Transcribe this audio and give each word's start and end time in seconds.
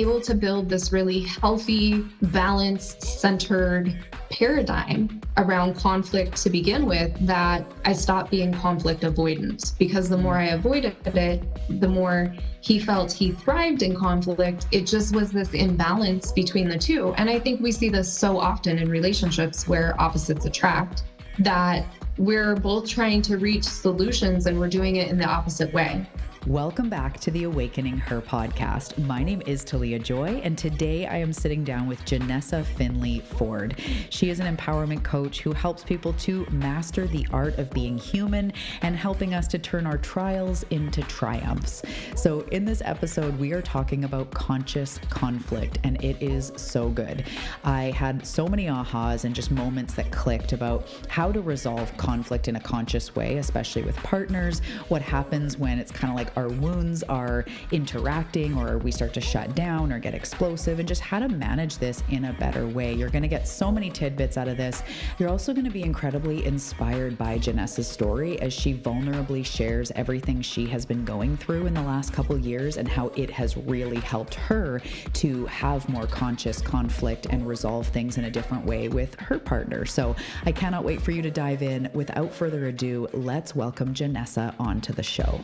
able 0.00 0.20
to 0.20 0.34
build 0.34 0.68
this 0.68 0.92
really 0.92 1.20
healthy, 1.20 2.04
balanced, 2.22 3.02
centered 3.02 3.96
paradigm 4.30 5.20
around 5.36 5.76
conflict 5.76 6.36
to 6.42 6.50
begin 6.50 6.86
with 6.86 7.14
that 7.26 7.64
I 7.84 7.92
stopped 7.92 8.30
being 8.30 8.52
conflict 8.52 9.02
avoidant 9.02 9.78
because 9.78 10.08
the 10.08 10.16
more 10.16 10.36
I 10.36 10.46
avoided 10.46 10.96
it, 11.06 11.42
the 11.80 11.88
more 11.88 12.34
he 12.60 12.78
felt 12.78 13.12
he 13.12 13.30
thrived 13.32 13.82
in 13.82 13.94
conflict. 13.94 14.66
It 14.72 14.86
just 14.86 15.14
was 15.14 15.30
this 15.30 15.52
imbalance 15.52 16.32
between 16.32 16.68
the 16.68 16.78
two. 16.78 17.14
And 17.14 17.30
I 17.30 17.38
think 17.38 17.60
we 17.60 17.70
see 17.70 17.90
this 17.90 18.12
so 18.12 18.38
often 18.38 18.78
in 18.78 18.90
relationships 18.90 19.68
where 19.68 20.00
opposites 20.00 20.46
attract 20.46 21.04
that 21.38 21.86
we're 22.18 22.56
both 22.56 22.88
trying 22.88 23.22
to 23.22 23.38
reach 23.38 23.64
solutions 23.64 24.46
and 24.46 24.58
we're 24.58 24.68
doing 24.68 24.96
it 24.96 25.08
in 25.08 25.18
the 25.18 25.26
opposite 25.26 25.72
way. 25.72 26.06
Welcome 26.48 26.90
back 26.90 27.18
to 27.20 27.30
the 27.30 27.44
Awakening 27.44 27.96
Her 27.96 28.20
podcast. 28.20 28.98
My 29.06 29.24
name 29.24 29.42
is 29.46 29.64
Talia 29.64 29.98
Joy, 29.98 30.42
and 30.44 30.58
today 30.58 31.06
I 31.06 31.16
am 31.16 31.32
sitting 31.32 31.64
down 31.64 31.86
with 31.86 32.04
Janessa 32.04 32.66
Finley 32.66 33.20
Ford. 33.20 33.80
She 34.10 34.28
is 34.28 34.40
an 34.40 34.54
empowerment 34.54 35.02
coach 35.02 35.40
who 35.40 35.52
helps 35.52 35.82
people 35.82 36.12
to 36.12 36.44
master 36.50 37.06
the 37.06 37.26
art 37.32 37.56
of 37.58 37.70
being 37.70 37.96
human 37.96 38.52
and 38.82 38.94
helping 38.94 39.32
us 39.32 39.48
to 39.48 39.58
turn 39.58 39.86
our 39.86 39.96
trials 39.96 40.64
into 40.64 41.00
triumphs. 41.04 41.80
So, 42.14 42.40
in 42.52 42.66
this 42.66 42.82
episode, 42.84 43.38
we 43.38 43.54
are 43.54 43.62
talking 43.62 44.04
about 44.04 44.30
conscious 44.30 44.98
conflict, 45.08 45.78
and 45.82 46.04
it 46.04 46.22
is 46.22 46.52
so 46.56 46.90
good. 46.90 47.24
I 47.64 47.84
had 47.84 48.26
so 48.26 48.46
many 48.48 48.66
ahas 48.66 49.24
and 49.24 49.34
just 49.34 49.50
moments 49.50 49.94
that 49.94 50.10
clicked 50.10 50.52
about 50.52 50.88
how 51.08 51.32
to 51.32 51.40
resolve 51.40 51.96
conflict 51.96 52.48
in 52.48 52.56
a 52.56 52.60
conscious 52.60 53.16
way, 53.16 53.38
especially 53.38 53.80
with 53.80 53.96
partners, 53.96 54.60
what 54.88 55.00
happens 55.00 55.56
when 55.56 55.78
it's 55.78 55.90
kind 55.90 56.12
of 56.12 56.16
like 56.18 56.33
our 56.36 56.48
wounds 56.48 57.02
are 57.04 57.44
interacting 57.72 58.56
or 58.56 58.78
we 58.78 58.90
start 58.90 59.12
to 59.14 59.20
shut 59.20 59.54
down 59.54 59.92
or 59.92 59.98
get 59.98 60.14
explosive 60.14 60.78
and 60.78 60.88
just 60.88 61.00
how 61.00 61.18
to 61.18 61.28
manage 61.28 61.78
this 61.78 62.02
in 62.10 62.26
a 62.26 62.32
better 62.34 62.66
way. 62.66 62.92
You're 62.92 63.10
going 63.10 63.22
to 63.22 63.28
get 63.28 63.46
so 63.48 63.70
many 63.70 63.90
tidbits 63.90 64.36
out 64.36 64.48
of 64.48 64.56
this. 64.56 64.82
You're 65.18 65.28
also 65.28 65.52
going 65.52 65.64
to 65.64 65.70
be 65.70 65.82
incredibly 65.82 66.44
inspired 66.44 67.16
by 67.16 67.38
Janessa's 67.38 67.88
story 67.88 68.40
as 68.40 68.52
she 68.52 68.74
vulnerably 68.74 69.44
shares 69.44 69.92
everything 69.94 70.42
she 70.42 70.66
has 70.66 70.84
been 70.84 71.04
going 71.04 71.36
through 71.36 71.66
in 71.66 71.74
the 71.74 71.82
last 71.82 72.12
couple 72.12 72.36
years 72.38 72.76
and 72.76 72.88
how 72.88 73.08
it 73.16 73.30
has 73.30 73.56
really 73.56 74.00
helped 74.00 74.34
her 74.34 74.80
to 75.14 75.46
have 75.46 75.88
more 75.88 76.06
conscious 76.06 76.60
conflict 76.60 77.26
and 77.30 77.46
resolve 77.46 77.86
things 77.88 78.18
in 78.18 78.24
a 78.24 78.30
different 78.30 78.64
way 78.64 78.88
with 78.88 79.18
her 79.20 79.38
partner. 79.38 79.84
So 79.84 80.14
I 80.44 80.52
cannot 80.52 80.84
wait 80.84 81.00
for 81.00 81.10
you 81.10 81.22
to 81.22 81.30
dive 81.30 81.62
in. 81.62 81.90
Without 81.94 82.32
further 82.32 82.66
ado, 82.66 83.08
let's 83.12 83.54
welcome 83.54 83.94
Janessa 83.94 84.54
onto 84.58 84.92
the 84.92 85.02
show. 85.02 85.40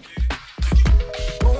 Boom. 1.40 1.59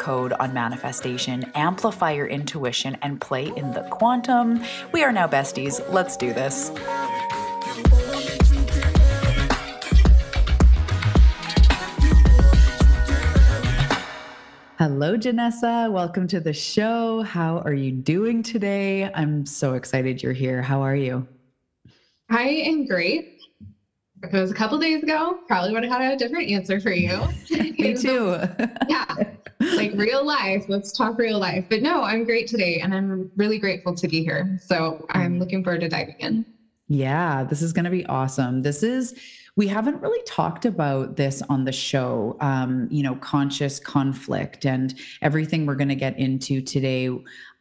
code 0.01 0.33
on 0.33 0.51
manifestation, 0.53 1.49
amplify 1.53 2.11
your 2.11 2.25
intuition, 2.25 2.97
and 3.03 3.21
play 3.21 3.51
in 3.55 3.71
the 3.71 3.83
quantum. 3.91 4.61
We 4.91 5.03
are 5.03 5.11
now 5.11 5.27
besties. 5.27 5.79
Let's 5.93 6.17
do 6.17 6.33
this. 6.33 6.71
Hello, 14.79 15.15
Janessa. 15.15 15.91
Welcome 15.91 16.25
to 16.29 16.39
the 16.39 16.53
show. 16.53 17.21
How 17.21 17.59
are 17.59 17.73
you 17.73 17.91
doing 17.91 18.41
today? 18.41 19.11
I'm 19.13 19.45
so 19.45 19.75
excited 19.75 20.23
you're 20.23 20.33
here. 20.33 20.63
How 20.63 20.81
are 20.81 20.95
you? 20.95 21.27
I 22.31 22.47
am 22.47 22.87
great. 22.87 23.30
If 24.23 24.33
it 24.33 24.39
was 24.39 24.51
a 24.51 24.55
couple 24.55 24.77
days 24.77 25.01
ago, 25.03 25.39
probably 25.47 25.73
would 25.73 25.83
have 25.83 26.01
had 26.01 26.13
a 26.13 26.17
different 26.17 26.49
answer 26.49 26.79
for 26.79 26.91
you. 26.91 27.19
Me 27.51 27.95
too. 27.95 28.37
yeah 28.87 29.05
like 29.75 29.93
real 29.93 30.25
life. 30.25 30.65
Let's 30.67 30.91
talk 30.91 31.17
real 31.17 31.39
life. 31.39 31.65
But 31.69 31.81
no, 31.81 32.03
I'm 32.03 32.23
great 32.23 32.47
today 32.47 32.79
and 32.81 32.93
I'm 32.93 33.31
really 33.35 33.59
grateful 33.59 33.93
to 33.95 34.07
be 34.07 34.23
here. 34.23 34.59
So 34.61 35.05
I'm 35.09 35.39
looking 35.39 35.63
forward 35.63 35.81
to 35.81 35.89
diving 35.89 36.15
in. 36.19 36.45
Yeah, 36.87 37.43
this 37.43 37.61
is 37.61 37.71
going 37.71 37.85
to 37.85 37.91
be 37.91 38.05
awesome. 38.07 38.61
This 38.61 38.83
is 38.83 39.15
we 39.57 39.67
haven't 39.67 40.01
really 40.01 40.21
talked 40.23 40.65
about 40.65 41.17
this 41.17 41.41
on 41.43 41.65
the 41.65 41.71
show 41.71 42.37
um, 42.39 42.87
you 42.89 43.03
know 43.03 43.15
conscious 43.15 43.79
conflict 43.79 44.65
and 44.65 44.95
everything 45.21 45.65
we're 45.65 45.75
going 45.75 45.89
to 45.89 45.95
get 45.95 46.17
into 46.17 46.61
today 46.61 47.09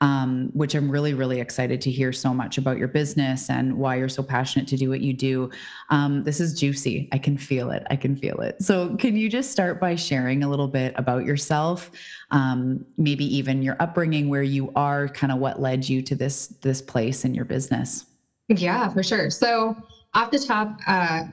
um, 0.00 0.50
which 0.55 0.75
i'm 0.75 0.91
really 0.91 1.15
really 1.15 1.41
excited 1.41 1.81
to 1.81 1.91
hear 1.91 2.12
so 2.12 2.33
much 2.33 2.59
about 2.59 2.78
your 2.78 2.88
business 2.88 3.50
and 3.50 3.77
why 3.77 3.97
you're 3.97 4.09
so 4.09 4.22
passionate 4.22 4.66
to 4.69 4.77
do 4.77 4.88
what 4.88 5.00
you 5.00 5.12
do. 5.12 5.50
Um, 5.91 6.25
this 6.25 6.41
is 6.41 6.59
juicy. 6.59 7.09
I 7.12 7.19
can 7.19 7.37
feel 7.37 7.71
it. 7.71 7.87
I 7.91 7.97
can 7.97 8.16
feel 8.16 8.41
it. 8.41 8.62
So 8.62 8.97
can 8.97 9.16
you 9.16 9.28
just 9.28 9.50
start 9.50 9.81
by 9.81 9.94
sharing 9.94 10.43
a 10.43 10.49
little 10.49 10.69
bit 10.69 10.94
about 10.97 11.25
yourself 11.25 11.91
um, 12.31 12.84
maybe 12.97 13.25
even 13.37 13.62
your 13.62 13.77
upbringing 13.81 14.28
where 14.28 14.43
you 14.43 14.72
are 14.77 15.09
kind 15.09 15.33
of 15.33 15.38
what 15.38 15.61
led 15.61 15.88
you 15.88 16.03
to 16.03 16.15
this 16.15 16.49
this 16.62 16.81
place 16.81 17.25
in 17.25 17.34
your 17.34 17.44
business? 17.44 18.06
Yeah 18.49 18.88
for 18.88 19.03
sure. 19.03 19.31
So 19.31 19.77
off 20.15 20.31
the 20.31 20.38
top 20.38 20.78
uh, 20.87 21.25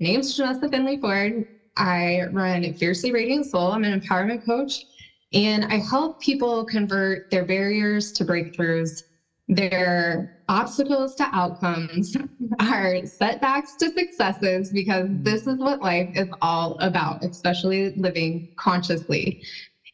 name's 0.00 0.38
Janessa 0.38 0.70
Finley 0.70 0.98
Ford. 0.98 1.46
I 1.76 2.24
run 2.32 2.62
Fiercely 2.74 3.12
Radiant 3.12 3.46
Soul. 3.46 3.72
I'm 3.72 3.84
an 3.84 3.98
empowerment 3.98 4.44
coach, 4.44 4.84
and 5.32 5.64
I 5.64 5.78
help 5.78 6.18
people 6.20 6.64
convert 6.64 7.22
their 7.30 7.44
barriers 7.44 8.12
to 8.12 8.24
breakthroughs, 8.24 9.02
their 9.48 10.26
obstacles 10.48 11.14
to 11.16 11.28
outcomes, 11.32 12.14
our 12.58 12.96
setbacks 13.04 13.74
to 13.76 13.90
successes, 13.96 14.70
because 14.70 15.08
this 15.10 15.46
is 15.46 15.58
what 15.58 15.82
life 15.82 16.08
is 16.14 16.28
all 16.40 16.76
about, 16.80 17.22
especially 17.22 17.92
living 17.96 18.46
consciously. 18.56 19.38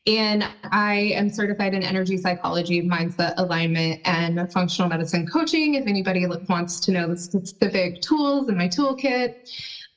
And 0.07 0.49
I 0.73 1.13
am 1.15 1.29
certified 1.29 1.75
in 1.75 1.83
energy 1.83 2.17
psychology, 2.17 2.81
mindset 2.81 3.35
alignment, 3.37 4.01
and 4.05 4.41
functional 4.51 4.89
medicine 4.89 5.27
coaching. 5.27 5.75
If 5.75 5.87
anybody 5.87 6.25
wants 6.49 6.81
to 6.81 6.93
know 6.93 7.09
the 7.09 7.17
specific 7.17 8.01
tools 8.01 8.49
in 8.49 8.57
my 8.57 8.69
toolkit, 8.69 9.35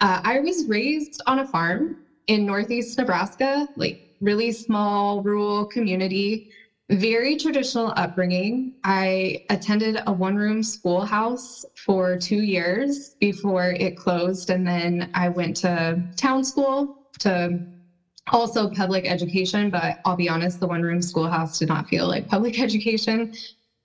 uh, 0.01 0.19
I 0.23 0.39
was 0.39 0.65
raised 0.67 1.21
on 1.27 1.39
a 1.39 1.45
farm 1.45 1.95
in 2.27 2.45
Northeast 2.45 2.97
Nebraska, 2.97 3.67
like 3.75 3.99
really 4.21 4.51
small 4.51 5.21
rural 5.21 5.65
community, 5.65 6.45
very 6.89 7.35
traditional 7.35 7.93
upbringing. 7.95 8.71
I 8.83 9.37
attended 9.49 9.99
a 10.05 10.13
one 10.13 10.35
room 10.35 10.61
schoolhouse 10.63 11.63
for 11.75 12.17
two 12.17 12.41
years 12.41 13.15
before 13.19 13.71
it 13.71 13.95
closed. 13.97 14.49
And 14.49 14.67
then 14.67 15.09
I 15.13 15.29
went 15.29 15.57
to 15.57 16.01
town 16.17 16.43
school 16.43 16.89
to 17.19 17.59
also 18.31 18.69
public 18.69 19.05
education. 19.07 19.69
But 19.69 19.97
I'll 20.05 20.15
be 20.15 20.29
honest, 20.29 20.59
the 20.59 20.67
one 20.67 20.81
room 20.81 21.01
schoolhouse 21.01 21.57
did 21.57 21.69
not 21.69 21.87
feel 21.87 22.07
like 22.07 22.27
public 22.27 22.59
education 22.61 23.31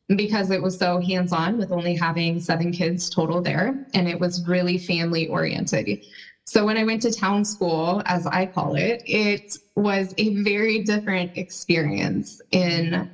because 0.08 0.50
it 0.50 0.62
was 0.62 0.78
so 0.78 1.00
hands 1.00 1.32
on 1.32 1.56
with 1.56 1.72
only 1.72 1.94
having 1.94 2.38
seven 2.38 2.70
kids 2.72 3.08
total 3.08 3.40
there. 3.40 3.72
And 3.94 4.08
it 4.08 4.20
was 4.20 4.44
really 4.46 4.78
family 4.78 5.26
oriented. 5.26 5.98
So 6.46 6.64
when 6.64 6.76
I 6.76 6.84
went 6.84 7.02
to 7.02 7.10
town 7.10 7.44
school, 7.44 8.02
as 8.06 8.26
I 8.26 8.46
call 8.46 8.76
it, 8.76 9.02
it 9.04 9.56
was 9.74 10.14
a 10.16 10.30
very 10.42 10.78
different 10.78 11.32
experience 11.34 12.40
in 12.52 13.10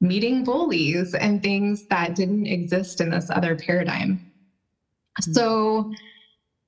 meeting 0.00 0.44
bullies 0.44 1.14
and 1.14 1.42
things 1.42 1.86
that 1.86 2.14
didn't 2.14 2.46
exist 2.46 3.00
in 3.00 3.10
this 3.10 3.30
other 3.30 3.56
paradigm. 3.56 4.20
Mm-hmm. 5.20 5.32
So 5.32 5.90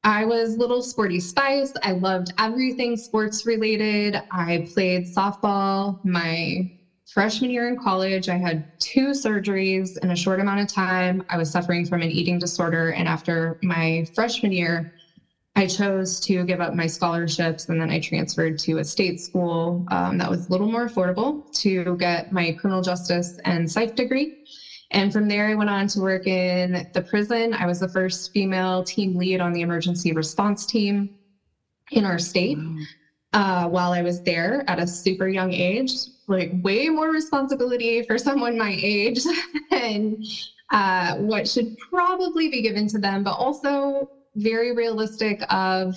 I 0.02 0.24
was 0.24 0.56
little 0.56 0.82
sporty 0.82 1.20
spice. 1.20 1.72
I 1.82 1.92
loved 1.92 2.32
everything 2.38 2.96
sports 2.96 3.44
related. 3.44 4.16
I 4.30 4.64
played 4.72 5.04
softball 5.04 5.98
my 6.02 6.66
freshman 7.12 7.50
year 7.50 7.68
in 7.68 7.76
college, 7.76 8.28
I 8.28 8.36
had 8.38 8.64
two 8.78 9.08
surgeries 9.08 9.98
in 10.02 10.10
a 10.10 10.16
short 10.16 10.40
amount 10.40 10.60
of 10.60 10.72
time. 10.72 11.22
I 11.28 11.36
was 11.36 11.50
suffering 11.50 11.84
from 11.84 12.02
an 12.02 12.10
eating 12.10 12.38
disorder. 12.38 12.90
And 12.90 13.08
after 13.08 13.56
my 13.62 14.04
freshman 14.14 14.52
year, 14.52 14.86
I 15.56 15.66
chose 15.66 16.20
to 16.20 16.44
give 16.44 16.60
up 16.60 16.74
my 16.74 16.86
scholarships 16.86 17.68
and 17.68 17.80
then 17.80 17.90
I 17.90 18.00
transferred 18.00 18.58
to 18.60 18.78
a 18.78 18.84
state 18.84 19.20
school 19.20 19.84
um, 19.90 20.18
that 20.18 20.30
was 20.30 20.48
a 20.48 20.52
little 20.52 20.70
more 20.70 20.88
affordable 20.88 21.42
to 21.54 21.96
get 21.96 22.30
my 22.32 22.52
criminal 22.52 22.82
justice 22.82 23.38
and 23.44 23.70
psych 23.70 23.94
degree. 23.94 24.32
And 24.92 25.12
from 25.12 25.28
there, 25.28 25.48
I 25.48 25.54
went 25.54 25.70
on 25.70 25.86
to 25.88 26.00
work 26.00 26.26
in 26.26 26.86
the 26.92 27.02
prison. 27.02 27.54
I 27.54 27.66
was 27.66 27.78
the 27.80 27.88
first 27.88 28.30
female 28.32 28.82
team 28.82 29.16
lead 29.16 29.40
on 29.40 29.52
the 29.52 29.60
emergency 29.60 30.12
response 30.12 30.66
team 30.66 31.10
in 31.92 32.04
our 32.04 32.18
state. 32.18 32.56
Wow. 32.56 32.76
uh, 33.32 33.68
while 33.68 33.92
I 33.92 34.02
was 34.02 34.20
there 34.22 34.64
at 34.68 34.78
a 34.80 34.86
super 34.86 35.28
young 35.28 35.52
age, 35.52 35.92
like 36.26 36.50
way 36.52 36.88
more 36.88 37.10
responsibility 37.10 38.02
for 38.02 38.18
someone 38.18 38.58
my 38.58 38.76
age 38.80 39.20
and 39.70 40.24
uh, 40.70 41.14
what 41.16 41.48
should 41.48 41.76
probably 41.90 42.48
be 42.48 42.62
given 42.62 42.86
to 42.88 42.98
them, 42.98 43.22
but 43.22 43.32
also 43.32 44.08
very 44.34 44.72
realistic 44.72 45.40
of 45.50 45.94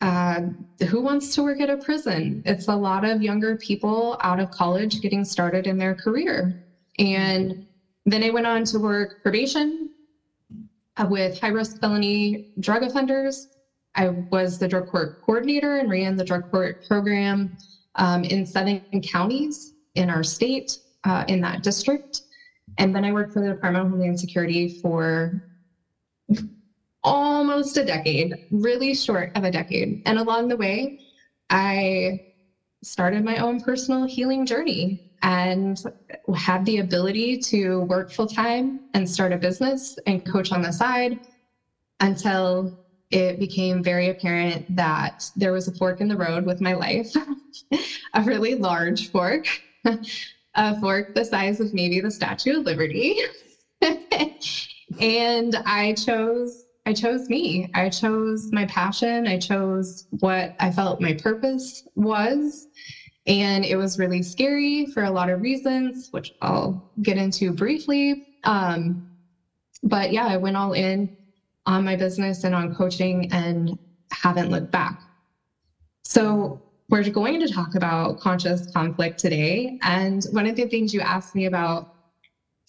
uh, 0.00 0.40
who 0.88 1.00
wants 1.00 1.34
to 1.34 1.42
work 1.42 1.60
at 1.60 1.70
a 1.70 1.76
prison? 1.76 2.42
It's 2.44 2.68
a 2.68 2.76
lot 2.76 3.04
of 3.04 3.22
younger 3.22 3.56
people 3.56 4.16
out 4.22 4.38
of 4.38 4.50
college 4.50 5.00
getting 5.00 5.24
started 5.24 5.66
in 5.66 5.78
their 5.78 5.94
career. 5.94 6.52
And 6.98 7.54
then 8.04 8.22
I 8.22 8.30
went 8.30 8.46
on 8.46 8.64
to 8.66 8.78
work 8.78 9.14
probation 9.22 9.90
uh, 10.96 11.06
with 11.08 11.38
high 11.40 11.48
risk 11.48 11.78
felony 11.80 12.44
drug 12.60 12.82
offenders. 12.82 13.48
I 13.94 14.10
was 14.30 14.58
the 14.58 14.68
drug 14.68 14.86
court 14.86 15.14
coordinator 15.24 15.78
and 15.78 15.88
ran 15.88 16.16
the 16.16 16.24
drug 16.24 16.48
court 16.50 16.76
program 16.86 17.56
um, 17.96 18.24
in 18.24 18.44
seven 18.44 18.82
counties 19.02 19.72
in 19.94 20.10
our 20.10 20.22
state 20.22 20.78
uh, 21.04 21.24
in 21.28 21.40
that 21.40 21.62
district. 21.62 22.22
And 22.78 22.94
then 22.94 23.04
I 23.04 23.12
worked 23.12 23.32
for 23.32 23.40
the 23.40 23.54
Department 23.54 23.84
of 23.84 23.90
Homeland 23.90 24.20
Security 24.20 24.68
for 24.68 25.30
almost 27.06 27.78
a 27.78 27.84
decade, 27.84 28.34
really 28.50 28.94
short 28.94 29.30
of 29.36 29.44
a 29.44 29.52
decade. 29.52 30.00
And 30.06 30.18
along 30.18 30.48
the 30.48 30.58
way, 30.58 30.96
I 31.50 32.20
started 32.82 33.24
my 33.24 33.38
own 33.38 33.60
personal 33.60 34.06
healing 34.06 34.46
journey 34.46 34.98
and 35.22 35.80
had 36.36 36.64
the 36.66 36.78
ability 36.78 37.38
to 37.38 37.80
work 37.82 38.10
full 38.12 38.28
time 38.28 38.80
and 38.94 39.08
start 39.08 39.32
a 39.32 39.38
business 39.38 39.96
and 40.06 40.24
coach 40.24 40.52
on 40.52 40.62
the 40.62 40.72
side 40.72 41.18
until 42.00 42.72
it 43.10 43.38
became 43.38 43.82
very 43.82 44.08
apparent 44.08 44.66
that 44.68 45.14
there 45.36 45.52
was 45.52 45.68
a 45.68 45.72
fork 45.74 46.00
in 46.00 46.08
the 46.08 46.16
road 46.16 46.44
with 46.44 46.60
my 46.60 46.74
life, 46.74 47.08
a 48.14 48.22
really 48.22 48.54
large 48.56 49.10
fork, 49.10 49.44
a 50.54 50.78
fork 50.80 51.06
the 51.14 51.24
size 51.24 51.60
of 51.60 51.72
maybe 51.72 52.00
the 52.00 52.10
Statue 52.10 52.58
of 52.58 52.66
Liberty. 52.66 53.16
and 55.00 55.56
I 55.66 55.94
chose 55.94 56.65
I 56.86 56.94
chose 56.94 57.28
me. 57.28 57.68
I 57.74 57.90
chose 57.90 58.50
my 58.52 58.66
passion. 58.66 59.26
I 59.26 59.38
chose 59.38 60.06
what 60.20 60.54
I 60.60 60.72
felt 60.72 61.00
my 61.00 61.14
purpose 61.14 61.84
was. 61.96 62.68
And 63.26 63.64
it 63.64 63.76
was 63.76 63.98
really 63.98 64.22
scary 64.22 64.86
for 64.86 65.04
a 65.04 65.10
lot 65.10 65.30
of 65.30 65.42
reasons, 65.42 66.08
which 66.12 66.32
I'll 66.42 66.80
get 67.02 67.18
into 67.18 67.52
briefly. 67.52 68.22
Um, 68.44 69.04
but 69.82 70.12
yeah, 70.12 70.26
I 70.26 70.38
went 70.38 70.56
all 70.56 70.74
in 70.74 71.10
on 71.66 71.84
my 71.84 71.96
business 71.96 72.44
and 72.44 72.54
on 72.54 72.74
coaching 72.74 73.32
and 73.32 73.78
haven't 74.12 74.50
looked 74.50 74.70
back. 74.72 74.96
So, 76.04 76.60
we're 76.90 77.08
going 77.10 77.40
to 77.40 77.48
talk 77.48 77.74
about 77.74 78.18
conscious 78.18 78.66
conflict 78.72 79.18
today. 79.18 79.76
And 79.82 80.22
one 80.30 80.46
of 80.46 80.56
the 80.56 80.66
things 80.68 80.94
you 80.94 81.00
asked 81.00 81.34
me 81.34 81.46
about 81.46 81.88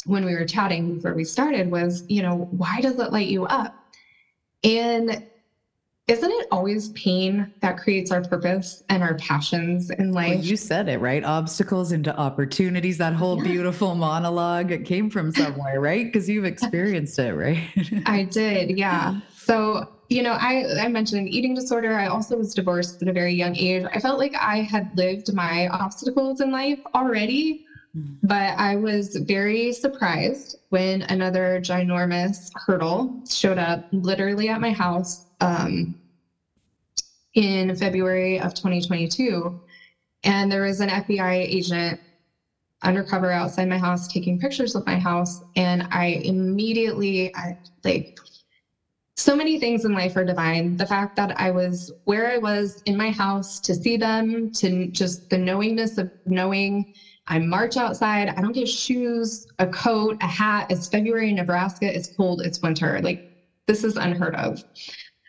when 0.06 0.26
we 0.26 0.34
were 0.36 0.46
chatting 0.46 0.96
before 0.96 1.16
we 1.16 1.26
started 1.26 1.70
was, 1.72 2.04
you 2.08 2.22
know, 2.24 2.48
why 2.52 2.82
does 2.82 3.00
it 3.00 3.12
light 3.12 3.28
you 3.28 3.46
up? 3.46 3.74
And 4.64 5.24
isn't 6.08 6.32
it 6.32 6.48
always 6.52 6.90
pain 6.90 7.54
that 7.60 7.78
creates 7.78 8.12
our 8.12 8.22
purpose 8.22 8.82
and 8.88 9.04
our 9.04 9.16
passions 9.16 9.90
in 9.90 10.14
life? 10.14 10.36
Well, 10.36 10.46
you 10.46 10.56
said 10.56 10.88
it, 10.88 11.00
right? 11.00 11.22
Obstacles 11.22 11.92
into 11.92 12.18
opportunities. 12.18 12.98
That 12.98 13.14
whole 13.14 13.38
yeah. 13.40 13.52
beautiful 13.52 13.94
monologue, 13.94 14.72
it 14.72 14.86
came 14.86 15.10
from 15.10 15.34
somewhere, 15.34 15.82
right? 15.82 16.06
Because 16.06 16.30
you've 16.30 16.46
experienced 16.46 17.20
it, 17.20 17.34
right? 17.34 17.62
I 18.06 18.24
did, 18.24 18.78
yeah. 18.78 19.20
So, 19.36 19.90
you 20.08 20.24
know, 20.24 20.32
I, 20.32 20.86
I 20.86 20.88
mentioned 20.88 21.28
eating 21.28 21.54
disorder. 21.54 22.00
I 22.00 22.08
also 22.08 22.38
was 22.38 22.54
divorced 22.54 23.02
at 23.02 23.10
a 23.10 23.14
very 23.14 23.34
young 23.34 23.58
age. 23.58 23.86
I 23.94 24.00
felt 24.00 24.18
like 24.18 24.34
I 24.34 24.62
had 24.62 24.90
lived 24.96 25.34
my 25.34 25.68
obstacles 25.68 26.40
in 26.40 26.52
life 26.52 26.80
already. 26.96 27.67
But 28.24 28.58
I 28.58 28.76
was 28.76 29.16
very 29.16 29.72
surprised 29.74 30.58
when 30.70 31.04
another 31.04 31.60
ginormous 31.62 32.50
hurdle 32.56 33.12
showed 33.30 33.58
up 33.58 33.86
literally 33.92 34.50
at 34.50 34.62
my 34.62 34.72
house 34.72 35.26
um, 35.40 35.96
in 37.34 37.76
February 37.76 38.40
of 38.40 38.54
2022. 38.54 39.60
And 40.24 40.52
there 40.52 40.64
was 40.64 40.80
an 40.80 40.90
FBI 40.90 41.34
agent 41.34 42.00
undercover 42.84 43.32
outside 43.32 43.70
my 43.70 43.78
house 43.78 44.08
taking 44.08 44.40
pictures 44.40 44.76
of 44.76 44.86
my 44.86 45.00
house. 45.00 45.42
And 45.56 45.88
I 45.92 46.22
immediately, 46.24 47.34
I 47.36 47.54
like, 47.84 48.08
so 49.16 49.36
many 49.36 49.60
things 49.60 49.84
in 49.84 49.94
life 49.94 50.16
are 50.16 50.24
divine. 50.24 50.76
The 50.78 50.86
fact 50.86 51.16
that 51.16 51.40
I 51.40 51.52
was 51.52 51.92
where 52.04 52.30
I 52.32 52.38
was 52.38 52.82
in 52.86 52.96
my 52.98 53.10
house 53.10 53.60
to 53.62 53.74
see 53.74 53.98
them, 53.98 54.52
to 54.54 54.88
just 54.88 55.28
the 55.30 55.38
knowingness 55.38 55.98
of 55.98 56.12
knowing 56.26 56.86
I 57.28 57.40
march 57.40 57.78
outside. 57.78 58.30
I 58.30 58.42
don't 58.42 58.54
get 58.54 58.68
shoes, 58.68 59.46
a 59.60 59.68
coat, 59.68 60.18
a 60.22 60.28
hat. 60.28 60.68
It's 60.70 60.88
February 60.88 61.30
in 61.30 61.36
Nebraska. 61.36 61.94
It's 61.94 62.08
cold. 62.08 62.42
It's 62.42 62.62
winter. 62.62 63.00
Like 63.02 63.22
this 63.68 63.84
is 63.84 63.98
unheard 63.98 64.36
of. 64.36 64.64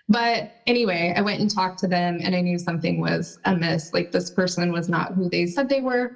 But 0.09 0.51
anyway, 0.67 1.13
I 1.15 1.21
went 1.21 1.41
and 1.41 1.53
talked 1.53 1.81
to 1.81 1.87
them 1.87 2.19
and 2.23 2.35
I 2.35 2.41
knew 2.41 2.59
something 2.59 3.01
was 3.01 3.39
amiss. 3.45 3.91
Like 3.93 4.11
this 4.11 4.31
person 4.31 4.73
was 4.73 4.89
not 4.89 5.13
who 5.13 5.29
they 5.29 5.47
said 5.47 5.69
they 5.69 5.81
were. 5.81 6.15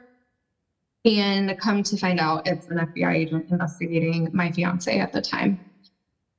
And 1.05 1.59
come 1.59 1.83
to 1.83 1.97
find 1.97 2.21
out, 2.21 2.43
it's 2.47 2.69
an 2.69 2.77
FBI 2.77 3.13
agent 3.13 3.47
investigating 3.51 4.29
my 4.33 4.53
fiance 4.53 4.99
at 4.99 5.11
the 5.13 5.21
time 5.21 5.59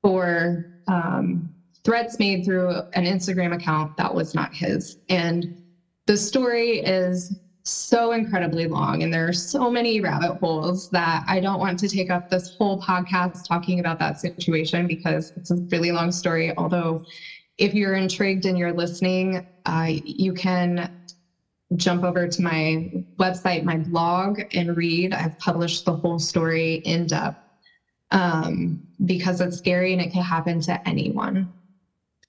for 0.02 0.64
um, 0.88 1.50
threats 1.84 2.18
made 2.18 2.46
through 2.46 2.82
an 2.94 3.06
Instagram 3.06 3.54
account 3.54 3.96
that 3.98 4.14
was 4.14 4.34
not 4.34 4.54
his. 4.54 4.98
And 5.10 5.54
the 6.06 6.16
story 6.18 6.80
is 6.80 7.36
so 7.64 8.12
incredibly 8.12 8.68
long 8.68 9.04
and 9.04 9.14
there 9.14 9.28
are 9.28 9.34
so 9.34 9.70
many 9.70 10.02
rabbit 10.02 10.38
holes 10.42 10.90
that 10.90 11.24
I 11.28 11.40
don't 11.40 11.60
want 11.60 11.80
to 11.80 11.88
take 11.88 12.10
up 12.10 12.28
this 12.30 12.54
whole 12.58 12.80
podcast 12.80 13.48
talking 13.48 13.80
about 13.80 14.00
that 14.00 14.20
situation 14.20 14.86
because 14.86 15.32
it's 15.38 15.50
a 15.50 15.56
really 15.72 15.92
long 15.92 16.12
story. 16.12 16.52
Although, 16.58 17.04
if 17.58 17.74
you're 17.74 17.94
intrigued 17.94 18.46
and 18.46 18.58
you're 18.58 18.74
listening, 18.74 19.42
uh, 19.66 19.94
you 20.04 20.34
can 20.34 20.90
jump 21.76 22.04
over 22.04 22.28
to 22.28 22.42
my 22.42 22.80
website, 23.20 23.64
my 23.64 23.78
blog, 23.78 24.40
and 24.54 24.76
read. 24.76 25.14
I've 25.14 25.38
published 25.38 25.86
the 25.86 25.96
whole 25.96 26.20
story 26.20 26.76
in 26.84 27.08
depth 27.08 27.38
um, 28.12 28.80
because 29.04 29.42
it's 29.42 29.58
scary 29.58 29.94
and 29.94 30.02
it 30.02 30.12
can 30.12 30.24
happen 30.24 30.60
to 30.62 30.88
anyone. 30.88 31.50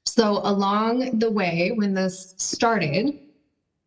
So, 0.06 0.40
along 0.44 1.10
the 1.18 1.30
way, 1.30 1.72
when 1.74 1.94
this 1.94 2.34
started, 2.38 3.10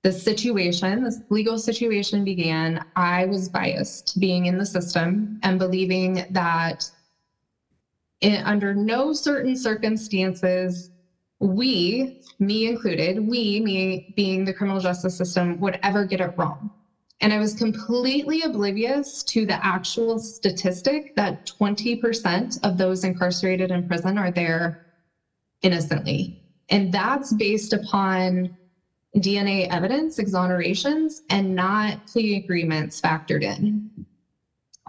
the 0.07 0.13
situation, 0.13 1.03
this 1.03 1.19
legal 1.29 1.59
situation 1.59 2.23
began, 2.23 2.79
I 2.95 3.25
was 3.25 3.49
biased 3.49 4.17
being 4.21 4.45
in 4.45 4.57
the 4.57 4.65
system 4.65 5.37
and 5.43 5.59
believing 5.59 6.23
that 6.29 6.89
under 8.23 8.73
no 8.73 9.11
certain 9.11 9.53
circumstances, 9.53 10.91
we, 11.41 12.15
me 12.39 12.67
included, 12.67 13.19
we, 13.19 13.59
me 13.59 14.05
being 14.15 14.45
the 14.45 14.53
criminal 14.53 14.79
justice 14.79 15.17
system, 15.17 15.59
would 15.59 15.77
ever 15.83 16.05
get 16.05 16.21
it 16.21 16.31
wrong. 16.37 16.71
And 17.19 17.33
I 17.33 17.37
was 17.37 17.53
completely 17.53 18.43
oblivious 18.43 19.23
to 19.23 19.45
the 19.45 19.61
actual 19.61 20.19
statistic 20.19 21.11
that 21.17 21.43
20% 21.59 22.59
of 22.63 22.77
those 22.77 23.03
incarcerated 23.03 23.71
in 23.71 23.85
prison 23.85 24.17
are 24.17 24.31
there 24.31 24.77
innocently. 25.63 26.33
And 26.69 26.93
that's 26.93 27.33
based 27.33 27.73
upon 27.73 28.53
DNA 29.21 29.67
evidence, 29.69 30.17
exonerations, 30.17 31.21
and 31.29 31.55
not 31.55 32.05
plea 32.05 32.35
agreements 32.35 32.99
factored 33.01 33.43
in. 33.43 33.89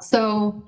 So 0.01 0.63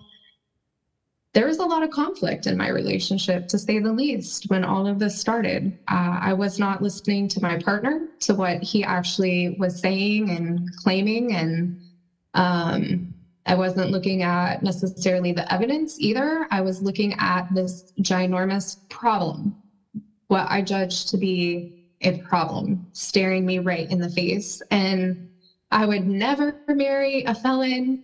there 1.32 1.46
was 1.46 1.58
a 1.58 1.64
lot 1.64 1.82
of 1.82 1.90
conflict 1.90 2.46
in 2.46 2.56
my 2.56 2.68
relationship, 2.68 3.46
to 3.48 3.58
say 3.58 3.78
the 3.78 3.92
least, 3.92 4.50
when 4.50 4.64
all 4.64 4.86
of 4.86 4.98
this 4.98 5.16
started. 5.16 5.72
Uh, 5.88 6.18
I 6.20 6.32
was 6.32 6.58
not 6.58 6.82
listening 6.82 7.28
to 7.28 7.40
my 7.40 7.58
partner, 7.58 8.00
to 8.20 8.34
what 8.34 8.62
he 8.62 8.82
actually 8.82 9.54
was 9.58 9.80
saying 9.80 10.30
and 10.30 10.68
claiming, 10.82 11.32
and 11.32 11.76
um, 12.34 13.14
I 13.46 13.54
wasn't 13.54 13.90
looking 13.90 14.22
at 14.22 14.62
necessarily 14.62 15.32
the 15.32 15.50
evidence 15.52 16.00
either. 16.00 16.46
I 16.50 16.62
was 16.62 16.82
looking 16.82 17.14
at 17.18 17.46
this 17.50 17.92
ginormous 18.00 18.76
problem, 18.88 19.54
what 20.26 20.46
I 20.50 20.62
judged 20.62 21.08
to 21.10 21.16
be 21.16 21.72
a 22.00 22.18
problem 22.18 22.86
staring 22.92 23.44
me 23.44 23.58
right 23.58 23.90
in 23.90 24.00
the 24.00 24.08
face. 24.08 24.62
And 24.70 25.28
I 25.70 25.86
would 25.86 26.06
never 26.06 26.58
marry 26.68 27.22
a 27.24 27.34
felon. 27.34 28.00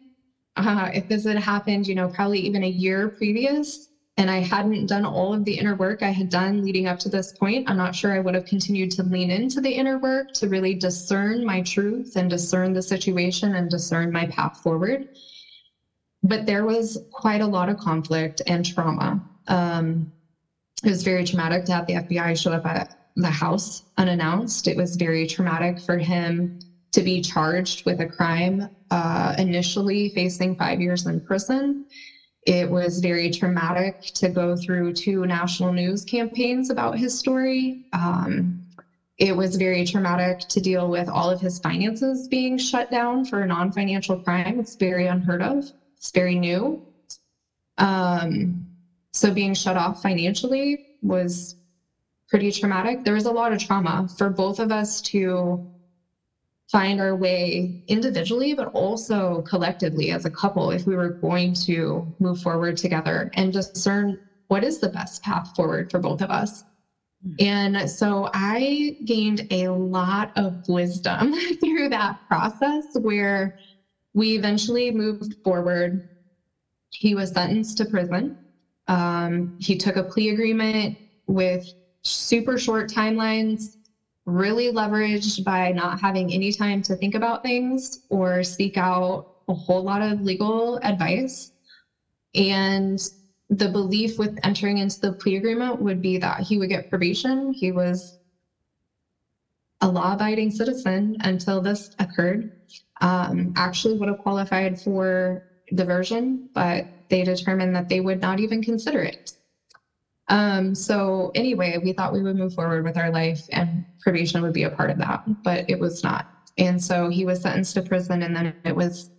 Uh, 0.56 0.90
if 0.92 1.06
this 1.08 1.24
had 1.24 1.38
happened, 1.38 1.86
you 1.86 1.94
know, 1.94 2.08
probably 2.08 2.40
even 2.40 2.64
a 2.64 2.68
year 2.68 3.10
previous, 3.10 3.88
and 4.16 4.30
I 4.30 4.40
hadn't 4.40 4.86
done 4.86 5.04
all 5.04 5.34
of 5.34 5.44
the 5.44 5.58
inner 5.58 5.74
work 5.74 6.02
I 6.02 6.10
had 6.10 6.30
done 6.30 6.62
leading 6.62 6.86
up 6.86 6.98
to 7.00 7.10
this 7.10 7.32
point, 7.32 7.68
I'm 7.68 7.76
not 7.76 7.94
sure 7.94 8.14
I 8.14 8.20
would 8.20 8.34
have 8.34 8.46
continued 8.46 8.90
to 8.92 9.02
lean 9.02 9.30
into 9.30 9.60
the 9.60 9.70
inner 9.70 9.98
work 9.98 10.28
to 10.34 10.48
really 10.48 10.74
discern 10.74 11.44
my 11.44 11.60
truth 11.62 12.16
and 12.16 12.30
discern 12.30 12.72
the 12.72 12.80
situation 12.80 13.54
and 13.54 13.70
discern 13.70 14.10
my 14.10 14.26
path 14.26 14.58
forward. 14.62 15.06
But 16.22 16.46
there 16.46 16.64
was 16.64 16.96
quite 17.10 17.42
a 17.42 17.46
lot 17.46 17.68
of 17.68 17.76
conflict 17.76 18.40
and 18.46 18.64
trauma. 18.64 19.20
Um, 19.48 20.08
it 20.82 20.88
was 20.88 21.02
very 21.02 21.24
traumatic 21.24 21.64
to 21.66 21.72
have 21.72 21.86
the 21.86 21.94
FBI 21.94 22.40
show 22.40 22.52
up 22.52 22.64
at 22.64 22.88
the 23.16 23.30
house 23.30 23.82
unannounced. 23.96 24.68
It 24.68 24.76
was 24.76 24.96
very 24.96 25.26
traumatic 25.26 25.80
for 25.80 25.98
him 25.98 26.58
to 26.92 27.02
be 27.02 27.20
charged 27.20 27.84
with 27.84 28.00
a 28.00 28.06
crime, 28.06 28.68
uh, 28.90 29.34
initially 29.38 30.10
facing 30.10 30.54
five 30.54 30.80
years 30.80 31.06
in 31.06 31.20
prison. 31.20 31.84
It 32.46 32.70
was 32.70 33.00
very 33.00 33.30
traumatic 33.30 33.96
to 34.14 34.28
go 34.28 34.56
through 34.56 34.92
two 34.92 35.26
national 35.26 35.72
news 35.72 36.04
campaigns 36.04 36.70
about 36.70 36.96
his 36.96 37.18
story. 37.18 37.78
Um, 37.92 38.60
it 39.18 39.34
was 39.34 39.56
very 39.56 39.84
traumatic 39.84 40.40
to 40.48 40.60
deal 40.60 40.90
with 40.90 41.08
all 41.08 41.30
of 41.30 41.40
his 41.40 41.58
finances 41.58 42.28
being 42.28 42.58
shut 42.58 42.90
down 42.90 43.24
for 43.24 43.42
a 43.42 43.46
non 43.46 43.72
financial 43.72 44.18
crime. 44.20 44.58
It's 44.58 44.76
very 44.76 45.06
unheard 45.06 45.42
of, 45.42 45.64
it's 45.96 46.10
very 46.12 46.34
new. 46.34 46.80
Um, 47.78 48.66
so 49.12 49.32
being 49.32 49.54
shut 49.54 49.76
off 49.76 50.00
financially 50.00 50.78
was 51.00 51.54
pretty 52.28 52.50
traumatic. 52.52 53.04
There 53.04 53.14
was 53.14 53.26
a 53.26 53.32
lot 53.32 53.52
of 53.52 53.60
trauma 53.60 54.06
for 54.16 54.30
both 54.30 54.58
of 54.58 54.72
us 54.72 55.00
to 55.02 55.62
find 56.70 57.00
our 57.00 57.14
way 57.14 57.70
individually, 57.86 58.54
but 58.54 58.68
also 58.68 59.42
collectively 59.42 60.10
as 60.10 60.24
a 60.24 60.30
couple 60.30 60.70
if 60.70 60.84
we 60.86 60.96
were 60.96 61.10
going 61.20 61.54
to 61.66 62.12
move 62.18 62.40
forward 62.40 62.76
together 62.76 63.30
and 63.34 63.52
discern 63.52 64.18
what 64.48 64.64
is 64.64 64.80
the 64.80 64.88
best 64.88 65.22
path 65.22 65.48
forward 65.54 65.90
for 65.90 66.00
both 66.00 66.20
of 66.20 66.30
us. 66.30 66.64
Hmm. 67.22 67.34
And 67.38 67.90
so 67.90 68.28
I 68.34 68.96
gained 69.04 69.46
a 69.50 69.68
lot 69.68 70.30
of 70.34 70.56
wisdom 70.68 71.34
through 71.64 71.90
that 71.90 72.16
process 72.28 72.84
where 73.00 73.54
we 74.14 74.36
eventually 74.36 74.90
moved 74.90 75.36
forward. 75.44 76.02
He 76.90 77.14
was 77.14 77.30
sentenced 77.30 77.76
to 77.78 77.84
prison. 77.84 78.36
Um, 78.88 79.52
he 79.58 79.76
took 79.76 79.96
a 79.96 80.04
plea 80.04 80.30
agreement 80.30 80.98
with 81.26 81.64
super 82.06 82.58
short 82.58 82.90
timelines, 82.90 83.76
really 84.24 84.72
leveraged 84.72 85.44
by 85.44 85.70
not 85.72 86.00
having 86.00 86.32
any 86.32 86.52
time 86.52 86.82
to 86.82 86.96
think 86.96 87.14
about 87.14 87.42
things 87.42 87.98
or 88.08 88.42
seek 88.42 88.76
out 88.76 89.26
a 89.48 89.54
whole 89.54 89.82
lot 89.82 90.02
of 90.02 90.20
legal 90.20 90.78
advice. 90.82 91.52
And 92.34 92.98
the 93.48 93.68
belief 93.68 94.18
with 94.18 94.36
entering 94.42 94.78
into 94.78 94.98
the 95.00 95.12
plea 95.12 95.36
agreement 95.36 95.80
would 95.80 96.02
be 96.02 96.18
that 96.18 96.40
he 96.40 96.58
would 96.58 96.68
get 96.68 96.88
probation. 96.90 97.52
He 97.52 97.72
was 97.72 98.18
a 99.80 99.88
law 99.88 100.12
abiding 100.14 100.50
citizen 100.50 101.16
until 101.22 101.60
this 101.60 101.90
occurred. 101.98 102.50
Um, 103.00 103.52
actually, 103.56 103.94
would 103.94 104.08
have 104.08 104.18
qualified 104.18 104.78
for 104.78 105.40
diversion, 105.74 106.48
but 106.54 106.84
they 107.10 107.22
determined 107.22 107.74
that 107.76 107.88
they 107.88 108.00
would 108.00 108.20
not 108.20 108.40
even 108.40 108.62
consider 108.62 109.00
it. 109.02 109.32
Um, 110.28 110.74
so 110.74 111.30
anyway, 111.34 111.78
we 111.82 111.92
thought 111.92 112.12
we 112.12 112.22
would 112.22 112.36
move 112.36 112.54
forward 112.54 112.84
with 112.84 112.96
our 112.96 113.10
life 113.10 113.40
and 113.52 113.84
probation 114.00 114.42
would 114.42 114.52
be 114.54 114.64
a 114.64 114.70
part 114.70 114.90
of 114.90 114.98
that, 114.98 115.22
but 115.44 115.64
it 115.68 115.78
was 115.78 116.02
not. 116.02 116.26
And 116.58 116.82
so 116.82 117.08
he 117.08 117.24
was 117.24 117.42
sentenced 117.42 117.74
to 117.74 117.82
prison. 117.82 118.22
And 118.22 118.34
then 118.34 118.54
it 118.64 118.76
was 118.76 119.10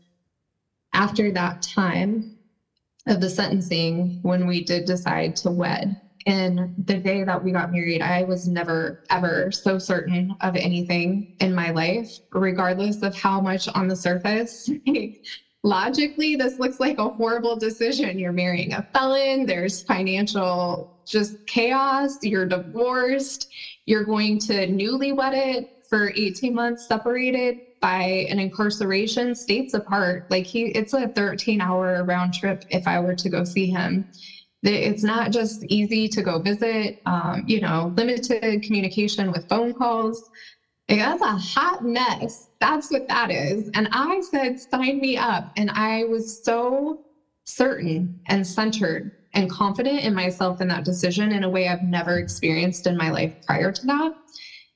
after 0.93 1.31
that 1.31 1.61
time 1.61 2.31
of 3.07 3.21
the 3.21 3.29
sentencing 3.29 4.19
when 4.21 4.47
we 4.47 4.63
did 4.63 4.85
decide 4.85 5.35
to 5.37 5.51
wed. 5.51 5.97
And 6.25 6.73
the 6.77 6.99
day 6.99 7.23
that 7.23 7.43
we 7.43 7.51
got 7.51 7.71
married, 7.71 8.01
I 8.01 8.23
was 8.23 8.47
never, 8.47 8.97
ever 9.09 9.51
so 9.51 9.79
certain 9.79 10.35
of 10.41 10.55
anything 10.55 11.27
in 11.39 11.55
my 11.55 11.71
life, 11.71 12.09
regardless 12.31 13.01
of 13.01 13.15
how 13.15 13.41
much 13.41 13.67
on 13.75 13.87
the 13.87 13.95
surface 13.97 14.69
logically 15.67 16.35
this 16.35 16.57
looks 16.57 16.79
like 16.79 16.97
a 16.97 17.09
horrible 17.09 17.57
decision. 17.57 18.17
You're 18.17 18.31
marrying 18.31 18.73
a 18.73 18.85
felon, 18.93 19.45
there's 19.45 19.81
financial 19.83 20.89
just 21.05 21.37
chaos. 21.45 22.17
You're 22.21 22.45
divorced. 22.45 23.47
You're 23.85 24.03
going 24.03 24.39
to 24.39 24.67
newlywed 24.67 25.63
for 25.89 26.11
18 26.15 26.53
months 26.53 26.85
separated 26.85 27.57
by 27.81 28.25
an 28.29 28.39
incarceration 28.39 29.35
states 29.35 29.73
apart. 29.73 30.25
Like 30.29 30.45
he, 30.45 30.65
it's 30.65 30.93
a 30.93 31.07
13 31.07 31.61
hour 31.61 32.03
round 32.03 32.33
trip 32.33 32.63
if 32.69 32.87
I 32.87 32.99
were 32.99 33.15
to 33.15 33.29
go 33.29 33.43
see 33.43 33.69
him. 33.69 34.05
It's 34.63 35.03
not 35.03 35.31
just 35.31 35.63
easy 35.69 36.09
to 36.09 36.21
go 36.23 36.39
visit, 36.39 36.97
um, 37.05 37.43
you 37.45 37.61
know, 37.61 37.93
limited 37.95 38.63
communication 38.63 39.31
with 39.31 39.45
phone 39.47 39.73
calls. 39.73 40.29
That's 40.89 41.21
a 41.21 41.37
hot 41.37 41.83
mess. 41.83 42.49
That's 42.59 42.89
what 42.89 43.07
that 43.07 43.29
is. 43.29 43.69
And 43.73 43.89
I 43.91 44.21
said, 44.21 44.59
sign 44.59 44.99
me 44.99 45.17
up. 45.17 45.45
And 45.55 45.69
I 45.71 46.05
was 46.05 46.41
so 46.43 47.01
certain 47.45 48.19
and 48.27 48.45
centered 48.45 49.11
and 49.33 49.49
confident 49.49 50.03
in 50.03 50.13
myself 50.13 50.61
in 50.61 50.67
that 50.69 50.85
decision 50.85 51.31
in 51.31 51.43
a 51.43 51.49
way 51.49 51.67
I've 51.67 51.83
never 51.83 52.17
experienced 52.17 52.87
in 52.87 52.97
my 52.97 53.09
life 53.09 53.33
prior 53.45 53.71
to 53.71 53.85
that. 53.85 54.11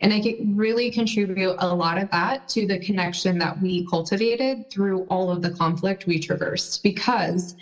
And 0.01 0.11
I 0.11 0.19
can 0.19 0.55
really 0.55 0.91
contribute 0.91 1.55
a 1.59 1.73
lot 1.73 1.97
of 1.97 2.09
that 2.09 2.47
to 2.49 2.65
the 2.65 2.79
connection 2.79 3.37
that 3.37 3.59
we 3.59 3.85
cultivated 3.89 4.69
through 4.69 5.01
all 5.03 5.29
of 5.29 5.41
the 5.41 5.51
conflict 5.51 6.07
we 6.07 6.19
traversed. 6.19 6.81
Because 6.83 7.55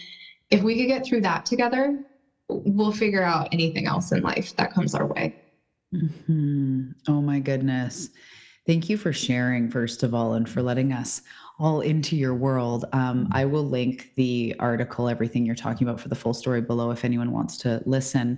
if 0.50 0.64
we 0.64 0.78
could 0.78 0.88
get 0.88 1.06
through 1.06 1.22
that 1.22 1.46
together, 1.46 1.98
we'll 2.48 2.92
figure 2.92 3.24
out 3.24 3.50
anything 3.52 3.88
else 3.88 4.12
in 4.12 4.22
life 4.22 4.56
that 4.56 4.74
comes 4.74 4.96
our 4.96 5.06
way. 5.06 5.34
Mm-hmm. 5.94 6.92
Oh 7.08 7.22
my 7.22 7.40
goodness. 7.40 8.10
Thank 8.70 8.88
you 8.88 8.98
for 8.98 9.12
sharing, 9.12 9.68
first 9.68 10.04
of 10.04 10.14
all, 10.14 10.34
and 10.34 10.48
for 10.48 10.62
letting 10.62 10.94
us 10.94 11.24
all 11.58 11.82
into 11.82 12.16
your 12.16 12.36
world. 12.36 12.86
Um, 12.94 13.28
I 13.32 13.44
will 13.44 13.68
link 13.68 14.12
the 14.14 14.56
article, 14.60 15.10
everything 15.10 15.44
you're 15.44 15.56
talking 15.56 15.88
about, 15.88 16.00
for 16.00 16.08
the 16.08 16.14
full 16.14 16.36
story 16.36 16.62
below 16.62 16.92
if 16.92 17.04
anyone 17.04 17.32
wants 17.32 17.58
to 17.58 17.82
listen 17.88 18.38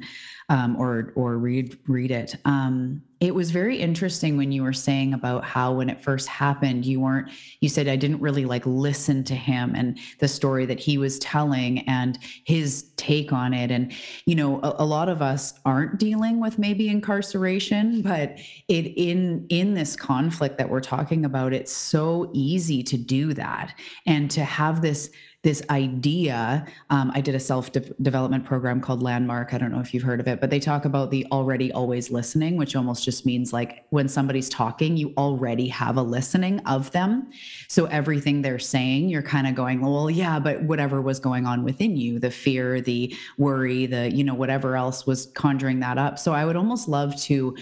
um, 0.51 0.75
or 0.75 1.13
or 1.15 1.37
read 1.37 1.77
read 1.87 2.11
it. 2.11 2.35
Um, 2.43 3.01
it 3.21 3.33
was 3.33 3.51
very 3.51 3.77
interesting 3.77 4.35
when 4.35 4.51
you 4.51 4.63
were 4.63 4.73
saying 4.73 5.13
about 5.13 5.45
how 5.45 5.73
when 5.73 5.89
it 5.89 6.01
first 6.01 6.27
happened, 6.27 6.85
you 6.85 6.99
weren't. 6.99 7.29
You 7.61 7.69
said 7.69 7.87
I 7.87 7.95
didn't 7.95 8.19
really 8.19 8.43
like 8.43 8.65
listen 8.65 9.23
to 9.25 9.35
him 9.35 9.73
and 9.75 9.97
the 10.19 10.27
story 10.27 10.65
that 10.65 10.79
he 10.79 10.97
was 10.97 11.19
telling 11.19 11.87
and 11.87 12.19
his 12.43 12.91
take 12.97 13.31
on 13.31 13.53
it. 13.53 13.71
And 13.71 13.93
you 14.25 14.35
know, 14.35 14.59
a, 14.61 14.75
a 14.79 14.85
lot 14.85 15.07
of 15.07 15.21
us 15.21 15.53
aren't 15.63 15.99
dealing 15.99 16.41
with 16.41 16.59
maybe 16.59 16.89
incarceration, 16.89 18.01
but 18.01 18.37
it 18.67 18.87
in 18.97 19.45
in 19.47 19.73
this 19.73 19.95
conflict 19.95 20.57
that 20.57 20.69
we're 20.69 20.81
talking 20.81 21.23
about, 21.23 21.53
it's 21.53 21.71
so 21.71 22.29
easy 22.33 22.83
to 22.83 22.97
do 22.97 23.33
that 23.35 23.73
and 24.05 24.29
to 24.31 24.43
have 24.43 24.81
this 24.81 25.11
this 25.43 25.63
idea. 25.71 26.65
Um, 26.91 27.11
I 27.15 27.21
did 27.21 27.33
a 27.33 27.39
self 27.39 27.71
de- 27.71 27.79
development 28.01 28.45
program 28.45 28.79
called 28.79 29.01
Landmark. 29.01 29.53
I 29.53 29.57
don't 29.57 29.71
know 29.71 29.79
if 29.79 29.91
you've 29.91 30.03
heard 30.03 30.19
of 30.19 30.27
it, 30.27 30.39
but 30.39 30.51
they 30.51 30.59
talk 30.59 30.85
about 30.85 31.09
the 31.09 31.25
already 31.31 31.71
always 31.71 32.11
listening, 32.11 32.57
which 32.57 32.75
almost 32.75 33.03
just 33.03 33.25
means 33.25 33.51
like 33.51 33.85
when 33.89 34.07
somebody's 34.07 34.49
talking, 34.49 34.97
you 34.97 35.13
already 35.17 35.67
have 35.67 35.97
a 35.97 36.01
listening 36.01 36.59
of 36.67 36.91
them. 36.91 37.31
So 37.67 37.85
everything 37.85 38.43
they're 38.43 38.59
saying, 38.59 39.09
you're 39.09 39.23
kind 39.23 39.47
of 39.47 39.55
going, 39.55 39.81
well, 39.81 40.11
yeah, 40.11 40.39
but 40.39 40.61
whatever 40.61 41.01
was 41.01 41.19
going 41.19 41.47
on 41.47 41.63
within 41.63 41.97
you, 41.97 42.19
the 42.19 42.31
fear, 42.31 42.79
the 42.79 43.15
worry, 43.39 43.87
the, 43.87 44.11
you 44.11 44.23
know, 44.23 44.35
whatever 44.35 44.75
else 44.75 45.07
was 45.07 45.31
conjuring 45.33 45.79
that 45.79 45.97
up. 45.97 46.19
So 46.19 46.33
I 46.33 46.45
would 46.45 46.55
almost 46.55 46.87
love 46.87 47.19
to 47.23 47.55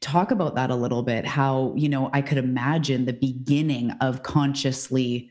talk 0.00 0.30
about 0.30 0.54
that 0.54 0.70
a 0.70 0.74
little 0.74 1.02
bit 1.02 1.24
how 1.24 1.72
you 1.74 1.88
know 1.88 2.10
i 2.12 2.20
could 2.20 2.36
imagine 2.36 3.06
the 3.06 3.12
beginning 3.14 3.90
of 4.02 4.22
consciously 4.22 5.30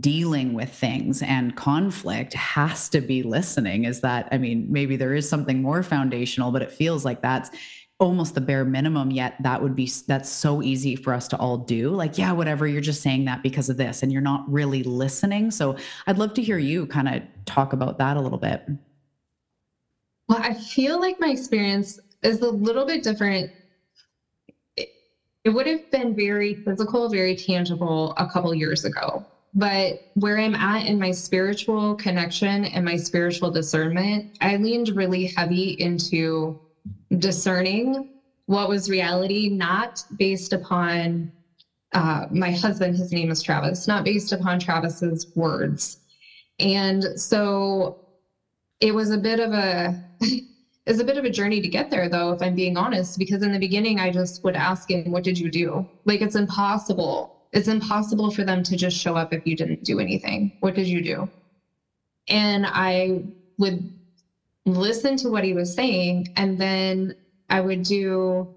dealing 0.00 0.52
with 0.52 0.72
things 0.72 1.22
and 1.22 1.54
conflict 1.54 2.34
has 2.34 2.88
to 2.88 3.00
be 3.00 3.22
listening. 3.22 3.84
Is 3.84 4.00
that 4.00 4.28
i 4.32 4.38
mean 4.38 4.66
maybe 4.68 4.96
there 4.96 5.14
is 5.14 5.28
something 5.28 5.62
more 5.62 5.82
foundational 5.82 6.50
but 6.50 6.62
it 6.62 6.72
feels 6.72 7.04
like 7.04 7.22
that's 7.22 7.50
almost 7.98 8.34
the 8.34 8.40
bare 8.40 8.64
minimum 8.64 9.10
yet 9.10 9.36
that 9.40 9.62
would 9.62 9.74
be 9.74 9.90
that's 10.06 10.28
so 10.28 10.60
easy 10.60 10.96
for 10.96 11.14
us 11.14 11.28
to 11.28 11.36
all 11.38 11.56
do. 11.56 11.90
Like 11.90 12.18
yeah 12.18 12.32
whatever 12.32 12.66
you're 12.66 12.80
just 12.80 13.00
saying 13.00 13.26
that 13.26 13.44
because 13.44 13.68
of 13.68 13.76
this 13.76 14.02
and 14.02 14.12
you're 14.12 14.22
not 14.22 14.44
really 14.50 14.82
listening. 14.82 15.52
So 15.52 15.76
i'd 16.08 16.18
love 16.18 16.34
to 16.34 16.42
hear 16.42 16.58
you 16.58 16.86
kind 16.86 17.08
of 17.08 17.22
talk 17.44 17.72
about 17.72 17.98
that 17.98 18.16
a 18.16 18.20
little 18.20 18.38
bit. 18.38 18.66
Well 20.28 20.40
i 20.42 20.52
feel 20.52 21.00
like 21.00 21.20
my 21.20 21.28
experience 21.28 22.00
is 22.24 22.40
a 22.40 22.50
little 22.50 22.86
bit 22.86 23.04
different. 23.04 23.52
It, 24.76 25.50
would 25.50 25.68
have 25.68 25.88
been 25.92 26.16
very 26.16 26.54
physical 26.54 27.08
very 27.08 27.36
tangible 27.36 28.14
a 28.16 28.26
couple 28.28 28.52
years 28.52 28.84
ago 28.84 29.24
but 29.56 29.96
where 30.14 30.38
I'm 30.38 30.54
at 30.54 30.84
in 30.84 30.98
my 30.98 31.12
spiritual 31.12 31.94
connection 31.96 32.66
and 32.66 32.84
my 32.84 32.96
spiritual 32.96 33.50
discernment, 33.50 34.26
I 34.40 34.56
leaned 34.56 34.90
really 34.90 35.32
heavy 35.34 35.70
into 35.70 36.58
discerning 37.18 38.06
what 38.44 38.68
was 38.68 38.90
reality, 38.90 39.48
not 39.48 40.04
based 40.14 40.52
upon 40.52 41.30
uh, 41.94 42.26
my 42.30 42.52
husband, 42.52 42.96
his 42.96 43.12
name 43.12 43.30
is 43.30 43.42
Travis, 43.42 43.88
not 43.88 44.04
based 44.04 44.32
upon 44.32 44.60
Travis's 44.60 45.26
words. 45.34 45.96
And 46.60 47.02
so 47.16 47.96
it 48.80 48.94
was 48.94 49.10
a 49.10 49.18
bit 49.18 49.40
of 49.40 49.52
a 49.52 49.94
it's 50.86 51.00
a 51.00 51.04
bit 51.04 51.16
of 51.16 51.24
a 51.24 51.30
journey 51.30 51.60
to 51.60 51.68
get 51.68 51.90
there 51.90 52.08
though 52.08 52.30
if 52.30 52.42
i'm 52.42 52.54
being 52.54 52.76
honest 52.76 53.18
because 53.18 53.42
in 53.42 53.52
the 53.52 53.58
beginning 53.58 53.98
i 53.98 54.10
just 54.10 54.42
would 54.44 54.56
ask 54.56 54.90
him 54.90 55.10
what 55.10 55.24
did 55.24 55.38
you 55.38 55.50
do 55.50 55.86
like 56.04 56.20
it's 56.20 56.34
impossible 56.36 57.30
it's 57.52 57.68
impossible 57.68 58.30
for 58.30 58.44
them 58.44 58.62
to 58.64 58.76
just 58.76 58.96
show 58.96 59.16
up 59.16 59.32
if 59.32 59.46
you 59.46 59.56
didn't 59.56 59.84
do 59.84 60.00
anything. 60.00 60.52
What 60.60 60.74
did 60.74 60.86
you 60.86 61.02
do? 61.02 61.28
And 62.28 62.66
I 62.66 63.22
would 63.58 63.92
listen 64.64 65.16
to 65.18 65.28
what 65.28 65.44
he 65.44 65.52
was 65.52 65.72
saying, 65.72 66.32
and 66.36 66.58
then 66.60 67.16
I 67.48 67.60
would 67.60 67.82
do 67.82 68.54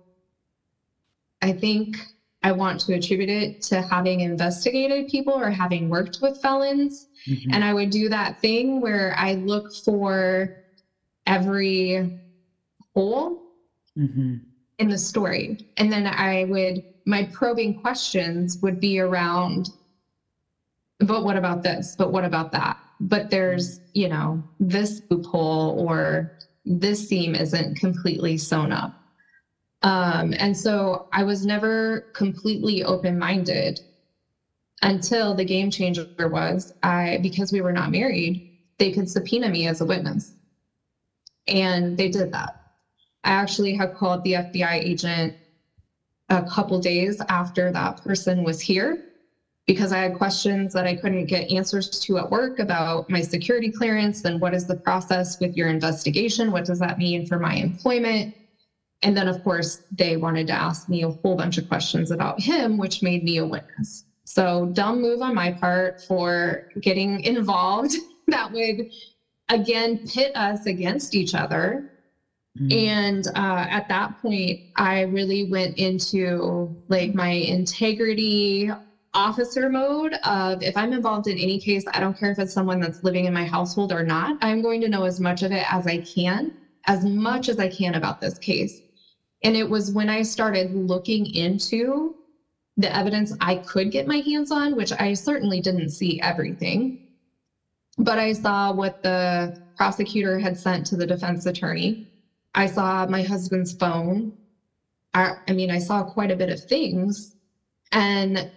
I 1.42 1.54
think 1.54 1.98
I 2.44 2.52
want 2.52 2.80
to 2.82 2.94
attribute 2.94 3.30
it 3.30 3.62
to 3.64 3.82
having 3.82 4.22
investigated 4.22 5.10
people 5.10 5.34
or 5.34 5.50
having 5.50 5.90
worked 5.90 6.20
with 6.22 6.42
felons. 6.42 7.08
Mm-hmm. 7.28 7.54
And 7.54 7.64
I 7.64 7.74
would 7.74 7.90
do 7.90 8.10
that 8.10 8.40
thing 8.40 8.82
where 8.82 9.14
I 9.18 9.34
look 9.34 9.74
for 9.74 10.56
every 11.28 12.20
hole 12.94 13.42
mm-hmm. 13.98 14.38
in 14.80 14.90
the 14.90 14.98
story. 14.98 15.60
And 15.78 15.92
then 15.92 16.08
I 16.08 16.46
would, 16.46 16.84
my 17.10 17.28
probing 17.34 17.74
questions 17.74 18.60
would 18.62 18.80
be 18.80 19.00
around, 19.00 19.72
but 21.00 21.24
what 21.24 21.36
about 21.36 21.64
this? 21.64 21.96
But 21.98 22.12
what 22.12 22.24
about 22.24 22.52
that? 22.52 22.78
But 23.00 23.32
there's, 23.32 23.80
you 23.94 24.08
know, 24.08 24.44
this 24.60 25.02
loophole 25.10 25.76
or 25.80 26.30
this 26.66 27.08
seam 27.08 27.34
isn't 27.34 27.80
completely 27.80 28.38
sewn 28.38 28.72
up. 28.72 28.94
Um, 29.82 30.36
and 30.38 30.56
so 30.56 31.08
I 31.12 31.24
was 31.24 31.46
never 31.46 32.06
completely 32.14 32.84
open 32.84 33.18
minded 33.18 33.80
until 34.84 35.34
the 35.34 35.46
game 35.46 35.72
changer 35.72 36.08
was 36.20 36.72
I, 36.84 37.18
because 37.24 37.52
we 37.52 37.62
were 37.62 37.74
not 37.74 37.90
married, 37.90 38.40
they 38.78 38.92
could 38.92 39.10
subpoena 39.10 39.50
me 39.50 39.66
as 39.66 39.82
a 39.82 39.86
witness. 39.86 40.36
And 41.48 41.98
they 41.98 42.10
did 42.10 42.34
that. 42.34 42.54
I 43.24 43.32
actually 43.32 43.74
had 43.74 43.96
called 43.96 44.24
the 44.24 44.34
FBI 44.34 44.74
agent 44.74 45.34
a 46.30 46.44
couple 46.44 46.80
days 46.80 47.22
after 47.30 47.72
that 47.72 48.04
person 48.04 48.44
was 48.44 48.62
here 48.62 49.00
because 49.68 49.92
I 49.92 50.00
had 50.00 50.14
questions 50.14 50.74
that 50.74 50.88
I 50.88 50.96
couldn't 50.96 51.28
get 51.28 51.52
answers 51.52 51.90
to 51.90 52.18
at 52.18 52.32
work 52.32 52.58
about 52.60 53.06
my 53.08 53.22
security 53.22 53.72
clearance 53.72 54.24
and 54.26 54.42
what 54.42 54.56
is 54.56 54.66
the 54.66 54.76
process 54.76 55.38
with 55.40 55.56
your 55.56 55.70
investigation? 55.70 56.52
What 56.52 56.66
does 56.66 56.80
that 56.80 56.98
mean 56.98 57.26
for 57.26 57.38
my 57.38 57.54
employment? 57.54 58.34
And 59.02 59.16
then, 59.16 59.28
of 59.28 59.42
course, 59.44 59.80
they 59.92 60.18
wanted 60.18 60.48
to 60.48 60.54
ask 60.54 60.90
me 60.90 61.04
a 61.04 61.12
whole 61.24 61.36
bunch 61.36 61.58
of 61.58 61.68
questions 61.68 62.12
about 62.12 62.40
him, 62.42 62.78
which 62.78 63.02
made 63.04 63.24
me 63.24 63.38
a 63.38 63.46
witness. 63.46 64.04
So, 64.26 64.66
dumb 64.74 65.02
move 65.02 65.22
on 65.22 65.36
my 65.36 65.52
part 65.52 66.00
for 66.08 66.64
getting 66.82 67.22
involved 67.22 67.94
that 68.28 68.52
would, 68.52 68.88
again, 69.50 70.00
pit 70.00 70.32
us 70.36 70.66
against 70.66 71.16
each 71.16 71.36
other. 71.36 71.84
Mm-hmm. 72.60 72.72
And 72.72 73.28
uh, 73.36 73.66
at 73.70 73.88
that 73.88 74.18
point, 74.22 74.60
I 74.76 75.02
really 75.02 75.44
went 75.44 75.78
into 75.78 76.76
like 76.90 77.14
my 77.14 77.30
integrity 77.30 78.70
officer 79.14 79.70
mode 79.70 80.14
of 80.24 80.62
if 80.62 80.76
I'm 80.78 80.94
involved 80.94 81.28
in 81.28 81.38
any 81.38 81.60
case, 81.60 81.84
I 81.94 82.00
don't 82.00 82.18
care 82.18 82.32
if 82.32 82.40
it's 82.40 82.54
someone 82.54 82.80
that's 82.80 83.04
living 83.04 83.26
in 83.26 83.34
my 83.34 83.46
household 83.46 83.92
or 83.92 84.04
not, 84.04 84.36
I'm 84.42 84.62
going 84.62 84.82
to 84.82 84.90
know 84.90 85.04
as 85.04 85.20
much 85.20 85.42
of 85.42 85.52
it 85.52 85.66
as 85.72 85.88
I 85.88 86.00
can, 86.00 86.52
as 86.86 87.04
much 87.06 87.50
as 87.50 87.60
I 87.60 87.70
can 87.70 87.96
about 87.96 88.20
this 88.20 88.38
case. 88.38 88.82
And 89.44 89.56
it 89.56 89.70
was 89.70 89.92
when 89.92 90.10
I 90.10 90.22
started 90.24 90.74
looking 90.74 91.26
into 91.34 92.16
the 92.78 92.94
evidence 92.96 93.34
I 93.42 93.56
could 93.56 93.92
get 93.92 94.08
my 94.08 94.18
hands 94.18 94.52
on, 94.52 94.76
which 94.76 94.92
I 95.00 95.14
certainly 95.14 95.60
didn't 95.60 95.90
see 95.90 96.20
everything, 96.22 96.98
but 97.98 98.20
I 98.20 98.34
saw 98.34 98.72
what 98.72 99.02
the 99.02 99.58
prosecutor 99.76 100.40
had 100.40 100.58
sent 100.58 100.86
to 100.88 100.98
the 100.98 101.06
defense 101.06 101.46
attorney. 101.46 102.09
I 102.54 102.68
saw 102.68 103.06
my 103.08 103.24
husband's 103.24 103.74
phone. 103.74 104.34
I, 105.14 105.34
I 105.48 105.54
mean, 105.54 105.72
I 105.72 105.80
saw 105.80 106.04
quite 106.04 106.32
a 106.32 106.36
bit 106.36 106.50
of 106.50 106.60
things. 106.64 107.36
And 107.92 108.50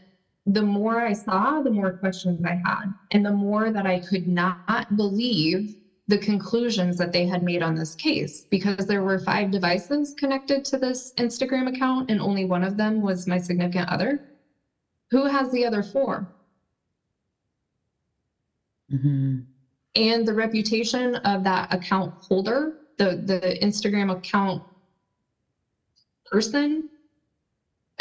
the 0.47 0.63
more 0.63 1.01
I 1.01 1.13
saw, 1.13 1.61
the 1.63 1.71
more 1.71 1.93
questions 1.93 2.41
I 2.45 2.59
had, 2.65 2.95
and 3.11 3.25
the 3.25 3.33
more 3.33 3.71
that 3.71 3.87
I 3.87 4.01
could 4.01 4.27
not 4.27 4.59
believe 4.95 5.75
the 6.09 6.19
conclusions 6.19 6.97
that 6.97 7.13
they 7.13 7.27
had 7.27 7.43
made 7.43 7.63
on 7.63 7.75
this 7.75 7.95
case 7.95 8.45
because 8.51 8.87
there 8.87 9.03
were 9.03 9.19
five 9.21 9.51
devices 9.51 10.15
connected 10.19 10.65
to 10.65 10.77
this 10.77 11.13
Instagram 11.19 11.75
account 11.75 12.11
and 12.11 12.21
only 12.21 12.45
one 12.45 12.65
of 12.65 12.77
them 12.77 13.01
was 13.01 13.27
my 13.27 13.39
significant 13.39 13.89
other. 13.89 14.21
Who 15.11 15.27
has 15.27 15.51
the 15.51 15.65
other 15.65 15.83
4 15.83 16.27
mm-hmm. 18.93 19.41
And 19.95 20.27
the 20.27 20.35
reputation 20.35 21.17
of 21.17 21.45
that 21.45 21.73
account 21.73 22.15
holder, 22.29 22.73
the, 22.99 23.21
the 23.25 23.59
Instagram 23.63 24.13
account 24.13 24.63
person. 26.31 26.89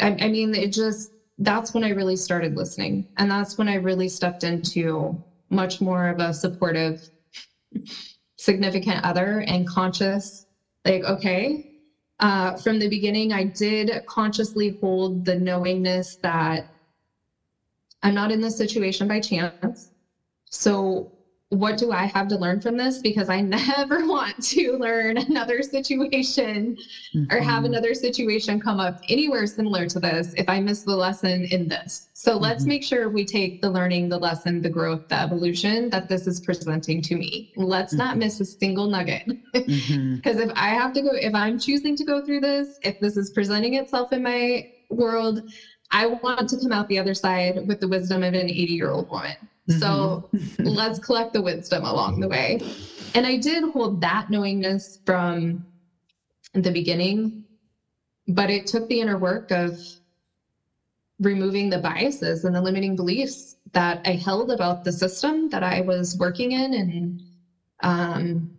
I, 0.00 0.16
I 0.20 0.28
mean, 0.28 0.54
it 0.54 0.72
just, 0.72 1.10
that's 1.38 1.72
when 1.74 1.84
I 1.84 1.90
really 1.90 2.16
started 2.16 2.56
listening. 2.56 3.04
And 3.16 3.30
that's 3.30 3.56
when 3.58 3.68
I 3.68 3.74
really 3.74 4.08
stepped 4.08 4.44
into 4.44 5.18
much 5.50 5.80
more 5.80 6.08
of 6.08 6.18
a 6.18 6.32
supportive 6.32 6.98
significant 8.36 9.04
other 9.04 9.44
and 9.46 9.66
conscious, 9.66 10.46
like, 10.84 11.02
okay, 11.04 11.62
uh, 12.20 12.56
from 12.56 12.78
the 12.78 12.88
beginning, 12.88 13.32
I 13.32 13.44
did 13.44 13.90
consciously 14.06 14.76
hold 14.80 15.24
the 15.24 15.36
knowingness 15.36 16.18
that 16.22 16.64
I'm 18.02 18.14
not 18.14 18.30
in 18.32 18.40
this 18.40 18.56
situation 18.56 19.08
by 19.08 19.20
chance. 19.20 19.90
So 20.50 21.08
what 21.52 21.76
do 21.76 21.92
I 21.92 22.06
have 22.06 22.28
to 22.28 22.36
learn 22.36 22.62
from 22.62 22.78
this? 22.78 22.98
Because 22.98 23.28
I 23.28 23.40
never 23.42 24.06
want 24.06 24.42
to 24.44 24.78
learn 24.78 25.18
another 25.18 25.62
situation 25.62 26.78
mm-hmm. 27.14 27.30
or 27.30 27.40
have 27.40 27.64
mm-hmm. 27.64 27.66
another 27.66 27.92
situation 27.92 28.58
come 28.58 28.80
up 28.80 29.00
anywhere 29.10 29.46
similar 29.46 29.86
to 29.88 30.00
this 30.00 30.32
if 30.38 30.48
I 30.48 30.60
miss 30.60 30.82
the 30.82 30.96
lesson 30.96 31.44
in 31.44 31.68
this. 31.68 32.08
So 32.14 32.32
mm-hmm. 32.32 32.44
let's 32.44 32.64
make 32.64 32.82
sure 32.82 33.10
we 33.10 33.26
take 33.26 33.60
the 33.60 33.68
learning, 33.68 34.08
the 34.08 34.18
lesson, 34.18 34.62
the 34.62 34.70
growth, 34.70 35.08
the 35.08 35.20
evolution 35.20 35.90
that 35.90 36.08
this 36.08 36.26
is 36.26 36.40
presenting 36.40 37.02
to 37.02 37.16
me. 37.16 37.52
Let's 37.56 37.92
mm-hmm. 37.92 37.98
not 37.98 38.16
miss 38.16 38.40
a 38.40 38.46
single 38.46 38.88
nugget. 38.88 39.26
Because 39.52 39.66
mm-hmm. 39.66 40.24
if 40.24 40.50
I 40.56 40.68
have 40.70 40.94
to 40.94 41.02
go, 41.02 41.10
if 41.12 41.34
I'm 41.34 41.58
choosing 41.58 41.96
to 41.96 42.04
go 42.04 42.24
through 42.24 42.40
this, 42.40 42.78
if 42.82 42.98
this 42.98 43.18
is 43.18 43.28
presenting 43.28 43.74
itself 43.74 44.14
in 44.14 44.22
my 44.22 44.72
world, 44.88 45.42
I 45.90 46.06
want 46.06 46.48
to 46.48 46.58
come 46.58 46.72
out 46.72 46.88
the 46.88 46.98
other 46.98 47.12
side 47.12 47.68
with 47.68 47.80
the 47.80 47.88
wisdom 47.88 48.22
of 48.22 48.32
an 48.32 48.48
80 48.48 48.72
year 48.72 48.90
old 48.90 49.10
woman. 49.10 49.36
Mm-hmm. 49.72 49.80
So 49.80 50.28
let's 50.58 50.98
collect 50.98 51.32
the 51.32 51.42
wisdom 51.42 51.84
along 51.84 52.20
the 52.20 52.28
way. 52.28 52.60
And 53.14 53.26
I 53.26 53.36
did 53.36 53.64
hold 53.64 54.00
that 54.00 54.30
knowingness 54.30 54.98
from 55.04 55.64
the 56.54 56.70
beginning, 56.70 57.44
but 58.28 58.50
it 58.50 58.66
took 58.66 58.88
the 58.88 59.00
inner 59.00 59.18
work 59.18 59.50
of 59.50 59.78
removing 61.20 61.70
the 61.70 61.78
biases 61.78 62.44
and 62.44 62.54
the 62.54 62.60
limiting 62.60 62.96
beliefs 62.96 63.56
that 63.72 64.00
I 64.04 64.12
held 64.12 64.50
about 64.50 64.84
the 64.84 64.92
system 64.92 65.48
that 65.50 65.62
I 65.62 65.80
was 65.80 66.16
working 66.18 66.52
in 66.52 66.74
and 66.74 67.22
um, 67.82 68.50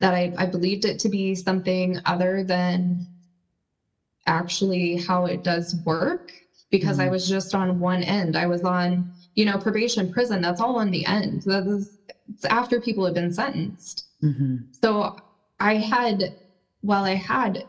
that 0.00 0.14
I, 0.14 0.32
I 0.36 0.46
believed 0.46 0.84
it 0.84 0.98
to 1.00 1.08
be 1.08 1.34
something 1.34 1.98
other 2.04 2.42
than 2.42 3.06
actually 4.26 4.96
how 4.96 5.26
it 5.26 5.42
does 5.42 5.74
work 5.84 6.32
because 6.70 6.98
mm-hmm. 6.98 7.08
I 7.08 7.10
was 7.10 7.28
just 7.28 7.54
on 7.54 7.80
one 7.80 8.02
end. 8.02 8.36
I 8.36 8.46
was 8.46 8.62
on 8.62 9.10
you 9.38 9.44
know, 9.44 9.56
probation, 9.56 10.12
prison, 10.12 10.42
that's 10.42 10.60
all 10.60 10.80
in 10.80 10.90
the 10.90 11.06
end. 11.06 11.42
That's 11.46 11.96
it's 12.28 12.44
after 12.46 12.80
people 12.80 13.04
have 13.04 13.14
been 13.14 13.32
sentenced. 13.32 14.06
Mm-hmm. 14.20 14.56
So 14.82 15.16
I 15.60 15.76
had, 15.76 16.34
while 16.80 17.04
I 17.04 17.14
had 17.14 17.64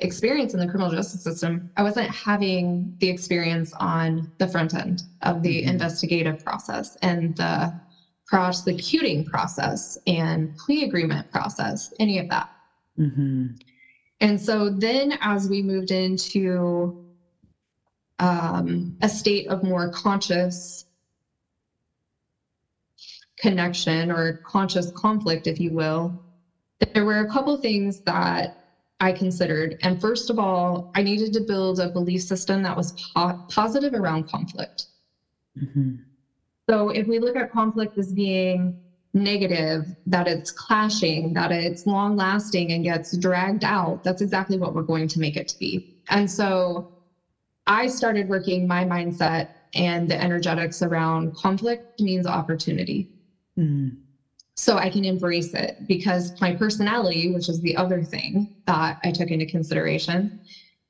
experience 0.00 0.52
in 0.52 0.60
the 0.60 0.66
criminal 0.66 0.90
justice 0.90 1.24
system, 1.24 1.70
I 1.78 1.82
wasn't 1.82 2.10
having 2.10 2.94
the 3.00 3.08
experience 3.08 3.72
on 3.80 4.30
the 4.36 4.46
front 4.46 4.74
end 4.74 5.04
of 5.22 5.42
the 5.42 5.62
mm-hmm. 5.62 5.70
investigative 5.70 6.44
process 6.44 6.98
and 7.00 7.34
the 7.36 7.72
prosecuting 8.26 9.24
process 9.24 9.96
and 10.06 10.54
plea 10.58 10.84
agreement 10.84 11.30
process, 11.30 11.90
any 11.98 12.18
of 12.18 12.28
that. 12.28 12.50
Mm-hmm. 12.98 13.46
And 14.20 14.38
so 14.38 14.68
then 14.68 15.16
as 15.22 15.48
we 15.48 15.62
moved 15.62 15.90
into 15.90 17.02
um, 18.18 18.94
a 19.00 19.08
state 19.08 19.48
of 19.48 19.62
more 19.62 19.90
conscious 19.90 20.84
connection 23.40 24.10
or 24.10 24.38
conscious 24.44 24.90
conflict, 24.96 25.46
if 25.46 25.60
you 25.60 25.72
will, 25.72 26.14
there 26.94 27.04
were 27.04 27.20
a 27.20 27.26
couple 27.26 27.56
things 27.56 28.00
that 28.06 28.50
I 29.00 29.12
considered. 29.12 29.76
And 29.82 30.00
first 30.00 30.30
of 30.30 30.38
all, 30.38 30.88
I 30.94 31.02
needed 31.02 31.32
to 31.34 31.40
build 31.40 31.78
a 31.78 31.90
belief 31.90 32.22
system 32.22 32.62
that 32.62 32.76
was 32.76 32.92
po- 33.14 33.40
positive 33.50 33.94
around 33.94 34.28
conflict. 34.28 34.86
Mm-hmm. 35.60 35.96
So 36.68 36.90
if 36.90 37.06
we 37.06 37.18
look 37.18 37.36
at 37.36 37.50
conflict 37.50 37.96
as 37.96 38.12
being 38.12 38.76
negative, 39.14 39.84
that 40.06 40.28
it's 40.28 40.50
clashing, 40.50 41.32
that 41.32 41.50
it's 41.50 41.86
long 41.86 42.16
lasting 42.16 42.72
and 42.72 42.84
gets 42.84 43.16
dragged 43.16 43.64
out, 43.64 44.00
that's 44.04 44.20
exactly 44.20 44.58
what 44.58 44.74
we're 44.74 44.82
going 44.82 45.08
to 45.08 45.20
make 45.20 45.36
it 45.36 45.48
to 45.48 45.56
be. 45.58 45.82
And 46.10 46.30
so 46.30 46.88
I 47.66 47.86
started 47.86 48.28
working 48.28 48.66
my 48.66 48.84
mindset 48.84 49.46
and 49.74 50.08
the 50.08 50.20
energetics 50.20 50.82
around 50.82 51.34
conflict 51.36 51.84
means 52.00 52.26
opportunity. 52.26 53.06
Mm. 53.58 53.96
So 54.54 54.76
I 54.76 54.90
can 54.90 55.04
embrace 55.04 55.54
it 55.54 55.76
because 55.86 56.32
my 56.40 56.52
personality, 56.56 57.30
which 57.30 57.48
is 57.48 57.60
the 57.60 57.76
other 57.76 58.02
thing 58.02 58.48
that 58.66 58.98
I 59.04 59.12
took 59.12 59.30
into 59.30 59.46
consideration, 59.46 60.40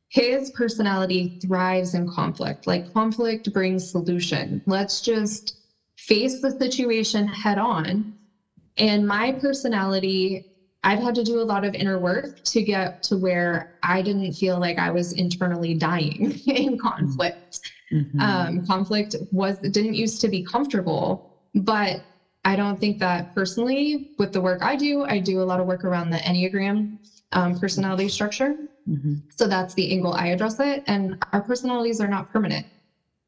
his 0.09 0.51
personality 0.51 1.35
thrives 1.41 1.95
in 1.95 2.09
conflict. 2.09 2.67
Like 2.67 2.91
conflict 2.93 3.53
brings 3.53 3.91
solution. 3.91 4.63
Let's 4.67 5.01
just 5.03 5.55
face 5.99 6.41
the 6.41 6.51
situation 6.53 7.27
head 7.29 7.59
on. 7.59 8.15
And 8.79 9.07
my 9.07 9.33
personality, 9.33 10.47
I've 10.83 11.01
had 11.01 11.15
to 11.17 11.23
do 11.23 11.41
a 11.41 11.43
lot 11.43 11.65
of 11.65 11.75
inner 11.75 11.99
work 11.99 12.31
to 12.47 12.63
get 12.63 13.03
to 13.03 13.19
where 13.19 13.69
I 13.83 14.01
didn't 14.01 14.33
feel 14.33 14.59
like 14.59 14.79
I 14.79 14.91
was 14.91 15.13
internally 15.13 15.75
dying 15.75 16.41
in 16.47 16.79
conflict. 16.79 17.61
Mm-hmm. 17.93 18.21
Um, 18.21 18.67
conflict 18.67 19.15
was 19.31 19.59
didn't 19.59 19.95
used 19.95 20.23
to 20.23 20.29
be 20.29 20.43
comfortable, 20.43 21.23
but 21.55 22.01
I 22.49 22.57
don't 22.57 22.81
think 22.81 22.99
that 23.01 23.35
personally 23.35 24.09
with 24.17 24.33
the 24.33 24.41
work 24.41 24.63
I 24.63 24.75
do, 24.75 25.05
I 25.05 25.19
do 25.19 25.43
a 25.43 25.47
lot 25.51 25.61
of 25.61 25.67
work 25.67 25.85
around 25.85 26.09
the 26.09 26.17
Enneagram 26.17 26.97
um, 27.33 27.61
personality 27.61 28.09
structure. 28.09 28.57
Mm-hmm. 28.89 29.17
So 29.37 29.47
that's 29.47 29.75
the 29.75 29.93
angle 29.93 30.15
I 30.15 30.29
address 30.29 30.59
it. 30.59 30.83
And 30.87 31.23
our 31.35 31.43
personalities 31.43 32.01
are 32.01 32.09
not 32.09 32.33
permanent. 32.33 32.65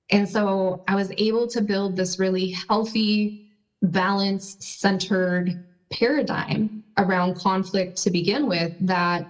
And 0.08 0.26
so 0.26 0.82
I 0.88 0.94
was 0.94 1.12
able 1.18 1.46
to 1.48 1.60
build 1.60 1.96
this 1.96 2.18
really 2.18 2.56
healthy, 2.66 3.50
balanced, 3.82 4.62
centered 4.62 5.66
paradigm 5.92 6.82
around 6.96 7.36
conflict 7.36 8.02
to 8.04 8.10
begin 8.10 8.46
with 8.46 8.72
that 8.80 9.28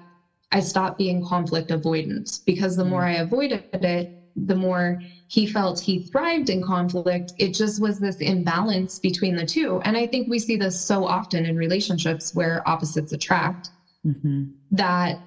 I 0.53 0.61
stopped 0.61 0.99
being 0.99 1.27
conflict 1.27 1.71
avoidant 1.71 2.45
because 2.45 2.77
the 2.77 2.85
more 2.85 3.03
mm. 3.03 3.09
I 3.09 3.13
avoided 3.15 3.65
it, 3.73 4.20
the 4.37 4.55
more 4.55 5.01
he 5.29 5.47
felt 5.47 5.81
he 5.81 6.03
thrived 6.03 6.51
in 6.51 6.63
conflict. 6.63 7.33
It 7.39 7.55
just 7.55 7.81
was 7.81 7.99
this 7.99 8.17
imbalance 8.17 8.99
between 8.99 9.37
the 9.37 9.47
two. 9.47 9.81
And 9.85 9.97
I 9.97 10.07
think 10.07 10.29
we 10.29 10.39
see 10.39 10.57
this 10.57 10.81
so 10.81 11.07
often 11.07 11.47
in 11.47 11.57
relationships 11.57 12.35
where 12.35 12.69
opposites 12.69 13.13
attract 13.13 13.71
mm-hmm. 14.07 14.45
that 14.73 15.21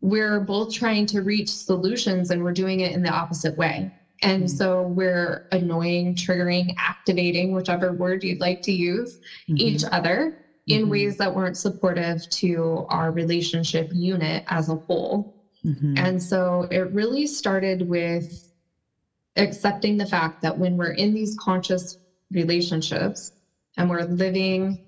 we're 0.00 0.40
both 0.40 0.72
trying 0.72 1.06
to 1.06 1.22
reach 1.22 1.48
solutions 1.48 2.30
and 2.30 2.42
we're 2.42 2.52
doing 2.52 2.80
it 2.80 2.92
in 2.92 3.02
the 3.02 3.10
opposite 3.10 3.56
way. 3.56 3.92
And 4.22 4.44
mm-hmm. 4.44 4.56
so 4.56 4.82
we're 4.82 5.48
annoying, 5.52 6.14
triggering, 6.14 6.74
activating, 6.78 7.52
whichever 7.52 7.92
word 7.92 8.22
you'd 8.22 8.40
like 8.40 8.62
to 8.62 8.72
use, 8.72 9.18
mm-hmm. 9.48 9.56
each 9.58 9.84
other 9.90 10.38
in 10.66 10.82
mm-hmm. 10.82 10.90
ways 10.90 11.16
that 11.16 11.34
weren't 11.34 11.56
supportive 11.56 12.28
to 12.30 12.86
our 12.90 13.10
relationship 13.10 13.90
unit 13.92 14.44
as 14.48 14.68
a 14.68 14.76
whole. 14.76 15.34
Mm-hmm. 15.64 15.94
And 15.96 16.22
so 16.22 16.66
it 16.70 16.90
really 16.92 17.26
started 17.26 17.82
with 17.82 18.50
accepting 19.36 19.96
the 19.96 20.06
fact 20.06 20.40
that 20.42 20.56
when 20.56 20.76
we're 20.76 20.92
in 20.92 21.14
these 21.14 21.36
conscious 21.38 21.96
relationships 22.30 23.32
and 23.76 23.88
we're 23.88 24.04
living, 24.04 24.78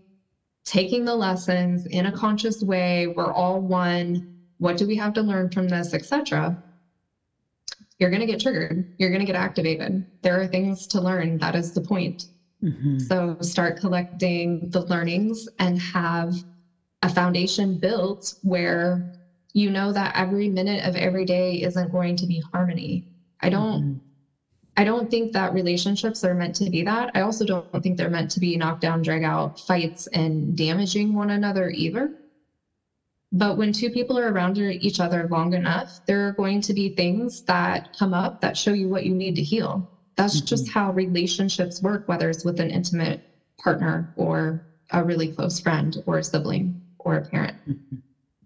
taking 0.65 1.05
the 1.05 1.15
lessons 1.15 1.87
in 1.87 2.07
a 2.07 2.13
conscious 2.13 2.63
way, 2.63 3.07
we're 3.07 3.33
all 3.33 3.61
one. 3.61 4.27
What 4.59 4.77
do 4.77 4.87
we 4.87 4.97
have 4.97 5.13
to 5.15 5.23
learn 5.23 5.51
from 5.51 5.69
this, 5.69 5.93
etc.? 5.93 6.57
You're 7.99 8.11
going 8.11 8.21
to 8.21 8.27
get 8.27 8.41
triggered. 8.41 8.85
You're 8.99 9.11
going 9.11 9.21
to 9.21 9.27
get 9.27 9.37
activated. 9.37 10.05
There 10.23 10.41
are 10.41 10.47
things 10.47 10.87
to 10.89 11.01
learn. 11.01 11.39
That 11.39 11.55
is 11.55 11.73
the 11.73 11.81
point. 11.81 12.27
Mm-hmm. 12.63 12.99
So 13.01 13.37
start 13.41 13.79
collecting 13.79 14.71
the 14.71 14.83
learnings 14.83 15.49
and 15.59 15.81
have 15.81 16.33
a 17.03 17.09
foundation 17.09 17.77
built 17.77 18.35
where 18.43 19.05
you 19.53 19.71
know 19.71 19.93
that 19.93 20.17
every 20.17 20.49
minute 20.49 20.85
of 20.87 20.97
every 20.97 21.25
day 21.25 21.63
isn't 21.63 21.93
going 21.93 22.17
to 22.17 22.27
be 22.27 22.43
harmony. 22.53 23.05
I 23.41 23.49
don't 23.49 23.83
mm-hmm. 23.83 23.99
I 24.77 24.85
don't 24.85 25.11
think 25.11 25.33
that 25.33 25.53
relationships 25.53 26.25
are 26.25 26.35
meant 26.35 26.55
to 26.57 26.71
be 26.71 26.83
that. 26.85 27.11
I 27.15 27.21
also 27.21 27.45
don't 27.45 27.83
think 27.83 27.99
they're 27.99 28.09
meant 28.09 28.31
to 28.33 28.41
be 28.41 28.57
knockdown, 28.57 29.03
drag 29.03 29.23
out 29.23 29.61
fights 29.61 30.07
and 30.09 30.57
damaging 30.57 31.13
one 31.13 31.31
another 31.31 31.69
either. 31.69 32.11
But 33.33 33.57
when 33.59 33.73
two 33.73 33.91
people 33.91 34.19
are 34.19 34.33
around 34.33 34.59
each 34.59 35.01
other 35.01 35.27
long 35.31 35.53
enough, 35.53 36.01
there 36.07 36.27
are 36.27 36.33
going 36.33 36.63
to 36.63 36.75
be 36.75 36.89
things 36.89 37.43
that 37.43 37.95
come 37.99 38.15
up 38.15 38.41
that 38.41 38.57
show 38.57 38.73
you 38.73 38.89
what 38.89 39.05
you 39.05 39.15
need 39.15 39.37
to 39.37 39.43
heal. 39.43 39.87
That's 40.17 40.37
mm-hmm. 40.37 40.47
just 40.47 40.71
how 40.71 40.93
relationships 40.93 41.83
work, 41.83 42.09
whether 42.09 42.31
it's 42.31 42.45
with 42.45 42.61
an 42.61 42.71
intimate 42.71 43.21
partner 43.59 44.13
or 44.17 44.63
a 44.91 45.05
really 45.05 45.29
close 45.29 45.61
friend 45.61 46.03
or 46.07 46.19
a 46.19 46.25
sibling 46.25 46.81
or 46.99 47.17
a 47.17 47.23
parent 47.23 47.57
mm-hmm. 47.69 47.97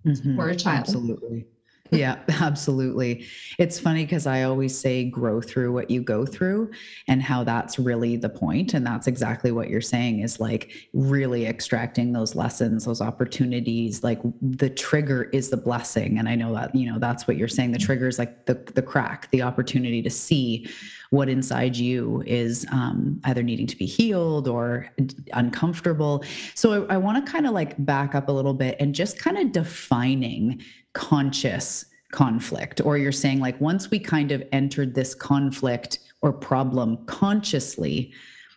Mm-hmm. 0.06 0.40
or 0.40 0.48
a 0.48 0.56
child. 0.56 0.80
Absolutely 0.80 1.46
yeah, 1.90 2.18
absolutely. 2.40 3.26
It's 3.58 3.78
funny 3.78 4.04
because 4.04 4.26
I 4.26 4.42
always 4.42 4.78
say 4.78 5.04
grow 5.04 5.40
through 5.40 5.72
what 5.72 5.90
you 5.90 6.02
go 6.02 6.26
through 6.26 6.70
and 7.08 7.22
how 7.22 7.44
that's 7.44 7.78
really 7.78 8.16
the 8.16 8.28
point. 8.28 8.74
And 8.74 8.86
that's 8.86 9.06
exactly 9.06 9.52
what 9.52 9.68
you're 9.68 9.80
saying 9.80 10.20
is 10.20 10.40
like 10.40 10.72
really 10.92 11.46
extracting 11.46 12.12
those 12.12 12.34
lessons, 12.34 12.84
those 12.84 13.00
opportunities. 13.00 14.02
Like 14.02 14.20
the 14.40 14.70
trigger 14.70 15.24
is 15.32 15.50
the 15.50 15.56
blessing. 15.56 16.18
And 16.18 16.28
I 16.28 16.34
know 16.34 16.54
that, 16.54 16.74
you 16.74 16.90
know, 16.90 16.98
that's 16.98 17.26
what 17.26 17.36
you're 17.36 17.48
saying. 17.48 17.72
The 17.72 17.78
trigger 17.78 18.08
is 18.08 18.18
like 18.18 18.46
the, 18.46 18.54
the 18.74 18.82
crack, 18.82 19.30
the 19.30 19.42
opportunity 19.42 20.02
to 20.02 20.10
see 20.10 20.68
what 21.10 21.28
inside 21.28 21.76
you 21.76 22.22
is 22.26 22.66
um, 22.72 23.20
either 23.24 23.42
needing 23.42 23.66
to 23.66 23.76
be 23.76 23.86
healed 23.86 24.48
or 24.48 24.88
uncomfortable. 25.32 26.24
So 26.54 26.86
I, 26.86 26.94
I 26.94 26.96
want 26.96 27.24
to 27.24 27.30
kind 27.30 27.46
of 27.46 27.52
like 27.52 27.74
back 27.84 28.14
up 28.14 28.28
a 28.28 28.32
little 28.32 28.54
bit 28.54 28.76
and 28.80 28.94
just 28.94 29.18
kind 29.18 29.38
of 29.38 29.52
defining 29.52 30.62
conscious 30.96 31.84
conflict 32.10 32.80
or 32.80 32.96
you're 32.96 33.12
saying 33.12 33.38
like 33.38 33.60
once 33.60 33.90
we 33.90 33.98
kind 33.98 34.32
of 34.32 34.42
entered 34.50 34.94
this 34.94 35.14
conflict 35.14 35.98
or 36.22 36.32
problem 36.32 36.96
consciously 37.04 38.10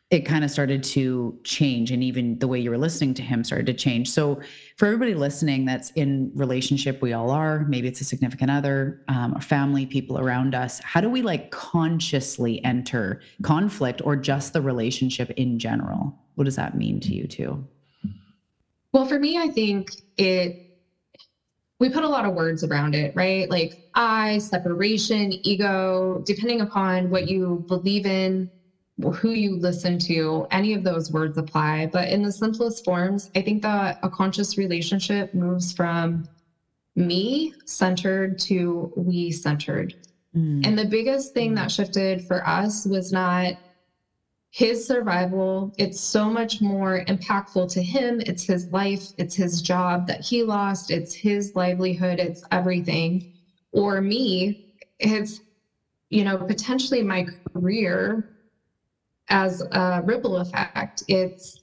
it 0.09 0.21
kind 0.21 0.45
of 0.45 0.49
started 0.49 0.81
to 0.81 1.37
change 1.43 1.91
and 1.91 2.01
even 2.01 2.39
the 2.39 2.47
way 2.47 2.57
you 2.57 2.71
were 2.71 2.77
listening 2.77 3.13
to 3.13 3.21
him 3.21 3.43
started 3.43 3.67
to 3.67 3.73
change. 3.75 4.09
So 4.09 4.41
for 4.77 4.87
everybody 4.87 5.13
listening 5.13 5.65
that's 5.65 5.91
in 5.91 6.31
relationship 6.33 7.01
we 7.01 7.11
all 7.11 7.29
are 7.29 7.65
maybe 7.67 7.89
it's 7.89 7.99
a 7.99 8.05
significant 8.05 8.49
other 8.49 9.03
um, 9.09 9.37
family 9.41 9.85
people 9.85 10.17
around 10.17 10.55
us 10.55 10.79
how 10.79 11.01
do 11.01 11.09
we 11.09 11.21
like 11.21 11.51
consciously 11.51 12.63
enter 12.63 13.21
conflict 13.41 14.01
or 14.05 14.15
just 14.15 14.53
the 14.53 14.61
relationship 14.61 15.29
in 15.31 15.59
general? 15.59 16.17
What 16.35 16.45
does 16.45 16.55
that 16.55 16.77
mean 16.77 17.01
to 17.01 17.13
you 17.13 17.27
too 17.27 17.67
well 18.93 19.05
for 19.05 19.19
me 19.19 19.37
i 19.37 19.47
think 19.49 19.91
it 20.17 20.68
we 21.79 21.89
put 21.89 22.03
a 22.03 22.09
lot 22.09 22.25
of 22.25 22.33
words 22.33 22.63
around 22.63 22.93
it, 22.93 23.13
right? 23.15 23.49
Like 23.49 23.73
I, 23.95 24.37
separation, 24.39 25.33
ego, 25.43 26.21
depending 26.25 26.61
upon 26.61 27.09
what 27.09 27.27
you 27.29 27.63
believe 27.67 28.05
in, 28.05 28.49
who 29.13 29.31
you 29.31 29.55
listen 29.55 29.97
to, 29.99 30.45
any 30.51 30.73
of 30.73 30.83
those 30.83 31.09
words 31.09 31.37
apply. 31.37 31.87
But 31.87 32.09
in 32.09 32.21
the 32.21 32.31
simplest 32.31 32.83
forms, 32.83 33.29
I 33.35 33.41
think 33.41 33.61
that 33.61 33.97
a 34.03 34.09
conscious 34.09 34.57
relationship 34.57 35.33
moves 35.33 35.71
from 35.71 36.25
me 36.95 37.53
centered 37.65 38.37
to 38.39 38.91
we 38.95 39.31
centered. 39.31 39.93
Mm. 40.35 40.65
And 40.65 40.77
the 40.77 40.85
biggest 40.85 41.33
thing 41.33 41.55
that 41.55 41.71
shifted 41.71 42.23
for 42.25 42.45
us 42.47 42.85
was 42.85 43.11
not 43.11 43.53
his 44.51 44.87
survival 44.87 45.71
it's 45.77 45.99
so 46.01 46.29
much 46.29 46.59
more 46.61 47.03
impactful 47.07 47.71
to 47.73 47.83
him. 47.83 48.19
It's 48.21 48.45
his 48.45 48.67
life 48.71 49.03
it's 49.17 49.35
his 49.35 49.61
job 49.61 50.07
that 50.07 50.21
he 50.21 50.43
lost 50.43 50.89
it's 50.91 51.15
his 51.15 51.53
livelihood 51.55 52.19
it's 52.19 52.43
everything. 52.51 53.23
Or 53.71 54.01
me 54.01 54.57
it's 54.99 55.41
you 56.09 56.23
know 56.23 56.37
potentially 56.37 57.03
my 57.03 57.25
career 57.53 58.23
as 59.29 59.61
a 59.71 60.01
ripple 60.03 60.37
effect. 60.37 61.03
It's 61.07 61.57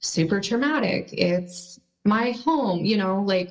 super 0.00 0.40
traumatic. 0.40 1.08
It's 1.12 1.78
my 2.04 2.32
home 2.44 2.84
you 2.84 2.96
know 2.96 3.22
like 3.22 3.50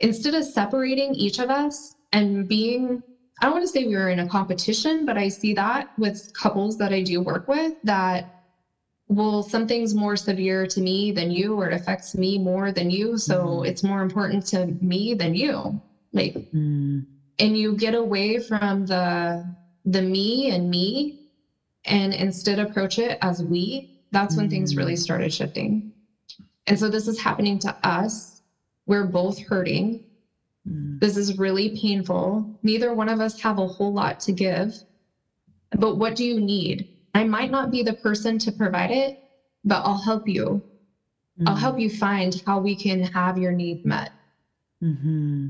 instead 0.00 0.34
of 0.34 0.44
separating 0.44 1.14
each 1.14 1.38
of 1.38 1.50
us 1.50 1.94
and 2.12 2.48
being 2.48 3.02
I 3.40 3.46
don't 3.46 3.52
want 3.52 3.64
to 3.64 3.68
say 3.68 3.86
we 3.86 3.94
were 3.94 4.10
in 4.10 4.18
a 4.18 4.28
competition, 4.28 5.06
but 5.06 5.16
I 5.16 5.28
see 5.28 5.54
that 5.54 5.96
with 5.98 6.32
couples 6.34 6.76
that 6.78 6.92
I 6.92 7.02
do 7.02 7.20
work 7.20 7.46
with 7.46 7.74
that 7.84 8.38
well, 9.08 9.42
something's 9.42 9.94
more 9.94 10.16
severe 10.16 10.66
to 10.66 10.80
me 10.80 11.12
than 11.12 11.30
you, 11.30 11.54
or 11.54 11.68
it 11.68 11.72
affects 11.72 12.14
me 12.14 12.38
more 12.38 12.70
than 12.72 12.90
you. 12.90 13.16
So 13.16 13.46
mm. 13.46 13.66
it's 13.66 13.82
more 13.82 14.02
important 14.02 14.46
to 14.48 14.66
me 14.66 15.14
than 15.14 15.34
you. 15.34 15.80
Like, 16.12 16.34
mm. 16.52 17.06
and 17.38 17.58
you 17.58 17.74
get 17.74 17.94
away 17.94 18.38
from 18.38 18.86
the 18.86 19.56
the 19.86 20.02
me 20.02 20.50
and 20.50 20.68
me, 20.68 21.30
and 21.86 22.12
instead 22.12 22.58
approach 22.58 22.98
it 22.98 23.18
as 23.22 23.42
we. 23.42 24.02
That's 24.10 24.36
when 24.36 24.46
mm. 24.46 24.50
things 24.50 24.76
really 24.76 24.94
mm. 24.94 24.98
started 24.98 25.32
shifting. 25.32 25.92
And 26.66 26.78
so 26.78 26.90
this 26.90 27.08
is 27.08 27.18
happening 27.18 27.58
to 27.60 27.74
us. 27.82 28.42
We're 28.86 29.06
both 29.06 29.38
hurting. 29.38 30.04
This 31.00 31.16
is 31.16 31.38
really 31.38 31.78
painful. 31.80 32.58
Neither 32.62 32.92
one 32.92 33.08
of 33.08 33.20
us 33.20 33.40
have 33.40 33.58
a 33.58 33.66
whole 33.66 33.92
lot 33.92 34.20
to 34.20 34.32
give. 34.32 34.74
But 35.72 35.96
what 35.96 36.16
do 36.16 36.24
you 36.24 36.40
need? 36.40 36.88
I 37.14 37.24
might 37.24 37.50
not 37.50 37.70
be 37.70 37.82
the 37.82 37.94
person 37.94 38.38
to 38.40 38.52
provide 38.52 38.90
it, 38.90 39.22
but 39.64 39.82
I'll 39.84 40.02
help 40.02 40.28
you. 40.28 40.62
Mm. 41.40 41.48
I'll 41.48 41.56
help 41.56 41.78
you 41.78 41.90
find 41.90 42.42
how 42.46 42.58
we 42.58 42.74
can 42.74 43.02
have 43.02 43.38
your 43.38 43.52
need 43.52 43.84
met. 43.84 44.12
Mm-hmm. 44.82 45.48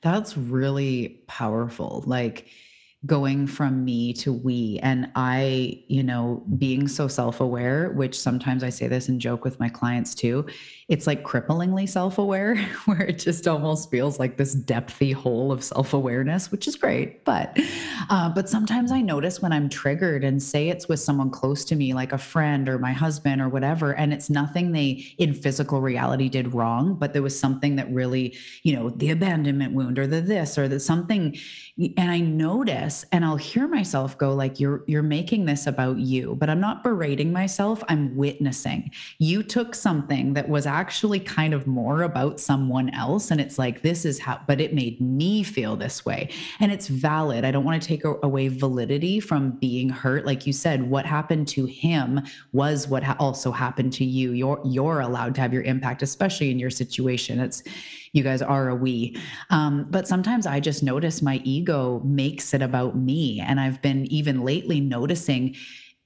That's 0.00 0.36
really 0.36 1.22
powerful. 1.26 2.04
Like 2.06 2.48
going 3.06 3.46
from 3.46 3.84
me 3.84 4.12
to 4.14 4.32
we 4.32 4.78
and 4.82 5.10
i 5.14 5.78
you 5.88 6.02
know 6.02 6.42
being 6.56 6.88
so 6.88 7.06
self-aware 7.06 7.90
which 7.90 8.18
sometimes 8.18 8.64
i 8.64 8.70
say 8.70 8.88
this 8.88 9.08
and 9.08 9.20
joke 9.20 9.44
with 9.44 9.60
my 9.60 9.68
clients 9.68 10.14
too 10.14 10.46
it's 10.88 11.06
like 11.06 11.22
cripplingly 11.22 11.88
self-aware 11.88 12.56
where 12.84 13.02
it 13.02 13.18
just 13.18 13.48
almost 13.48 13.90
feels 13.90 14.18
like 14.18 14.36
this 14.36 14.54
depthy 14.54 15.12
hole 15.12 15.50
of 15.52 15.62
self-awareness 15.64 16.50
which 16.50 16.68
is 16.68 16.76
great 16.76 17.24
but 17.24 17.58
uh, 18.10 18.28
but 18.28 18.48
sometimes 18.48 18.92
i 18.92 19.00
notice 19.00 19.40
when 19.40 19.52
i'm 19.52 19.68
triggered 19.68 20.24
and 20.24 20.42
say 20.42 20.68
it's 20.68 20.88
with 20.88 21.00
someone 21.00 21.30
close 21.30 21.64
to 21.64 21.76
me 21.76 21.94
like 21.94 22.12
a 22.12 22.18
friend 22.18 22.68
or 22.68 22.78
my 22.78 22.92
husband 22.92 23.40
or 23.40 23.48
whatever 23.48 23.92
and 23.94 24.12
it's 24.12 24.30
nothing 24.30 24.72
they 24.72 25.14
in 25.18 25.34
physical 25.34 25.80
reality 25.80 26.28
did 26.28 26.54
wrong 26.54 26.94
but 26.94 27.12
there 27.12 27.22
was 27.22 27.38
something 27.38 27.76
that 27.76 27.90
really 27.90 28.36
you 28.62 28.74
know 28.74 28.90
the 28.90 29.10
abandonment 29.10 29.72
wound 29.72 29.98
or 29.98 30.06
the 30.06 30.20
this 30.20 30.56
or 30.58 30.68
the 30.68 30.80
something 30.80 31.36
and 31.96 32.10
i 32.10 32.20
notice 32.20 33.04
and 33.12 33.24
i'll 33.24 33.36
hear 33.36 33.66
myself 33.66 34.16
go 34.18 34.34
like 34.34 34.60
you're 34.60 34.84
you're 34.86 35.02
making 35.02 35.44
this 35.44 35.66
about 35.66 35.98
you 35.98 36.36
but 36.36 36.48
i'm 36.50 36.60
not 36.60 36.82
berating 36.82 37.32
myself 37.32 37.82
i'm 37.88 38.14
witnessing. 38.16 38.90
You 39.18 39.42
took 39.42 39.74
something 39.74 40.34
that 40.34 40.48
was 40.48 40.66
actually 40.74 41.20
kind 41.20 41.54
of 41.54 41.66
more 41.66 42.02
about 42.02 42.40
someone 42.40 42.90
else. 42.90 43.30
And 43.30 43.40
it's 43.40 43.58
like, 43.58 43.82
this 43.82 44.04
is 44.04 44.18
how, 44.18 44.40
but 44.48 44.60
it 44.60 44.74
made 44.74 45.00
me 45.00 45.42
feel 45.42 45.76
this 45.76 46.04
way. 46.04 46.30
And 46.60 46.72
it's 46.72 46.88
valid. 46.88 47.44
I 47.44 47.50
don't 47.52 47.64
want 47.64 47.80
to 47.80 47.88
take 47.88 48.04
away 48.04 48.48
validity 48.48 49.20
from 49.20 49.52
being 49.52 49.88
hurt. 49.88 50.26
Like 50.26 50.46
you 50.46 50.52
said, 50.52 50.90
what 50.90 51.06
happened 51.06 51.46
to 51.48 51.64
him 51.64 52.20
was 52.52 52.88
what 52.88 53.04
ha- 53.04 53.16
also 53.20 53.52
happened 53.52 53.92
to 53.94 54.04
you. 54.04 54.32
You're, 54.32 54.60
you're 54.64 55.00
allowed 55.00 55.34
to 55.36 55.40
have 55.40 55.52
your 55.52 55.62
impact, 55.62 56.02
especially 56.02 56.50
in 56.50 56.58
your 56.58 56.70
situation. 56.70 57.38
It's, 57.38 57.62
you 58.12 58.22
guys 58.22 58.42
are 58.42 58.68
a 58.68 58.74
we. 58.74 59.16
Um, 59.50 59.86
but 59.90 60.08
sometimes 60.08 60.46
I 60.46 60.60
just 60.60 60.82
notice 60.82 61.20
my 61.20 61.40
ego 61.44 62.00
makes 62.04 62.54
it 62.54 62.62
about 62.62 62.96
me. 62.96 63.40
And 63.40 63.60
I've 63.60 63.80
been 63.82 64.06
even 64.06 64.42
lately 64.42 64.80
noticing 64.80 65.56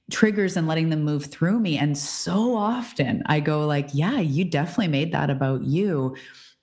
triggers 0.09 0.57
and 0.57 0.67
letting 0.67 0.89
them 0.89 1.03
move 1.03 1.25
through 1.25 1.59
me. 1.59 1.77
And 1.77 1.97
so 1.97 2.55
often 2.55 3.23
i 3.25 3.39
go 3.39 3.65
like 3.65 3.89
yeah 3.93 4.19
you 4.19 4.43
definitely 4.45 4.87
made 4.87 5.11
that 5.11 5.29
about 5.29 5.63
you 5.63 6.15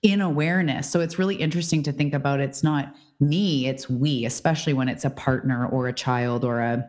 in 0.03 0.21
awareness. 0.21 0.89
So 0.91 1.01
it's 1.01 1.19
really 1.19 1.37
interesting 1.37 1.83
to 1.85 1.93
think 1.93 2.15
about 2.15 2.41
it's 2.41 2.63
not 2.63 2.95
me 3.19 3.67
it's 3.67 3.89
we 3.89 4.25
especially 4.25 4.73
when 4.73 4.89
it's 4.89 5.05
a 5.05 5.11
partner 5.11 5.67
or 5.67 5.89
a 5.89 5.93
child 5.93 6.45
or 6.45 6.61
a 6.61 6.89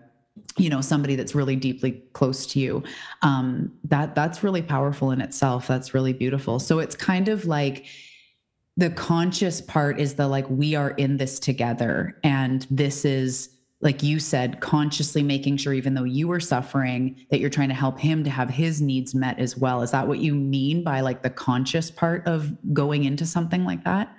you 0.57 0.69
know 0.69 0.81
somebody 0.81 1.15
that's 1.15 1.33
really 1.33 1.55
deeply 1.55 2.03
close 2.13 2.45
to 2.47 2.59
you. 2.59 2.83
Um 3.21 3.71
that 3.85 4.15
that's 4.15 4.43
really 4.43 4.61
powerful 4.61 5.11
in 5.11 5.21
itself. 5.21 5.67
That's 5.67 5.93
really 5.93 6.13
beautiful. 6.13 6.59
So 6.59 6.79
it's 6.79 6.95
kind 6.95 7.27
of 7.27 7.45
like 7.45 7.85
the 8.75 8.91
conscious 8.91 9.59
part 9.59 9.99
is 9.99 10.13
the 10.13 10.27
like 10.27 10.47
we 10.49 10.75
are 10.75 10.91
in 10.91 11.17
this 11.17 11.39
together 11.39 12.17
and 12.23 12.67
this 12.69 13.05
is 13.05 13.49
like 13.81 14.01
you 14.01 14.19
said, 14.19 14.59
consciously 14.59 15.21
making 15.21 15.57
sure, 15.57 15.73
even 15.73 15.93
though 15.93 16.03
you 16.03 16.27
were 16.27 16.39
suffering, 16.39 17.15
that 17.29 17.39
you're 17.39 17.49
trying 17.49 17.69
to 17.69 17.75
help 17.75 17.99
him 17.99 18.23
to 18.23 18.29
have 18.29 18.49
his 18.49 18.81
needs 18.81 19.13
met 19.13 19.37
as 19.37 19.55
well. 19.55 19.83
Is 19.83 19.91
that 19.91 20.07
what 20.07 20.19
you 20.19 20.33
mean 20.33 20.83
by 20.83 21.01
like 21.01 21.21
the 21.21 21.29
conscious 21.29 21.91
part 21.91 22.25
of 22.25 22.55
going 22.73 23.03
into 23.03 23.25
something 23.25 23.65
like 23.65 23.83
that? 23.83 24.11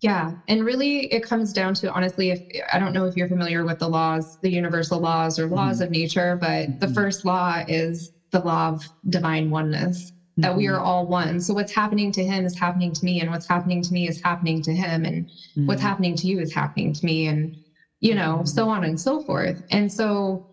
Yeah. 0.00 0.32
And 0.48 0.64
really, 0.64 1.12
it 1.12 1.22
comes 1.22 1.52
down 1.52 1.74
to 1.74 1.92
honestly, 1.92 2.30
if 2.30 2.40
I 2.72 2.78
don't 2.78 2.92
know 2.92 3.06
if 3.06 3.16
you're 3.16 3.28
familiar 3.28 3.64
with 3.64 3.80
the 3.80 3.88
laws, 3.88 4.38
the 4.40 4.50
universal 4.50 4.98
laws 5.00 5.38
or 5.38 5.46
laws 5.46 5.76
mm-hmm. 5.76 5.84
of 5.84 5.90
nature, 5.90 6.38
but 6.40 6.68
mm-hmm. 6.68 6.78
the 6.78 6.88
first 6.88 7.24
law 7.24 7.62
is 7.66 8.12
the 8.30 8.40
law 8.40 8.68
of 8.68 8.88
divine 9.08 9.50
oneness. 9.50 10.10
Mm-hmm. 10.10 10.42
That 10.42 10.56
we 10.56 10.68
are 10.68 10.74
mm-hmm. 10.74 10.84
all 10.84 11.06
one. 11.06 11.40
So 11.40 11.52
what's 11.52 11.72
happening 11.72 12.12
to 12.12 12.24
him 12.24 12.46
is 12.46 12.58
happening 12.58 12.92
to 12.92 13.04
me, 13.04 13.20
and 13.20 13.30
what's 13.30 13.46
happening 13.46 13.82
to 13.82 13.92
me 13.92 14.08
is 14.08 14.22
happening 14.22 14.62
to 14.62 14.72
him, 14.72 15.04
and 15.04 15.28
what's 15.66 15.80
mm-hmm. 15.80 15.88
happening 15.88 16.14
to 16.16 16.26
you 16.28 16.40
is 16.40 16.54
happening 16.54 16.94
to 16.94 17.04
me. 17.04 17.26
And 17.26 17.56
you 18.00 18.14
know, 18.14 18.42
so 18.44 18.68
on 18.68 18.84
and 18.84 18.98
so 18.98 19.20
forth. 19.20 19.62
And 19.70 19.92
so 19.92 20.46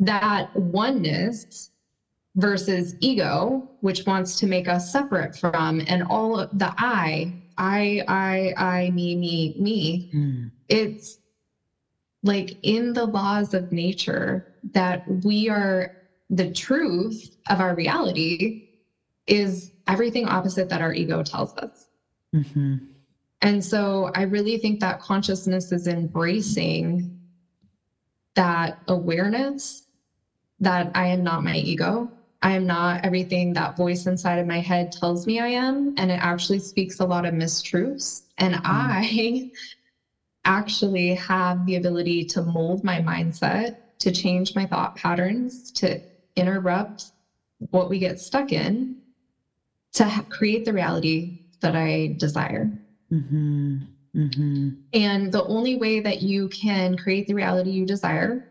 that 0.00 0.54
oneness 0.54 1.70
versus 2.36 2.94
ego, 3.00 3.68
which 3.80 4.04
wants 4.06 4.36
to 4.36 4.46
make 4.46 4.68
us 4.68 4.90
separate 4.90 5.36
from, 5.36 5.80
and 5.86 6.02
all 6.04 6.46
the 6.52 6.72
I, 6.78 7.32
I, 7.56 8.02
I, 8.06 8.52
I, 8.56 8.90
me, 8.90 9.16
me, 9.16 9.54
me, 9.58 10.08
mm. 10.12 10.50
it's 10.68 11.18
like 12.22 12.56
in 12.62 12.92
the 12.92 13.06
laws 13.06 13.54
of 13.54 13.72
nature 13.72 14.44
that 14.72 15.02
we 15.06 15.48
are 15.48 15.92
the 16.30 16.52
truth 16.52 17.36
of 17.48 17.60
our 17.60 17.74
reality 17.74 18.62
is 19.26 19.70
everything 19.86 20.26
opposite 20.28 20.68
that 20.68 20.80
our 20.80 20.92
ego 20.92 21.22
tells 21.22 21.54
us. 21.56 21.86
Mm-hmm. 22.34 22.76
And 23.40 23.64
so 23.64 24.10
I 24.14 24.22
really 24.22 24.58
think 24.58 24.80
that 24.80 25.00
consciousness 25.00 25.70
is 25.70 25.86
embracing 25.86 27.12
that 28.34 28.78
awareness 28.86 29.82
that 30.60 30.90
I 30.94 31.06
am 31.06 31.22
not 31.22 31.44
my 31.44 31.56
ego. 31.56 32.10
I 32.42 32.52
am 32.52 32.66
not 32.66 33.04
everything 33.04 33.52
that 33.54 33.76
voice 33.76 34.06
inside 34.06 34.38
of 34.38 34.46
my 34.46 34.60
head 34.60 34.92
tells 34.92 35.26
me 35.26 35.40
I 35.40 35.48
am. 35.48 35.94
And 35.96 36.10
it 36.10 36.20
actually 36.20 36.60
speaks 36.60 37.00
a 37.00 37.04
lot 37.04 37.24
of 37.24 37.34
mistruths. 37.34 38.22
And 38.38 38.54
mm. 38.54 38.60
I 38.64 39.48
actually 40.44 41.14
have 41.14 41.64
the 41.64 41.76
ability 41.76 42.24
to 42.24 42.42
mold 42.42 42.84
my 42.84 43.00
mindset, 43.00 43.72
to 44.00 44.10
change 44.10 44.54
my 44.54 44.66
thought 44.66 44.94
patterns, 44.94 45.70
to 45.72 46.00
interrupt 46.36 47.10
what 47.70 47.90
we 47.90 47.98
get 47.98 48.20
stuck 48.20 48.52
in, 48.52 48.96
to 49.94 50.08
ha- 50.08 50.24
create 50.28 50.64
the 50.64 50.72
reality 50.72 51.32
that 51.60 51.74
I 51.74 52.14
desire. 52.16 52.70
Mm-hmm. 53.12 53.78
Mm-hmm. 54.16 54.68
And 54.92 55.32
the 55.32 55.44
only 55.44 55.76
way 55.76 56.00
that 56.00 56.22
you 56.22 56.48
can 56.48 56.96
create 56.96 57.26
the 57.26 57.34
reality 57.34 57.70
you 57.70 57.86
desire 57.86 58.48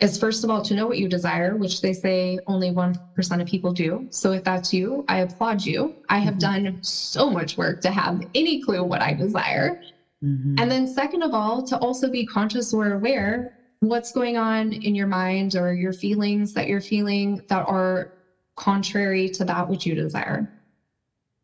is, 0.00 0.18
first 0.18 0.42
of 0.42 0.50
all, 0.50 0.62
to 0.62 0.74
know 0.74 0.86
what 0.86 0.98
you 0.98 1.08
desire, 1.08 1.56
which 1.56 1.80
they 1.80 1.92
say 1.92 2.38
only 2.46 2.70
1% 2.70 3.40
of 3.40 3.46
people 3.46 3.72
do. 3.72 4.06
So 4.10 4.32
if 4.32 4.42
that's 4.42 4.72
you, 4.72 5.04
I 5.08 5.18
applaud 5.18 5.64
you. 5.64 5.94
I 6.08 6.18
have 6.18 6.34
mm-hmm. 6.34 6.64
done 6.64 6.78
so 6.82 7.30
much 7.30 7.56
work 7.56 7.80
to 7.82 7.90
have 7.90 8.26
any 8.34 8.60
clue 8.62 8.82
what 8.82 9.00
I 9.00 9.14
desire. 9.14 9.80
Mm-hmm. 10.24 10.56
And 10.58 10.70
then, 10.70 10.86
second 10.86 11.22
of 11.22 11.34
all, 11.34 11.62
to 11.64 11.78
also 11.78 12.10
be 12.10 12.26
conscious 12.26 12.72
or 12.72 12.94
aware 12.94 13.58
what's 13.80 14.12
going 14.12 14.36
on 14.36 14.72
in 14.72 14.94
your 14.94 15.08
mind 15.08 15.56
or 15.56 15.72
your 15.72 15.92
feelings 15.92 16.52
that 16.54 16.68
you're 16.68 16.80
feeling 16.80 17.42
that 17.48 17.66
are 17.66 18.12
contrary 18.56 19.28
to 19.28 19.44
that 19.44 19.68
which 19.68 19.86
you 19.86 19.94
desire. 19.94 20.48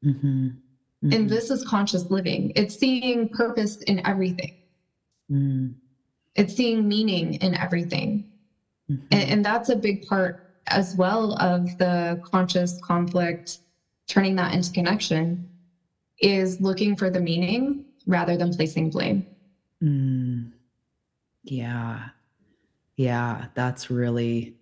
Mm-hmm. 0.04 0.48
Mm-hmm. 1.04 1.12
And 1.12 1.30
this 1.30 1.50
is 1.50 1.64
conscious 1.64 2.10
living. 2.10 2.52
It's 2.56 2.76
seeing 2.76 3.28
purpose 3.28 3.76
in 3.82 4.04
everything. 4.06 4.54
Mm. 5.30 5.74
It's 6.34 6.54
seeing 6.54 6.88
meaning 6.88 7.34
in 7.34 7.54
everything. 7.54 8.30
Mm-hmm. 8.90 9.06
And, 9.12 9.30
and 9.30 9.44
that's 9.44 9.68
a 9.68 9.76
big 9.76 10.06
part 10.06 10.44
as 10.66 10.96
well 10.96 11.34
of 11.34 11.76
the 11.78 12.20
conscious 12.24 12.80
conflict, 12.82 13.58
turning 14.06 14.36
that 14.36 14.54
into 14.54 14.72
connection, 14.72 15.48
is 16.20 16.60
looking 16.60 16.96
for 16.96 17.10
the 17.10 17.20
meaning 17.20 17.84
rather 18.06 18.36
than 18.36 18.52
placing 18.52 18.90
blame. 18.90 19.24
Mm. 19.82 20.52
Yeah. 21.44 22.08
Yeah, 22.96 23.46
that's 23.54 23.90
really 23.90 24.56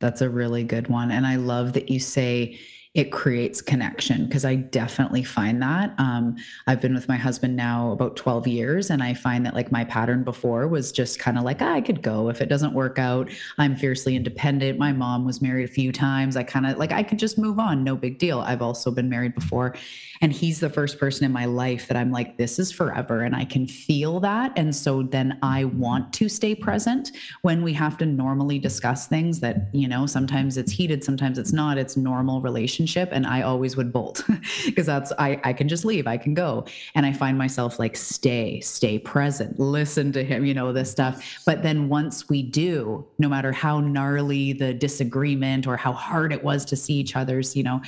that's 0.00 0.20
a 0.20 0.28
really 0.28 0.64
good 0.64 0.88
one. 0.88 1.10
And 1.10 1.26
I 1.26 1.36
love 1.36 1.72
that 1.74 1.88
you 1.88 2.00
say 2.00 2.58
it 2.96 3.12
creates 3.12 3.60
connection 3.60 4.24
because 4.24 4.46
I 4.46 4.54
definitely 4.54 5.22
find 5.22 5.60
that. 5.60 5.94
Um, 5.98 6.34
I've 6.66 6.80
been 6.80 6.94
with 6.94 7.08
my 7.08 7.16
husband 7.18 7.54
now 7.54 7.92
about 7.92 8.16
12 8.16 8.48
years, 8.48 8.88
and 8.88 9.02
I 9.02 9.12
find 9.12 9.44
that 9.44 9.52
like 9.52 9.70
my 9.70 9.84
pattern 9.84 10.24
before 10.24 10.66
was 10.66 10.92
just 10.92 11.18
kind 11.18 11.36
of 11.36 11.44
like, 11.44 11.60
ah, 11.60 11.74
I 11.74 11.82
could 11.82 12.00
go 12.00 12.30
if 12.30 12.40
it 12.40 12.48
doesn't 12.48 12.72
work 12.72 12.98
out. 12.98 13.30
I'm 13.58 13.76
fiercely 13.76 14.16
independent. 14.16 14.78
My 14.78 14.94
mom 14.94 15.26
was 15.26 15.42
married 15.42 15.68
a 15.68 15.72
few 15.72 15.92
times. 15.92 16.38
I 16.38 16.42
kind 16.42 16.64
of 16.64 16.78
like, 16.78 16.90
I 16.90 17.02
could 17.02 17.18
just 17.18 17.36
move 17.36 17.58
on, 17.58 17.84
no 17.84 17.96
big 17.96 18.18
deal. 18.18 18.40
I've 18.40 18.62
also 18.62 18.90
been 18.90 19.10
married 19.10 19.34
before. 19.34 19.74
And 20.22 20.32
he's 20.32 20.60
the 20.60 20.70
first 20.70 20.98
person 20.98 21.26
in 21.26 21.32
my 21.32 21.44
life 21.44 21.88
that 21.88 21.98
I'm 21.98 22.10
like, 22.10 22.38
this 22.38 22.58
is 22.58 22.72
forever. 22.72 23.20
And 23.20 23.36
I 23.36 23.44
can 23.44 23.66
feel 23.66 24.20
that. 24.20 24.54
And 24.56 24.74
so 24.74 25.02
then 25.02 25.38
I 25.42 25.64
want 25.64 26.14
to 26.14 26.30
stay 26.30 26.54
present 26.54 27.12
when 27.42 27.62
we 27.62 27.74
have 27.74 27.98
to 27.98 28.06
normally 28.06 28.58
discuss 28.58 29.06
things 29.06 29.40
that, 29.40 29.68
you 29.72 29.86
know, 29.86 30.06
sometimes 30.06 30.56
it's 30.56 30.72
heated, 30.72 31.04
sometimes 31.04 31.38
it's 31.38 31.52
not. 31.52 31.76
It's 31.76 31.98
normal 31.98 32.40
relationship 32.40 32.85
relationship 32.86 33.14
and 33.14 33.26
I 33.26 33.42
always 33.42 33.76
would 33.76 33.92
bolt 33.92 34.22
because 34.64 34.86
that's 34.86 35.12
I 35.18 35.40
I 35.44 35.52
can 35.52 35.68
just 35.68 35.84
leave, 35.84 36.06
I 36.06 36.16
can 36.16 36.34
go. 36.34 36.66
And 36.94 37.04
I 37.06 37.12
find 37.12 37.36
myself 37.36 37.78
like 37.78 37.96
stay, 37.96 38.60
stay 38.60 38.98
present, 38.98 39.58
listen 39.58 40.12
to 40.12 40.24
him, 40.24 40.44
you 40.44 40.54
know, 40.54 40.72
this 40.72 40.90
stuff. 40.90 41.22
But 41.44 41.62
then 41.62 41.88
once 41.88 42.28
we 42.28 42.42
do, 42.42 43.04
no 43.18 43.28
matter 43.28 43.52
how 43.52 43.80
gnarly 43.80 44.52
the 44.52 44.72
disagreement 44.72 45.66
or 45.66 45.76
how 45.76 45.92
hard 45.92 46.32
it 46.32 46.42
was 46.42 46.64
to 46.66 46.76
see 46.76 46.94
each 46.94 47.16
other's, 47.16 47.56
you 47.56 47.62
know, 47.62 47.80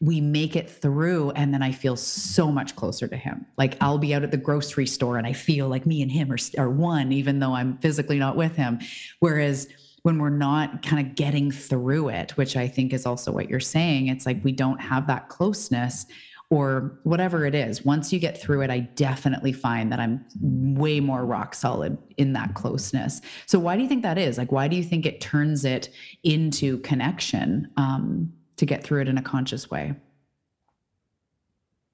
we 0.00 0.20
make 0.20 0.56
it 0.56 0.68
through 0.68 1.30
and 1.36 1.54
then 1.54 1.62
i 1.62 1.70
feel 1.70 1.94
so 1.94 2.50
much 2.50 2.74
closer 2.74 3.06
to 3.06 3.16
him 3.16 3.46
like 3.56 3.76
i'll 3.80 3.98
be 3.98 4.12
out 4.12 4.24
at 4.24 4.32
the 4.32 4.36
grocery 4.36 4.86
store 4.86 5.16
and 5.16 5.28
i 5.28 5.32
feel 5.32 5.68
like 5.68 5.86
me 5.86 6.02
and 6.02 6.10
him 6.10 6.32
are, 6.32 6.38
are 6.58 6.70
one 6.70 7.12
even 7.12 7.38
though 7.38 7.54
i'm 7.54 7.78
physically 7.78 8.18
not 8.18 8.34
with 8.34 8.56
him 8.56 8.80
whereas 9.20 9.68
when 10.02 10.18
we're 10.18 10.30
not 10.30 10.82
kind 10.82 11.06
of 11.06 11.14
getting 11.14 11.50
through 11.50 12.08
it, 12.08 12.36
which 12.36 12.56
I 12.56 12.66
think 12.66 12.92
is 12.92 13.06
also 13.06 13.32
what 13.32 13.48
you're 13.48 13.60
saying. 13.60 14.08
It's 14.08 14.26
like 14.26 14.42
we 14.42 14.52
don't 14.52 14.80
have 14.80 15.06
that 15.06 15.28
closeness 15.28 16.06
or 16.50 16.98
whatever 17.04 17.46
it 17.46 17.54
is. 17.54 17.84
Once 17.84 18.12
you 18.12 18.18
get 18.18 18.38
through 18.38 18.60
it, 18.62 18.70
I 18.70 18.80
definitely 18.80 19.52
find 19.52 19.90
that 19.90 20.00
I'm 20.00 20.24
way 20.40 21.00
more 21.00 21.24
rock 21.24 21.54
solid 21.54 21.96
in 22.18 22.34
that 22.34 22.54
closeness. 22.54 23.22
So, 23.46 23.58
why 23.58 23.76
do 23.76 23.82
you 23.82 23.88
think 23.88 24.02
that 24.02 24.18
is? 24.18 24.36
Like, 24.36 24.52
why 24.52 24.68
do 24.68 24.76
you 24.76 24.82
think 24.82 25.06
it 25.06 25.20
turns 25.20 25.64
it 25.64 25.88
into 26.24 26.78
connection 26.80 27.70
um, 27.76 28.30
to 28.56 28.66
get 28.66 28.84
through 28.84 29.02
it 29.02 29.08
in 29.08 29.16
a 29.16 29.22
conscious 29.22 29.70
way? 29.70 29.94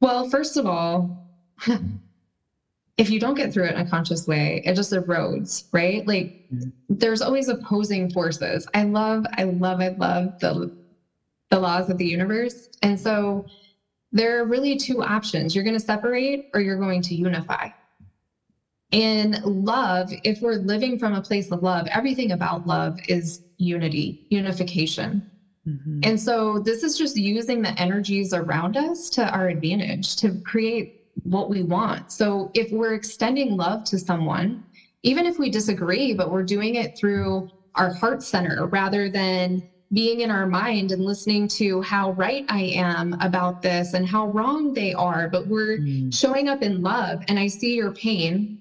Well, 0.00 0.28
first 0.28 0.56
of 0.56 0.66
all, 0.66 1.30
if 2.98 3.10
you 3.10 3.20
don't 3.20 3.34
get 3.34 3.52
through 3.52 3.66
it 3.66 3.74
in 3.74 3.80
a 3.80 3.88
conscious 3.88 4.26
way, 4.26 4.60
it 4.64 4.74
just 4.74 4.92
erodes, 4.92 5.64
right? 5.72 6.06
Like 6.06 6.46
mm-hmm. 6.52 6.68
there's 6.88 7.22
always 7.22 7.48
opposing 7.48 8.10
forces. 8.10 8.66
I 8.74 8.82
love, 8.82 9.24
I 9.34 9.44
love, 9.44 9.80
I 9.80 9.88
love 9.88 10.38
the 10.40 10.76
the 11.50 11.58
laws 11.58 11.88
of 11.88 11.96
the 11.96 12.04
universe. 12.04 12.68
And 12.82 12.98
so 13.00 13.46
there 14.12 14.38
are 14.38 14.44
really 14.44 14.76
two 14.76 15.02
options. 15.02 15.54
You're 15.54 15.64
going 15.64 15.78
to 15.78 15.84
separate 15.84 16.50
or 16.52 16.60
you're 16.60 16.78
going 16.78 17.00
to 17.02 17.14
unify. 17.14 17.70
In 18.90 19.40
love, 19.44 20.10
if 20.24 20.40
we're 20.42 20.56
living 20.56 20.98
from 20.98 21.14
a 21.14 21.22
place 21.22 21.50
of 21.50 21.62
love, 21.62 21.86
everything 21.86 22.32
about 22.32 22.66
love 22.66 22.98
is 23.08 23.42
unity, 23.58 24.26
unification. 24.30 25.30
Mm-hmm. 25.66 26.00
And 26.02 26.20
so 26.20 26.58
this 26.58 26.82
is 26.82 26.96
just 26.96 27.16
using 27.16 27.60
the 27.60 27.78
energies 27.80 28.32
around 28.32 28.76
us 28.76 29.10
to 29.10 29.28
our 29.30 29.48
advantage 29.48 30.16
to 30.16 30.40
create 30.40 30.97
what 31.22 31.50
we 31.50 31.62
want. 31.62 32.10
So 32.10 32.50
if 32.54 32.70
we're 32.70 32.94
extending 32.94 33.56
love 33.56 33.84
to 33.84 33.98
someone, 33.98 34.62
even 35.02 35.26
if 35.26 35.38
we 35.38 35.50
disagree, 35.50 36.12
but 36.12 36.30
we're 36.30 36.42
doing 36.42 36.74
it 36.74 36.96
through 36.96 37.48
our 37.74 37.92
heart 37.94 38.22
center 38.22 38.66
rather 38.66 39.08
than 39.08 39.62
being 39.92 40.20
in 40.20 40.30
our 40.30 40.46
mind 40.46 40.92
and 40.92 41.02
listening 41.02 41.48
to 41.48 41.80
how 41.80 42.10
right 42.12 42.44
I 42.48 42.60
am 42.74 43.14
about 43.20 43.62
this 43.62 43.94
and 43.94 44.06
how 44.06 44.26
wrong 44.26 44.72
they 44.74 44.92
are, 44.92 45.28
but 45.28 45.46
we're 45.46 45.78
mm. 45.78 46.14
showing 46.14 46.48
up 46.48 46.62
in 46.62 46.82
love 46.82 47.22
and 47.28 47.38
I 47.38 47.46
see 47.46 47.74
your 47.74 47.92
pain 47.92 48.58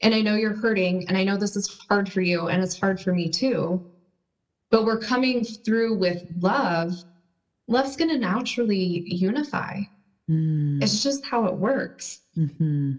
and 0.00 0.14
I 0.14 0.22
know 0.22 0.36
you're 0.36 0.54
hurting 0.54 1.04
and 1.06 1.16
I 1.18 1.24
know 1.24 1.36
this 1.36 1.56
is 1.56 1.68
hard 1.88 2.10
for 2.10 2.22
you 2.22 2.48
and 2.48 2.62
it's 2.62 2.78
hard 2.80 3.00
for 3.00 3.12
me 3.12 3.28
too. 3.28 3.82
But 4.70 4.84
we're 4.84 4.98
coming 4.98 5.44
through 5.44 5.98
with 5.98 6.22
love. 6.38 6.92
Love's 7.68 7.96
going 7.96 8.10
to 8.10 8.18
naturally 8.18 9.02
unify. 9.04 9.80
Mm. 10.30 10.82
It's 10.82 11.02
just 11.02 11.24
how 11.24 11.46
it 11.46 11.56
works. 11.56 12.20
Mm-hmm. 12.36 12.92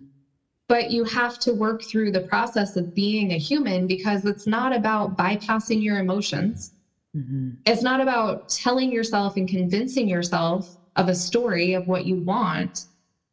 But 0.68 0.90
you 0.90 1.04
have 1.06 1.38
to 1.40 1.54
work 1.54 1.82
through 1.84 2.12
the 2.12 2.22
process 2.22 2.76
of 2.76 2.94
being 2.94 3.32
a 3.32 3.38
human 3.38 3.88
because 3.88 4.26
it's 4.26 4.48
not 4.48 4.74
about 4.74 5.16
bypassing 5.16 5.82
your 5.84 6.00
emotions. 6.00 6.72
Mm-hmm. 7.16 7.52
It's 7.66 7.82
not 7.82 8.00
about 8.00 8.48
telling 8.48 8.92
yourself 8.92 9.36
and 9.36 9.48
convincing 9.48 10.08
yourself 10.08 10.66
of 10.96 11.10
a 11.10 11.16
story 11.16 11.74
of 11.74 11.88
what 11.88 12.06
you 12.06 12.18
want. 12.18 12.86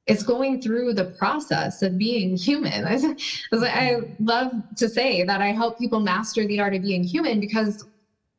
It's 0.06 0.22
going 0.22 0.60
through 0.60 0.94
the 0.94 1.04
process 1.04 1.82
of 1.82 1.98
being 1.98 2.36
human. 2.36 2.86
I 3.52 3.96
love 4.18 4.50
to 4.76 4.88
say 4.88 5.22
that 5.22 5.40
I 5.40 5.52
help 5.52 5.78
people 5.78 6.00
master 6.00 6.46
the 6.46 6.60
art 6.60 6.74
of 6.74 6.82
being 6.82 7.04
human 7.04 7.40
because 7.40 7.84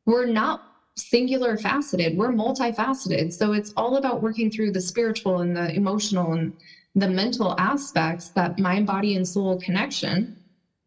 we're 0.04 0.26
not 0.26 0.60
singular 1.00 1.56
faceted, 1.56 2.16
we're 2.16 2.30
multifaceted. 2.30 3.32
So 3.32 3.52
it's 3.52 3.72
all 3.76 3.96
about 3.96 4.22
working 4.22 4.50
through 4.50 4.72
the 4.72 4.80
spiritual 4.80 5.40
and 5.40 5.56
the 5.56 5.74
emotional 5.74 6.32
and 6.32 6.52
the 6.94 7.08
mental 7.08 7.54
aspects 7.58 8.30
that 8.30 8.58
mind, 8.58 8.86
body, 8.86 9.14
and 9.14 9.26
soul 9.26 9.58
connection. 9.58 10.36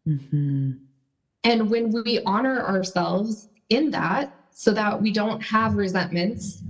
Mm-hmm. 0.06 0.72
And 1.44 1.70
when 1.70 1.90
we 1.90 2.20
honor 2.24 2.62
ourselves 2.62 3.48
in 3.68 3.90
that, 3.90 4.30
so 4.54 4.72
that 4.72 5.02
we 5.02 5.10
don't 5.10 5.42
have 5.42 5.74
resentments 5.74 6.62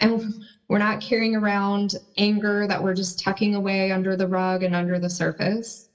and 0.00 0.34
we're 0.68 0.78
not 0.78 1.00
carrying 1.00 1.36
around 1.36 1.94
anger 2.18 2.66
that 2.66 2.82
we're 2.82 2.94
just 2.94 3.20
tucking 3.20 3.54
away 3.54 3.92
under 3.92 4.16
the 4.16 4.26
rug 4.26 4.62
and 4.64 4.74
under 4.74 4.98
the 4.98 5.08
surface, 5.08 5.88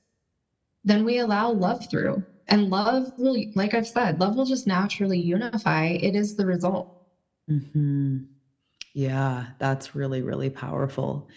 then 0.84 1.04
we 1.04 1.18
allow 1.18 1.52
love 1.52 1.86
through. 1.90 2.24
And 2.48 2.70
love 2.70 3.14
will, 3.18 3.38
like 3.56 3.74
I've 3.74 3.88
said, 3.88 4.20
love 4.20 4.36
will 4.36 4.46
just 4.46 4.68
naturally 4.68 5.20
unify. 5.20 5.86
It 5.88 6.16
is 6.16 6.36
the 6.36 6.46
result. 6.46 7.04
Mm-hmm. 7.50 8.20
Yeah, 8.94 9.46
that's 9.58 9.96
really, 9.96 10.22
really 10.22 10.50
powerful. 10.50 11.30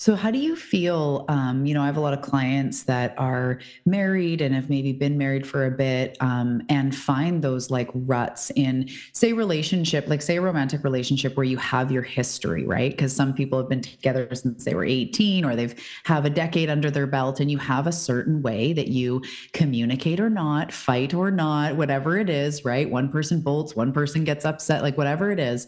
So, 0.00 0.14
how 0.14 0.30
do 0.30 0.38
you 0.38 0.54
feel? 0.54 1.24
Um, 1.28 1.66
you 1.66 1.74
know, 1.74 1.82
I 1.82 1.86
have 1.86 1.96
a 1.96 2.00
lot 2.00 2.12
of 2.12 2.22
clients 2.22 2.84
that 2.84 3.18
are 3.18 3.58
married 3.84 4.40
and 4.40 4.54
have 4.54 4.70
maybe 4.70 4.92
been 4.92 5.18
married 5.18 5.44
for 5.44 5.66
a 5.66 5.72
bit 5.72 6.16
um, 6.20 6.62
and 6.68 6.94
find 6.94 7.42
those 7.42 7.68
like 7.68 7.90
ruts 7.92 8.52
in, 8.54 8.88
say, 9.12 9.32
relationship, 9.32 10.06
like 10.06 10.22
say 10.22 10.36
a 10.36 10.40
romantic 10.40 10.84
relationship 10.84 11.36
where 11.36 11.42
you 11.42 11.56
have 11.56 11.90
your 11.90 12.02
history, 12.02 12.64
right? 12.64 12.92
Because 12.92 13.12
some 13.12 13.34
people 13.34 13.58
have 13.58 13.68
been 13.68 13.80
together 13.80 14.32
since 14.36 14.64
they 14.64 14.72
were 14.72 14.84
18 14.84 15.44
or 15.44 15.56
they've 15.56 15.74
have 16.04 16.24
a 16.24 16.30
decade 16.30 16.70
under 16.70 16.92
their 16.92 17.08
belt 17.08 17.40
and 17.40 17.50
you 17.50 17.58
have 17.58 17.88
a 17.88 17.92
certain 17.92 18.40
way 18.40 18.72
that 18.74 18.86
you 18.86 19.20
communicate 19.52 20.20
or 20.20 20.30
not, 20.30 20.72
fight 20.72 21.12
or 21.12 21.32
not, 21.32 21.74
whatever 21.74 22.16
it 22.16 22.30
is, 22.30 22.64
right? 22.64 22.88
One 22.88 23.08
person 23.08 23.40
bolts, 23.40 23.74
one 23.74 23.92
person 23.92 24.22
gets 24.22 24.44
upset, 24.44 24.82
like 24.82 24.96
whatever 24.96 25.32
it 25.32 25.40
is 25.40 25.66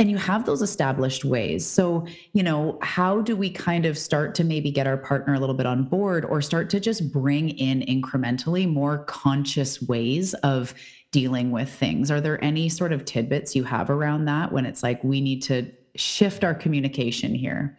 and 0.00 0.10
you 0.10 0.16
have 0.16 0.46
those 0.46 0.62
established 0.62 1.26
ways. 1.26 1.68
So, 1.68 2.06
you 2.32 2.42
know, 2.42 2.78
how 2.80 3.20
do 3.20 3.36
we 3.36 3.50
kind 3.50 3.84
of 3.84 3.98
start 3.98 4.34
to 4.36 4.44
maybe 4.44 4.70
get 4.70 4.86
our 4.86 4.96
partner 4.96 5.34
a 5.34 5.38
little 5.38 5.54
bit 5.54 5.66
on 5.66 5.84
board 5.84 6.24
or 6.24 6.40
start 6.40 6.70
to 6.70 6.80
just 6.80 7.12
bring 7.12 7.50
in 7.50 7.82
incrementally 7.82 8.66
more 8.66 9.04
conscious 9.04 9.82
ways 9.82 10.32
of 10.42 10.72
dealing 11.12 11.50
with 11.50 11.68
things? 11.68 12.10
Are 12.10 12.18
there 12.18 12.42
any 12.42 12.70
sort 12.70 12.94
of 12.94 13.04
tidbits 13.04 13.54
you 13.54 13.62
have 13.64 13.90
around 13.90 14.24
that 14.24 14.50
when 14.50 14.64
it's 14.64 14.82
like 14.82 15.04
we 15.04 15.20
need 15.20 15.42
to 15.42 15.70
shift 15.96 16.44
our 16.44 16.54
communication 16.54 17.34
here? 17.34 17.76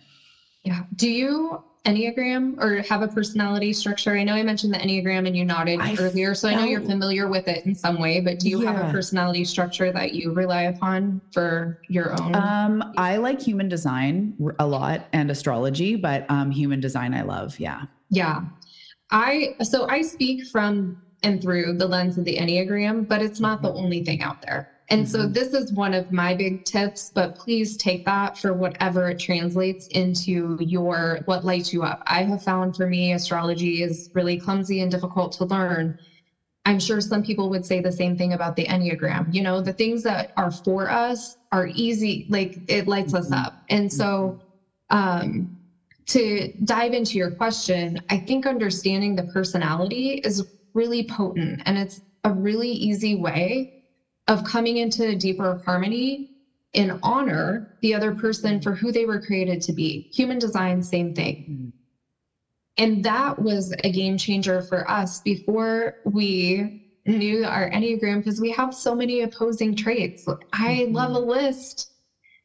Yeah. 0.63 0.84
Do 0.95 1.10
you 1.10 1.63
Enneagram 1.86 2.62
or 2.62 2.82
have 2.84 3.02
a 3.02 3.08
personality 3.08 3.74
structure? 3.74 4.15
I 4.15 4.24
know 4.24 4.34
I 4.34 4.44
mentioned 4.44 4.74
the 4.74 4.78
Enneagram 4.78 5.26
and 5.26 5.36
you 5.36 5.44
nodded 5.44 5.80
I 5.82 5.96
earlier, 5.96 6.36
so 6.36 6.48
I 6.48 6.54
know 6.54 6.65
you're 6.65 6.82
familiar 6.82 7.28
with 7.28 7.48
it 7.48 7.65
in 7.65 7.74
some 7.74 8.00
way, 8.00 8.22
but 8.22 8.39
do 8.39 8.50
you 8.50 8.62
yeah. 8.62 8.72
have 8.72 8.89
a 8.89 8.91
personality 8.91 9.44
structure 9.44 9.91
that 9.91 10.13
you 10.13 10.32
rely 10.32 10.63
upon 10.63 11.22
for 11.32 11.82
your 11.89 12.12
own? 12.22 12.36
Um, 12.36 12.94
I 12.98 13.17
like 13.17 13.41
human 13.41 13.67
design 13.67 14.36
a 14.60 14.67
lot 14.67 15.08
and 15.13 15.32
astrology, 15.32 15.96
but 15.96 16.30
um, 16.30 16.52
human 16.52 16.80
design 16.80 17.15
I 17.15 17.24
love. 17.24 17.60
Yeah. 17.60 17.86
Yeah. 18.10 18.41
I 19.10 19.56
so 19.63 19.89
I 19.89 20.04
speak 20.04 20.48
from 20.48 21.02
and 21.24 21.41
through 21.41 21.78
the 21.78 21.88
lens 21.88 22.17
of 22.17 22.26
the 22.26 22.38
Enneagram, 22.38 23.08
but 23.08 23.22
it's 23.22 23.39
not 23.39 23.62
the 23.62 23.70
mm-hmm. 23.70 23.78
only 23.78 24.04
thing 24.04 24.22
out 24.22 24.41
there. 24.41 24.70
And 24.91 25.06
mm-hmm. 25.06 25.21
so 25.21 25.25
this 25.25 25.54
is 25.54 25.71
one 25.71 25.93
of 25.93 26.12
my 26.12 26.36
big 26.36 26.65
tips, 26.65 27.12
but 27.15 27.34
please 27.34 27.77
take 27.77 28.04
that 28.06 28.38
for 28.38 28.54
whatever 28.54 29.10
it 29.10 29.19
translates 29.19 29.88
into 29.88 30.58
your 30.60 31.19
what 31.25 31.45
lights 31.45 31.71
you 31.71 31.84
up. 31.84 32.04
I 32.08 32.23
have 32.23 32.43
found 32.43 32.75
for 32.75 32.88
me 32.88 33.13
astrology 33.13 33.82
is 33.84 34.10
really 34.13 34.38
clumsy 34.38 34.82
and 34.82 34.91
difficult 34.91 35.32
to 35.34 35.45
learn. 35.45 35.97
I'm 36.65 36.77
sure 36.77 36.99
some 36.99 37.23
people 37.23 37.49
would 37.49 37.65
say 37.65 37.80
the 37.80 37.91
same 37.91 38.17
thing 38.17 38.34
about 38.34 38.58
the 38.58 38.65
Enneagram. 38.65 39.34
You 39.34 39.41
know, 39.41 39.62
the 39.62 39.71
things 39.71 40.04
that 40.04 40.34
are 40.36 40.51
for 40.51 40.89
us 40.89 41.38
are 41.54 41.67
easy, 41.67 42.25
like 42.27 42.58
it 42.67 42.86
lights 42.86 43.13
us 43.13 43.30
mm-hmm. 43.30 43.45
up. 43.45 43.54
And 43.69 43.91
so 43.91 44.41
um 44.89 45.58
to 46.08 46.51
dive 46.65 46.93
into 46.93 47.17
your 47.17 47.32
question, 47.32 47.97
I 48.10 48.17
think 48.17 48.45
understanding 48.45 49.15
the 49.15 49.23
personality 49.23 50.15
is 50.25 50.43
really 50.73 51.04
potent 51.04 51.62
and 51.65 51.77
it's 51.77 52.01
a 52.25 52.34
really 52.34 52.71
easy 52.71 53.15
way 53.15 53.71
of 54.27 54.43
coming 54.43 54.77
into 54.77 55.15
deeper 55.15 55.62
harmony 55.65 56.29
and 56.73 56.99
honor 57.03 57.75
the 57.81 57.93
other 57.93 58.15
person 58.15 58.62
for 58.62 58.73
who 58.73 58.91
they 58.91 59.05
were 59.05 59.19
created 59.19 59.62
to 59.62 59.73
be. 59.73 60.10
Human 60.13 60.39
design, 60.39 60.81
same 60.81 61.13
thing. 61.13 61.36
Mm-hmm. 61.49 61.69
And 62.77 63.03
that 63.03 63.39
was 63.39 63.73
a 63.84 63.91
game 63.91 64.17
changer 64.17 64.62
for 64.62 64.89
us 64.89 65.19
before 65.19 65.97
we 66.05 66.88
knew 67.05 67.43
our 67.43 67.69
Enneagram 67.69 68.17
because 68.17 68.39
we 68.39 68.51
have 68.51 68.73
so 68.73 68.95
many 68.95 69.21
opposing 69.21 69.75
traits. 69.75 70.27
I 70.53 70.84
mm-hmm. 70.84 70.95
love 70.95 71.12
a 71.12 71.19
list 71.19 71.91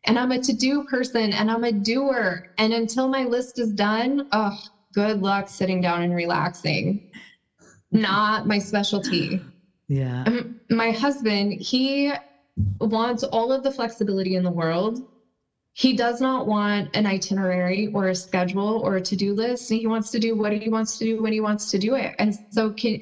and 0.04 0.18
I'm 0.18 0.32
a 0.32 0.40
to 0.40 0.52
do 0.52 0.84
person 0.84 1.32
and 1.32 1.50
I'm 1.50 1.64
a 1.64 1.72
doer. 1.72 2.52
And 2.58 2.72
until 2.72 3.08
my 3.08 3.24
list 3.24 3.58
is 3.58 3.72
done, 3.72 4.28
oh, 4.32 4.58
good 4.92 5.20
luck 5.20 5.48
sitting 5.48 5.80
down 5.80 6.02
and 6.02 6.14
relaxing. 6.14 7.10
Not 7.92 8.46
my 8.46 8.58
specialty. 8.58 9.40
Yeah. 9.88 10.24
Um, 10.26 10.56
my 10.70 10.90
husband, 10.90 11.54
he 11.60 12.12
wants 12.80 13.22
all 13.22 13.52
of 13.52 13.62
the 13.62 13.70
flexibility 13.70 14.34
in 14.34 14.42
the 14.42 14.50
world. 14.50 14.98
He 15.74 15.92
does 15.92 16.20
not 16.20 16.46
want 16.46 16.88
an 16.94 17.04
itinerary 17.06 17.88
or 17.88 18.08
a 18.08 18.14
schedule 18.14 18.80
or 18.82 18.96
a 18.96 19.02
to-do 19.02 19.34
list. 19.34 19.68
He 19.68 19.86
wants 19.86 20.10
to 20.10 20.18
do 20.18 20.34
what 20.34 20.52
he 20.52 20.68
wants 20.68 20.96
to 20.98 21.04
do 21.04 21.22
when 21.22 21.32
he 21.32 21.40
wants 21.40 21.70
to 21.70 21.78
do 21.78 21.94
it. 21.94 22.14
And 22.18 22.34
so 22.50 22.72
can 22.72 22.98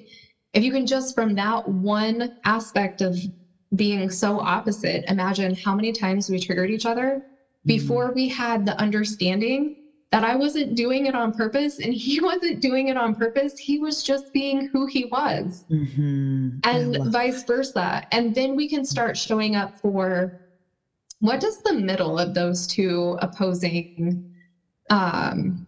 if 0.52 0.62
you 0.62 0.72
can 0.72 0.86
just 0.86 1.14
from 1.14 1.34
that 1.34 1.68
one 1.68 2.30
aspect 2.44 3.00
of 3.00 3.16
being 3.74 4.10
so 4.10 4.40
opposite, 4.40 5.04
imagine 5.08 5.54
how 5.54 5.74
many 5.74 5.92
times 5.92 6.28
we 6.28 6.38
triggered 6.38 6.70
each 6.70 6.86
other 6.86 7.16
mm-hmm. 7.16 7.68
before 7.68 8.12
we 8.12 8.28
had 8.28 8.66
the 8.66 8.80
understanding 8.80 9.74
that 10.10 10.24
I 10.24 10.36
wasn't 10.36 10.76
doing 10.76 11.06
it 11.06 11.14
on 11.14 11.32
purpose 11.32 11.80
and 11.80 11.92
he 11.92 12.20
wasn't 12.22 12.60
doing 12.60 12.88
it 12.88 12.96
on 12.96 13.14
purpose. 13.14 13.58
He 13.58 13.78
was 13.78 14.02
just 14.02 14.32
being 14.32 14.68
who 14.68 14.86
he 14.86 15.06
was, 15.06 15.64
mm-hmm. 15.70 16.58
and 16.64 17.12
vice 17.12 17.42
versa. 17.44 18.06
And 18.12 18.34
then 18.34 18.54
we 18.56 18.68
can 18.68 18.84
start 18.84 19.16
showing 19.16 19.56
up 19.56 19.78
for 19.80 20.40
what 21.20 21.40
does 21.40 21.62
the 21.62 21.72
middle 21.72 22.18
of 22.18 22.34
those 22.34 22.66
two 22.66 23.18
opposing 23.22 24.30
um, 24.90 25.66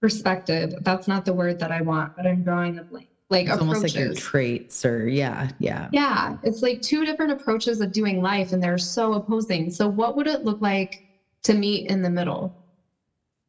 perspective. 0.00 0.74
That's 0.80 1.08
not 1.08 1.24
the 1.24 1.32
word 1.32 1.58
that 1.60 1.70
I 1.70 1.80
want, 1.80 2.16
but 2.16 2.26
I'm 2.26 2.42
drawing 2.42 2.78
a 2.78 2.82
blank. 2.82 3.08
Like 3.30 3.46
it's 3.46 3.54
approaches. 3.54 3.76
almost 3.76 3.96
like 3.96 4.04
your 4.04 4.14
traits 4.14 4.84
or 4.84 5.08
yeah, 5.08 5.48
yeah. 5.58 5.88
Yeah, 5.90 6.36
it's 6.42 6.60
like 6.60 6.82
two 6.82 7.06
different 7.06 7.32
approaches 7.32 7.80
of 7.80 7.90
doing 7.90 8.20
life 8.20 8.52
and 8.52 8.62
they're 8.62 8.76
so 8.76 9.14
opposing. 9.14 9.70
So 9.70 9.88
what 9.88 10.16
would 10.16 10.26
it 10.26 10.44
look 10.44 10.60
like 10.60 11.11
to 11.44 11.54
meet 11.54 11.86
in 11.86 12.02
the 12.02 12.10
middle? 12.10 12.54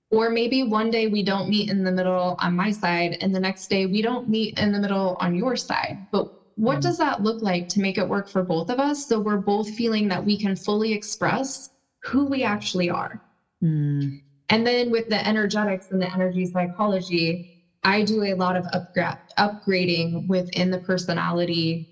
Or 0.09 0.29
maybe 0.29 0.63
one 0.63 0.91
day 0.91 1.07
we 1.07 1.23
don't 1.23 1.49
meet 1.49 1.69
in 1.69 1.83
the 1.83 1.91
middle 1.91 2.35
on 2.39 2.55
my 2.55 2.71
side 2.71 3.17
and 3.19 3.33
the 3.33 3.39
next 3.39 3.67
day 3.67 3.87
we 3.87 4.01
don't 4.01 4.27
meet 4.27 4.59
in 4.59 4.71
the 4.71 4.79
middle 4.79 5.17
on 5.19 5.33
your 5.33 5.55
side. 5.55 5.97
But 6.11 6.27
what 6.55 6.79
mm. 6.79 6.81
does 6.81 6.97
that 6.99 7.21
look 7.21 7.41
like 7.41 7.67
to 7.69 7.79
make 7.79 7.97
it 7.97 8.07
work 8.07 8.29
for 8.29 8.43
both 8.43 8.69
of 8.69 8.79
us 8.79 9.07
so 9.07 9.19
we're 9.19 9.37
both 9.37 9.69
feeling 9.69 10.09
that 10.09 10.23
we 10.23 10.37
can 10.37 10.55
fully 10.55 10.93
express 10.93 11.67
who 12.03 12.25
we 12.25 12.43
actually 12.43 12.89
are? 12.89 13.19
Mm. 13.63 14.19
And 14.49 14.67
then 14.67 14.91
with 14.91 15.07
the 15.07 15.25
energetics 15.27 15.87
and 15.89 15.99
the 15.99 16.13
energy 16.13 16.45
psychology, 16.45 17.43
I 17.83 18.03
do 18.03 18.21
a 18.23 18.35
lot 18.35 18.55
of 18.55 18.65
upgra- 18.65 19.17
upgrading 19.37 20.27
within 20.27 20.69
the 20.69 20.79
personality 20.79 21.85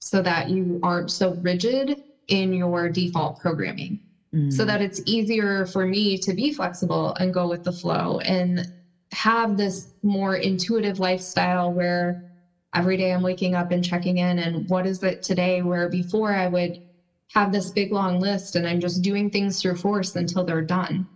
so 0.00 0.22
that 0.22 0.48
you 0.48 0.80
aren't 0.82 1.10
so 1.10 1.36
rigid 1.42 1.98
in 2.26 2.52
your 2.52 2.88
default 2.88 3.38
programming. 3.38 4.00
Mm. 4.34 4.52
So 4.52 4.64
that 4.64 4.80
it's 4.80 5.00
easier 5.04 5.66
for 5.66 5.86
me 5.86 6.16
to 6.18 6.32
be 6.32 6.52
flexible 6.52 7.14
and 7.20 7.34
go 7.34 7.48
with 7.48 7.64
the 7.64 7.72
flow 7.72 8.18
and 8.20 8.66
have 9.12 9.56
this 9.56 9.92
more 10.02 10.36
intuitive 10.36 10.98
lifestyle 10.98 11.70
where 11.70 12.30
every 12.74 12.96
day 12.96 13.12
I'm 13.12 13.22
waking 13.22 13.54
up 13.54 13.70
and 13.70 13.84
checking 13.84 14.18
in 14.18 14.38
and 14.38 14.68
what 14.70 14.86
is 14.86 15.02
it 15.02 15.22
today 15.22 15.60
where 15.60 15.88
before 15.88 16.32
I 16.32 16.46
would 16.46 16.82
have 17.34 17.52
this 17.52 17.70
big 17.70 17.92
long 17.92 18.20
list 18.20 18.56
and 18.56 18.66
I'm 18.66 18.80
just 18.80 19.02
doing 19.02 19.30
things 19.30 19.60
through 19.60 19.76
force 19.76 20.16
until 20.16 20.44
they're 20.44 20.62
done. 20.62 21.06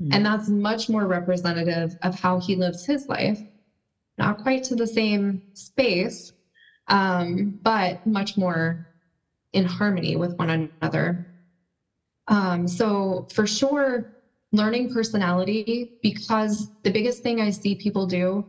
Mm-hmm. 0.00 0.12
And 0.12 0.26
that's 0.26 0.48
much 0.48 0.88
more 0.88 1.06
representative 1.06 1.96
of 2.02 2.18
how 2.18 2.40
he 2.40 2.56
lives 2.56 2.84
his 2.84 3.08
life. 3.08 3.40
Not 4.18 4.38
quite 4.38 4.62
to 4.64 4.76
the 4.76 4.86
same 4.86 5.42
space, 5.54 6.32
um, 6.88 7.58
but 7.62 8.04
much 8.06 8.36
more 8.36 8.86
in 9.52 9.64
harmony 9.64 10.16
with 10.16 10.36
one 10.38 10.50
another. 10.82 11.33
Um, 12.28 12.66
so, 12.66 13.26
for 13.32 13.46
sure, 13.46 14.14
learning 14.52 14.92
personality, 14.92 15.98
because 16.02 16.70
the 16.82 16.90
biggest 16.90 17.22
thing 17.22 17.40
I 17.40 17.50
see 17.50 17.74
people 17.74 18.06
do 18.06 18.44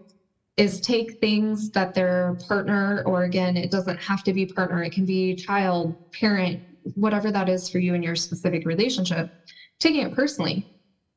is 0.57 0.79
take 0.79 1.19
things 1.19 1.69
that 1.71 1.93
their 1.93 2.37
partner, 2.47 3.03
or 3.05 3.23
again, 3.23 3.57
it 3.57 3.71
doesn't 3.71 3.97
have 3.97 4.23
to 4.23 4.33
be 4.33 4.45
partner, 4.45 4.83
it 4.83 4.91
can 4.91 5.05
be 5.05 5.35
child, 5.35 5.93
parent, 6.11 6.61
whatever 6.93 7.31
that 7.31 7.49
is 7.49 7.67
for 7.67 7.79
you 7.79 7.93
in 7.93 8.03
your 8.03 8.15
specific 8.15 8.65
relationship, 8.65 9.33
taking 9.79 10.01
it 10.01 10.13
personally. 10.13 10.65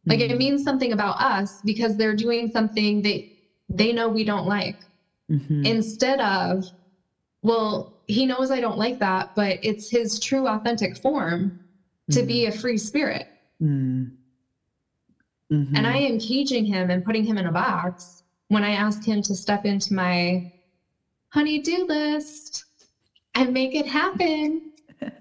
Like 0.06 0.20
it 0.20 0.30
mm-hmm. 0.30 0.38
means 0.38 0.64
something 0.64 0.92
about 0.92 1.20
us 1.20 1.60
because 1.64 1.96
they're 1.96 2.16
doing 2.16 2.50
something 2.50 3.02
they 3.02 3.32
they 3.68 3.92
know 3.92 4.08
we 4.08 4.24
don't 4.24 4.46
like. 4.46 4.80
Mm-hmm. 5.30 5.66
Instead 5.66 6.20
of, 6.20 6.64
well, 7.42 7.92
he 8.06 8.24
knows 8.24 8.50
I 8.50 8.60
don't 8.60 8.78
like 8.78 8.98
that, 9.00 9.34
but 9.34 9.58
it's 9.62 9.90
his 9.90 10.18
true 10.18 10.48
authentic 10.48 10.96
form 10.96 11.60
to 12.10 12.22
be 12.22 12.44
mm. 12.44 12.48
a 12.48 12.52
free 12.52 12.78
spirit. 12.78 13.28
Mm. 13.62 14.12
Mm-hmm. 15.52 15.76
And 15.76 15.86
I 15.86 15.96
am 15.96 16.18
caging 16.18 16.64
him 16.64 16.90
and 16.90 17.04
putting 17.04 17.24
him 17.24 17.38
in 17.38 17.46
a 17.46 17.52
box 17.52 18.22
when 18.48 18.64
I 18.64 18.70
ask 18.70 19.04
him 19.04 19.22
to 19.22 19.34
step 19.34 19.64
into 19.64 19.94
my 19.94 20.52
honey 21.30 21.58
do 21.58 21.86
list 21.86 22.64
and 23.34 23.52
make 23.52 23.74
it 23.74 23.86
happen. 23.86 24.72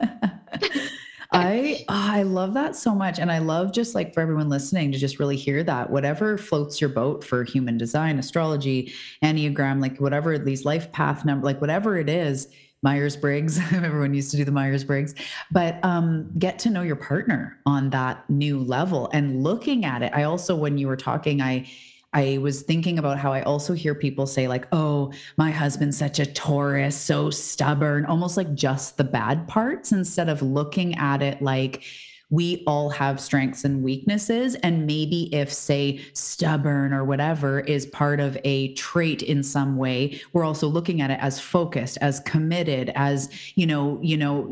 I 1.32 1.86
oh, 1.90 1.94
I 1.94 2.24
love 2.24 2.54
that 2.54 2.76
so 2.76 2.96
much 2.96 3.20
and 3.20 3.30
I 3.32 3.40
love 3.40 3.74
just 3.74 3.94
like 3.94 4.14
for 4.14 4.22
everyone 4.22 4.48
listening 4.48 4.94
to 4.94 4.98
just 4.98 5.20
really 5.20 5.36
hear 5.36 5.62
that 5.64 5.90
whatever 5.90 6.38
floats 6.38 6.80
your 6.80 6.90
boat 6.90 7.24
for 7.24 7.44
human 7.44 7.78
design, 7.78 8.18
astrology, 8.18 8.94
enneagram, 9.22 9.82
like 9.82 10.00
whatever 10.00 10.38
these 10.38 10.64
life 10.64 10.90
path 10.94 11.26
number 11.26 11.46
like 11.46 11.60
whatever 11.60 11.98
it 11.98 12.10
is, 12.10 12.48
Myers-Briggs, 12.84 13.60
everyone 13.74 14.14
used 14.14 14.32
to 14.32 14.38
do 14.38 14.46
the 14.46 14.52
Myers-Briggs, 14.52 15.16
but 15.52 15.84
um 15.84 16.30
get 16.38 16.60
to 16.60 16.70
know 16.70 16.82
your 16.82 16.96
partner 16.96 17.60
on 17.66 17.90
that 17.92 18.30
new 18.30 18.60
level 18.60 19.10
and 19.14 19.44
looking 19.44 19.86
at 19.86 20.02
it. 20.02 20.12
I 20.14 20.24
also 20.24 20.56
when 20.56 20.78
you 20.78 20.88
were 20.88 20.98
talking 20.98 21.42
I 21.42 21.68
I 22.14 22.38
was 22.40 22.62
thinking 22.62 23.00
about 23.00 23.20
how 23.20 23.34
I 23.34 23.42
also 23.42 23.74
hear 23.74 23.94
people 23.94 24.26
say, 24.26 24.48
like, 24.48 24.66
oh, 24.72 25.12
my 25.38 25.52
husband's 25.52 25.98
such 25.98 26.20
a 26.20 26.26
Taurus, 26.26 26.96
so 26.96 27.30
stubborn, 27.30 28.06
almost 28.06 28.38
like 28.38 28.54
just 28.56 28.98
the 28.98 29.04
bad 29.04 29.48
parts 29.48 29.92
instead 29.92 30.30
of 30.30 30.42
looking 30.42 30.96
at 30.98 31.22
it 31.22 31.42
like, 31.42 31.84
we 32.30 32.64
all 32.68 32.90
have 32.90 33.20
strengths 33.20 33.64
and 33.64 33.84
weaknesses. 33.84 34.56
And 34.56 34.86
maybe 34.86 35.34
if, 35.34 35.52
say, 35.52 36.02
stubborn 36.14 36.92
or 36.92 37.06
whatever 37.06 37.62
is 37.62 37.86
part 37.86 38.20
of 38.20 38.38
a 38.44 38.74
trait 38.74 39.22
in 39.22 39.44
some 39.44 39.78
way, 39.78 40.20
we're 40.34 40.44
also 40.44 40.68
looking 40.68 41.02
at 41.02 41.10
it 41.10 41.20
as 41.22 41.40
focused, 41.40 41.98
as 42.02 42.20
committed, 42.22 42.92
as, 42.96 43.30
you 43.56 43.66
know, 43.66 44.00
you 44.02 44.18
know, 44.18 44.48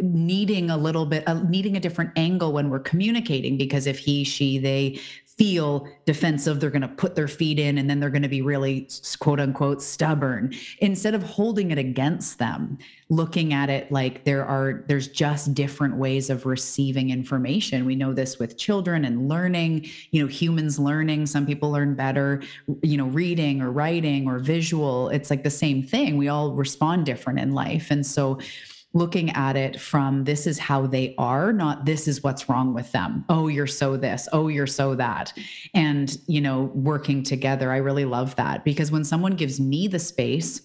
needing 0.00 0.70
a 0.70 0.76
little 0.76 1.04
bit, 1.04 1.22
uh, 1.28 1.42
needing 1.42 1.76
a 1.76 1.80
different 1.80 2.10
angle 2.16 2.52
when 2.52 2.70
we're 2.70 2.78
communicating. 2.78 3.58
Because 3.58 3.86
if 3.86 3.98
he, 3.98 4.24
she, 4.24 4.58
they 4.58 4.98
feel 5.38 5.88
defensive. 6.04 6.58
They're 6.58 6.68
going 6.68 6.82
to 6.82 6.88
put 6.88 7.14
their 7.14 7.28
feet 7.28 7.60
in 7.60 7.78
and 7.78 7.88
then 7.88 8.00
they're 8.00 8.10
going 8.10 8.22
to 8.22 8.28
be 8.28 8.42
really 8.42 8.88
quote 9.20 9.38
unquote 9.38 9.80
stubborn. 9.80 10.52
Instead 10.80 11.14
of 11.14 11.22
holding 11.22 11.70
it 11.70 11.78
against 11.78 12.38
them 12.38 12.76
looking 13.10 13.54
at 13.54 13.70
it 13.70 13.90
like 13.90 14.24
there 14.24 14.44
are 14.44 14.84
there's 14.86 15.08
just 15.08 15.54
different 15.54 15.96
ways 15.96 16.28
of 16.28 16.44
receiving 16.44 17.10
information. 17.10 17.86
We 17.86 17.94
know 17.94 18.12
this 18.12 18.38
with 18.38 18.58
children 18.58 19.04
and 19.04 19.28
learning. 19.28 19.88
You 20.10 20.22
know 20.22 20.28
humans 20.28 20.78
learning 20.78 21.26
some 21.26 21.46
people 21.46 21.70
learn 21.70 21.94
better 21.94 22.42
you 22.82 22.96
know 22.96 23.06
reading 23.06 23.62
or 23.62 23.70
writing 23.70 24.28
or 24.28 24.40
visual. 24.40 25.08
It's 25.10 25.30
like 25.30 25.44
the 25.44 25.50
same 25.50 25.82
thing. 25.82 26.16
We 26.16 26.28
all 26.28 26.52
respond 26.52 27.06
different 27.06 27.38
in 27.38 27.52
life. 27.52 27.90
And 27.90 28.04
so 28.04 28.40
looking 28.98 29.30
at 29.30 29.56
it 29.56 29.80
from 29.80 30.24
this 30.24 30.46
is 30.46 30.58
how 30.58 30.86
they 30.86 31.14
are, 31.16 31.52
not 31.52 31.84
this 31.86 32.06
is 32.08 32.22
what's 32.22 32.48
wrong 32.48 32.74
with 32.74 32.92
them. 32.92 33.24
Oh, 33.28 33.48
you're 33.48 33.66
so 33.66 33.96
this. 33.96 34.28
Oh, 34.32 34.48
you're 34.48 34.66
so 34.66 34.94
that. 34.96 35.32
And, 35.72 36.18
you 36.26 36.40
know, 36.40 36.70
working 36.74 37.22
together. 37.22 37.72
I 37.72 37.78
really 37.78 38.04
love 38.04 38.36
that 38.36 38.64
because 38.64 38.90
when 38.90 39.04
someone 39.04 39.36
gives 39.36 39.60
me 39.60 39.88
the 39.88 39.98
space, 39.98 40.60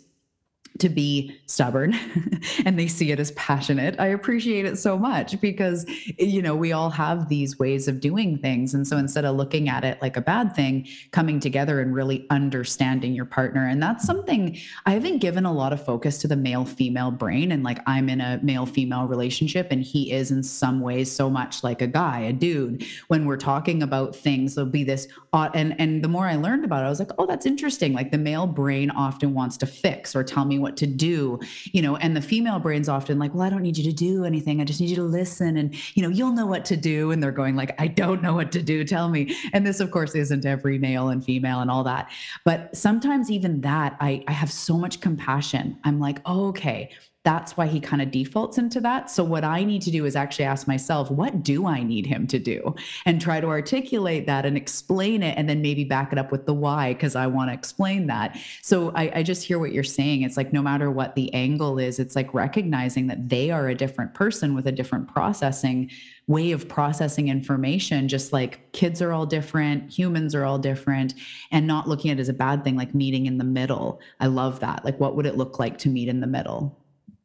to 0.80 0.90
be 0.90 1.36
stubborn 1.46 1.94
and 2.66 2.80
they 2.80 2.88
see 2.88 3.12
it 3.12 3.20
as 3.20 3.32
passionate. 3.32 4.00
I 4.00 4.08
appreciate 4.08 4.66
it 4.66 4.78
so 4.78 4.98
much 4.98 5.40
because, 5.40 5.86
you 6.18 6.42
know, 6.42 6.56
we 6.56 6.72
all 6.72 6.90
have 6.90 7.30
these 7.30 7.60
ways 7.60 7.88
of 7.88 8.00
doing 8.00 8.38
things. 8.38 8.74
And 8.74 8.88
so 8.88 8.98
instead 8.98 9.24
of 9.24 9.36
looking 9.36 9.70
at 9.70 9.84
it 9.84 10.02
like 10.02 10.18
a 10.18 10.22
bad 10.22 10.56
thing, 10.56 10.88
coming 11.12 11.40
together 11.40 11.80
and 11.80 11.94
really 11.94 12.26
understanding 12.30 13.14
your 13.14 13.26
partner. 13.26 13.68
And 13.68 13.82
that's 13.82 14.04
something 14.04 14.58
I 14.86 14.92
haven't 14.92 15.20
given 15.20 15.46
a 15.46 15.54
lot 15.54 15.74
of 15.74 15.84
focus 15.84 16.18
to 16.20 16.28
the 16.28 16.36
male 16.36 16.66
female 16.66 17.12
brain. 17.12 17.52
And 17.52 17.64
like 17.64 17.80
I'm 17.86 18.10
in 18.10 18.20
a 18.20 18.40
male 18.42 18.66
female 18.66 19.06
relationship 19.06 19.68
and 19.70 19.84
he 19.84 20.12
is 20.12 20.32
in 20.32 20.42
some 20.42 20.82
ways 20.82 21.12
so 21.12 21.30
much 21.30 21.64
like 21.64 21.82
a 21.82 21.88
guy, 21.88 22.22
a 22.22 22.34
dude. 22.34 22.84
When 23.10 23.26
we're 23.26 23.38
talking 23.38 23.84
about 23.84 24.16
things, 24.16 24.56
there'll 24.56 24.70
be 24.70 24.84
this, 24.84 25.08
and, 25.34 25.80
and 25.80 26.04
the 26.04 26.08
more 26.08 26.26
I 26.26 26.36
learned 26.36 26.66
about 26.66 26.84
it, 26.84 26.88
I 26.88 26.90
was 26.90 27.00
like, 27.00 27.12
oh, 27.20 27.28
that's 27.28 27.46
interesting. 27.46 27.94
Like 27.94 28.12
the 28.12 28.18
male 28.18 28.48
brain 28.48 28.90
often 28.90 29.34
wants 29.34 29.58
to 29.58 29.66
fix 29.66 30.16
or 30.16 30.24
tell 30.24 30.46
me 30.46 30.63
what 30.64 30.78
to 30.78 30.88
do 30.88 31.40
you 31.72 31.82
know 31.82 31.96
and 31.98 32.18
the 32.18 32.22
female 32.22 32.58
brain's 32.58 32.90
often 32.90 33.20
like 33.20 33.34
well 33.36 33.44
i 33.44 33.50
don't 33.50 33.62
need 33.62 33.78
you 33.78 33.84
to 33.84 33.94
do 33.94 34.24
anything. 34.26 34.62
I 34.62 34.66
just 34.66 34.80
need 34.80 34.90
you 34.90 34.96
to 34.98 35.04
listen 35.04 35.58
and 35.58 35.76
you 35.96 36.04
know 36.04 36.10
you'll 36.10 36.32
know 36.32 36.46
what 36.46 36.66
to 36.66 36.76
do. 36.76 37.12
And 37.12 37.22
they're 37.22 37.32
going 37.32 37.56
like 37.56 37.80
i 37.80 37.88
don't 37.88 38.22
know 38.22 38.34
what 38.34 38.52
to 38.54 38.62
do. 38.62 38.84
Tell 38.84 39.10
me. 39.10 39.36
And 39.54 39.66
this 39.66 39.80
of 39.80 39.92
course 39.92 40.16
isn't 40.16 40.46
every 40.46 40.78
male 40.78 41.10
and 41.10 41.24
female 41.24 41.60
and 41.60 41.70
all 41.70 41.84
that. 41.84 42.12
But 42.46 42.76
sometimes 42.76 43.32
even 43.32 43.62
that 43.62 43.96
i 44.00 44.24
i 44.28 44.32
have 44.32 44.52
so 44.52 44.78
much 44.78 45.02
compassion. 45.02 45.78
I'm 45.84 46.00
like 46.00 46.20
oh, 46.26 46.48
okay 46.48 46.92
that's 47.24 47.56
why 47.56 47.68
he 47.68 47.80
kind 47.80 48.02
of 48.02 48.12
defaults 48.12 48.58
into 48.58 48.82
that. 48.82 49.10
So, 49.10 49.24
what 49.24 49.46
I 49.46 49.64
need 49.64 49.82
to 49.84 49.92
do 49.92 50.06
is 50.06 50.16
actually 50.16 50.46
ask 50.46 50.68
myself, 50.68 51.10
what 51.10 51.42
do 51.42 51.66
I 51.66 51.82
need 51.82 52.06
him 52.06 52.28
to 52.28 52.38
do? 52.38 52.76
And 53.06 53.22
try 53.22 53.40
to 53.40 53.48
articulate 53.48 54.26
that 54.28 54.46
and 54.46 54.58
explain 54.58 55.24
it, 55.24 55.38
and 55.38 55.48
then 55.48 55.62
maybe 55.62 55.86
back 55.86 56.12
it 56.12 56.20
up 56.20 56.32
with 56.32 56.46
the 56.46 56.54
why, 56.54 56.94
because 56.94 57.16
I 57.16 57.28
want 57.28 57.50
to 57.50 57.54
explain 57.54 58.08
that. 58.08 58.38
So, 58.62 58.92
I, 58.94 59.12
I, 59.16 59.24
just 59.24 59.44
hear 59.44 59.58
what 59.58 59.72
you're 59.72 59.84
saying. 59.84 60.24
It's 60.24 60.36
like 60.36 60.52
no 60.52 60.62
matter 60.62 60.92
what 60.92 61.16
the 61.16 61.34
angle 61.34 61.80
is, 61.80 61.98
it's 61.98 62.16
like 62.16 62.34
recognizing 62.34 63.08
that 63.08 63.30
they 63.30 63.52
are 63.52 63.70
a 63.70 63.76
different 63.76 64.14
person 64.14 64.54
with 64.54 64.68
a 64.68 64.72
different 64.72 65.08
processing 65.08 65.90
way 66.28 66.52
of 66.52 66.70
processing 66.70 67.28
information, 67.28 68.08
just 68.08 68.32
like 68.32 68.72
kids 68.72 69.02
are 69.02 69.12
all 69.12 69.26
different, 69.26 69.92
humans 69.92 70.34
are 70.34 70.46
all 70.46 70.58
different, 70.58 71.14
and 71.52 71.68
not 71.68 71.88
looking 71.88 72.12
at 72.12 72.18
it 72.18 72.22
as 72.22 72.30
a 72.30 72.34
bad 72.34 72.64
thing, 72.64 72.78
like 72.78 72.96
meeting 72.96 73.26
in 73.26 73.38
the 73.38 73.44
middle. 73.44 74.00
I 74.20 74.28
love 74.28 74.62
that. 74.62 74.86
Like, 74.86 75.00
what 75.00 75.16
would 75.16 75.26
it 75.26 75.36
look 75.36 75.60
like 75.60 75.78
to 75.80 75.90
meet 75.90 76.08
in 76.08 76.22
the 76.22 76.28
middle? 76.28 76.78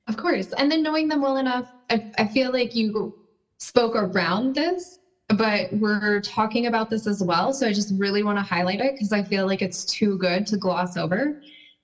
Of 0.09 0.17
course. 0.17 0.53
And 0.57 0.73
then 0.73 0.83
knowing 0.83 1.09
them 1.09 1.21
well 1.21 1.37
enough, 1.37 1.67
I, 1.91 2.03
I 2.19 2.27
feel 2.27 2.51
like 2.51 2.75
you 2.75 3.15
spoke 3.59 3.95
around 3.95 4.55
this, 4.55 4.99
but 5.29 5.71
we're 5.73 6.21
talking 6.21 6.67
about 6.67 6.89
this 6.89 7.07
as 7.07 7.23
well. 7.23 7.53
So 7.53 7.67
I 7.67 7.73
just 7.73 7.93
really 7.97 8.23
want 8.23 8.39
to 8.39 8.43
highlight 8.43 8.81
it 8.81 8.95
because 8.95 9.13
I 9.13 9.23
feel 9.23 9.47
like 9.47 9.61
it's 9.61 9.85
too 9.85 10.17
good 10.17 10.47
to 10.47 10.57
gloss 10.57 10.97
over. 10.97 11.35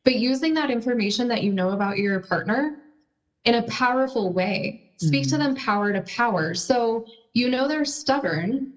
But 0.05 0.16
using 0.16 0.55
that 0.55 0.70
information 0.70 1.29
that 1.29 1.43
you 1.43 1.53
know 1.53 1.70
about 1.70 1.99
your 1.99 2.20
partner 2.20 2.72
in 3.45 3.57
a 3.57 3.62
powerful 3.62 4.33
way, 4.33 4.79
speak 4.97 5.25
mm-hmm. 5.25 5.31
to 5.31 5.39
them 5.39 5.55
power 5.55 5.93
to 5.93 6.01
power. 6.03 6.55
So 6.55 7.05
you 7.35 7.51
know 7.51 7.68
they're 7.68 7.85
stubborn. 7.85 8.72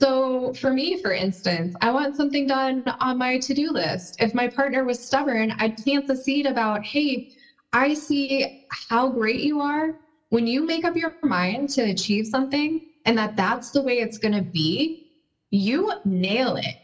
So, 0.00 0.52
for 0.54 0.72
me, 0.72 0.96
for 0.96 1.12
instance, 1.12 1.72
I 1.80 1.92
want 1.92 2.16
something 2.16 2.44
done 2.48 2.82
on 2.98 3.18
my 3.18 3.38
to 3.38 3.54
do 3.54 3.70
list. 3.70 4.16
If 4.18 4.34
my 4.34 4.48
partner 4.48 4.84
was 4.84 5.00
stubborn, 5.00 5.52
I'd 5.60 5.76
plant 5.76 6.08
the 6.08 6.16
seed 6.16 6.44
about, 6.44 6.84
hey, 6.84 7.28
I 7.72 7.94
see 7.94 8.64
how 8.70 9.08
great 9.08 9.40
you 9.40 9.60
are. 9.60 9.94
When 10.30 10.46
you 10.46 10.66
make 10.66 10.84
up 10.84 10.96
your 10.96 11.16
mind 11.22 11.68
to 11.70 11.82
achieve 11.82 12.26
something 12.26 12.80
and 13.04 13.16
that 13.16 13.36
that's 13.36 13.70
the 13.70 13.82
way 13.82 14.00
it's 14.00 14.18
going 14.18 14.34
to 14.34 14.42
be, 14.42 15.06
you 15.50 15.92
nail 16.04 16.56
it. 16.56 16.74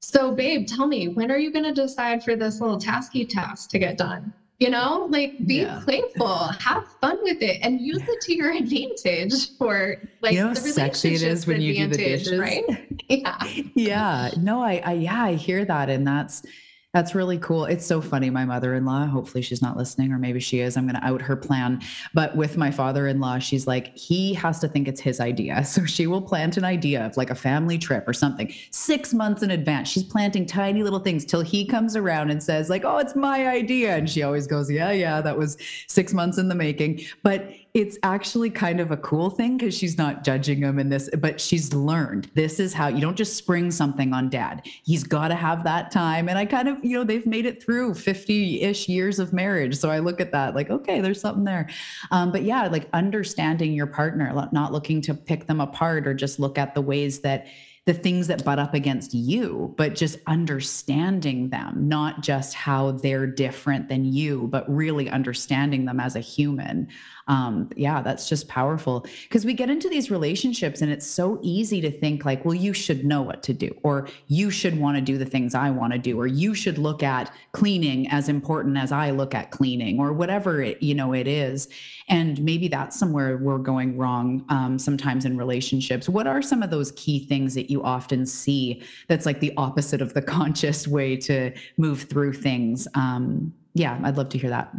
So, 0.00 0.32
babe, 0.32 0.66
tell 0.66 0.86
me, 0.86 1.08
when 1.08 1.30
are 1.30 1.38
you 1.38 1.52
going 1.52 1.64
to 1.64 1.72
decide 1.72 2.22
for 2.22 2.36
this 2.36 2.60
little 2.60 2.78
tasky 2.78 3.28
task 3.28 3.70
to 3.70 3.78
get 3.78 3.98
done? 3.98 4.32
You 4.58 4.70
know, 4.70 5.06
like 5.10 5.34
be 5.46 5.60
yeah. 5.60 5.82
playful, 5.84 6.48
have 6.58 6.84
fun 7.00 7.16
with 7.22 7.42
it, 7.42 7.60
and 7.62 7.80
use 7.80 8.02
it 8.02 8.20
to 8.22 8.34
your 8.34 8.50
advantage 8.56 9.56
for 9.56 9.96
like 10.20 10.32
you 10.32 10.42
know 10.42 10.48
the 10.48 10.56
sexy 10.56 11.14
it 11.14 11.22
is 11.22 11.46
when 11.46 11.60
you 11.60 11.74
do 11.74 11.86
the 11.88 11.96
dishes, 11.96 12.38
right? 12.38 12.64
yeah, 13.08 13.36
yeah. 13.74 14.30
No, 14.36 14.60
I, 14.60 14.82
I, 14.84 14.92
yeah, 14.94 15.22
I 15.22 15.34
hear 15.34 15.64
that, 15.64 15.88
and 15.88 16.04
that's 16.04 16.42
that's 16.94 17.14
really 17.14 17.36
cool. 17.38 17.66
It's 17.66 17.84
so 17.84 18.00
funny. 18.00 18.30
My 18.30 18.46
mother 18.46 18.74
in 18.74 18.86
law, 18.86 19.04
hopefully 19.06 19.42
she's 19.42 19.60
not 19.60 19.76
listening, 19.76 20.10
or 20.10 20.18
maybe 20.18 20.40
she 20.40 20.60
is. 20.60 20.74
I'm 20.74 20.86
going 20.86 20.98
to 20.98 21.06
out 21.06 21.20
her 21.20 21.36
plan. 21.36 21.82
But 22.14 22.34
with 22.34 22.56
my 22.56 22.70
father 22.70 23.06
in 23.06 23.20
law, 23.20 23.38
she's 23.38 23.66
like, 23.66 23.94
he 23.94 24.32
has 24.34 24.58
to 24.60 24.68
think 24.68 24.88
it's 24.88 25.00
his 25.00 25.20
idea. 25.20 25.64
So 25.78 25.84
she 25.84 26.06
will 26.06 26.22
plant 26.22 26.56
an 26.56 26.64
idea 26.64 27.04
of 27.04 27.16
like 27.16 27.30
a 27.30 27.34
family 27.34 27.78
trip 27.78 28.08
or 28.08 28.12
something 28.12 28.52
six 28.70 29.12
months 29.12 29.42
in 29.42 29.50
advance. 29.50 29.88
She's 29.88 30.02
planting 30.02 30.44
tiny 30.44 30.82
little 30.82 30.98
things 30.98 31.24
till 31.24 31.42
he 31.42 31.66
comes 31.66 31.94
around 31.94 32.30
and 32.30 32.42
says, 32.42 32.68
like, 32.68 32.84
oh, 32.84 32.98
it's 32.98 33.14
my 33.14 33.46
idea. 33.46 33.94
And 33.94 34.08
she 34.08 34.22
always 34.22 34.46
goes, 34.46 34.70
yeah, 34.70 34.90
yeah, 34.90 35.20
that 35.20 35.38
was 35.38 35.56
six 35.86 36.12
months 36.12 36.38
in 36.38 36.48
the 36.48 36.54
making. 36.54 37.02
But 37.22 37.52
it's 37.74 37.98
actually 38.02 38.50
kind 38.50 38.80
of 38.80 38.90
a 38.90 38.96
cool 38.96 39.30
thing 39.30 39.58
because 39.58 39.76
she's 39.76 39.98
not 39.98 40.24
judging 40.24 40.58
him 40.58 40.78
in 40.78 40.88
this, 40.88 41.10
but 41.18 41.40
she's 41.40 41.74
learned 41.74 42.30
this 42.34 42.58
is 42.58 42.72
how 42.72 42.88
you 42.88 43.00
don't 43.00 43.16
just 43.16 43.36
spring 43.36 43.70
something 43.70 44.12
on 44.12 44.30
dad. 44.30 44.62
He's 44.84 45.04
got 45.04 45.28
to 45.28 45.34
have 45.34 45.64
that 45.64 45.90
time. 45.90 46.28
And 46.28 46.38
I 46.38 46.46
kind 46.46 46.68
of, 46.68 46.82
you 46.82 46.96
know, 46.96 47.04
they've 47.04 47.26
made 47.26 47.46
it 47.46 47.62
through 47.62 47.94
50 47.94 48.62
ish 48.62 48.88
years 48.88 49.18
of 49.18 49.32
marriage. 49.32 49.76
So 49.76 49.90
I 49.90 49.98
look 49.98 50.20
at 50.20 50.32
that 50.32 50.54
like, 50.54 50.70
okay, 50.70 51.00
there's 51.00 51.20
something 51.20 51.44
there. 51.44 51.68
Um, 52.10 52.32
but 52.32 52.42
yeah, 52.42 52.68
like 52.68 52.88
understanding 52.92 53.72
your 53.74 53.86
partner, 53.86 54.32
not 54.52 54.72
looking 54.72 55.00
to 55.02 55.14
pick 55.14 55.46
them 55.46 55.60
apart 55.60 56.06
or 56.06 56.14
just 56.14 56.40
look 56.40 56.58
at 56.58 56.74
the 56.74 56.82
ways 56.82 57.20
that 57.20 57.46
the 57.88 57.94
things 57.94 58.26
that 58.26 58.44
butt 58.44 58.58
up 58.58 58.74
against 58.74 59.14
you, 59.14 59.72
but 59.78 59.94
just 59.94 60.18
understanding 60.26 61.48
them, 61.48 61.88
not 61.88 62.20
just 62.22 62.52
how 62.52 62.90
they're 62.90 63.26
different 63.26 63.88
than 63.88 64.04
you, 64.04 64.46
but 64.48 64.68
really 64.68 65.08
understanding 65.08 65.86
them 65.86 65.98
as 65.98 66.14
a 66.14 66.20
human 66.20 66.86
um, 67.28 67.68
yeah, 67.76 68.00
that's 68.00 68.28
just 68.28 68.48
powerful 68.48 69.06
because 69.24 69.44
we 69.44 69.52
get 69.52 69.68
into 69.68 69.88
these 69.88 70.10
relationships 70.10 70.80
and 70.80 70.90
it's 70.90 71.06
so 71.06 71.38
easy 71.42 71.80
to 71.82 71.90
think 71.90 72.24
like, 72.24 72.44
well, 72.44 72.54
you 72.54 72.72
should 72.72 73.04
know 73.04 73.20
what 73.20 73.42
to 73.44 73.52
do, 73.52 73.76
or 73.82 74.08
you 74.28 74.50
should 74.50 74.78
want 74.78 74.96
to 74.96 75.02
do 75.02 75.18
the 75.18 75.26
things 75.26 75.54
I 75.54 75.70
want 75.70 75.92
to 75.92 75.98
do, 75.98 76.18
or 76.18 76.26
you 76.26 76.54
should 76.54 76.78
look 76.78 77.02
at 77.02 77.32
cleaning 77.52 78.08
as 78.08 78.30
important 78.30 78.78
as 78.78 78.92
I 78.92 79.10
look 79.10 79.34
at 79.34 79.50
cleaning, 79.50 80.00
or 80.00 80.12
whatever 80.12 80.62
it 80.62 80.82
you 80.82 80.94
know 80.94 81.12
it 81.12 81.28
is. 81.28 81.68
And 82.08 82.42
maybe 82.42 82.68
that's 82.68 82.98
somewhere 82.98 83.36
we're 83.36 83.58
going 83.58 83.98
wrong 83.98 84.44
um, 84.48 84.78
sometimes 84.78 85.26
in 85.26 85.36
relationships. 85.36 86.08
What 86.08 86.26
are 86.26 86.40
some 86.40 86.62
of 86.62 86.70
those 86.70 86.92
key 86.92 87.26
things 87.26 87.54
that 87.54 87.70
you 87.70 87.82
often 87.82 88.24
see 88.24 88.82
that's 89.08 89.26
like 89.26 89.40
the 89.40 89.52
opposite 89.58 90.00
of 90.00 90.14
the 90.14 90.22
conscious 90.38 90.88
way 90.88 91.14
to 91.18 91.52
move 91.76 92.02
through 92.04 92.32
things? 92.32 92.88
Um, 92.94 93.52
yeah, 93.74 94.00
I'd 94.02 94.16
love 94.16 94.30
to 94.30 94.38
hear 94.38 94.50
that. 94.50 94.74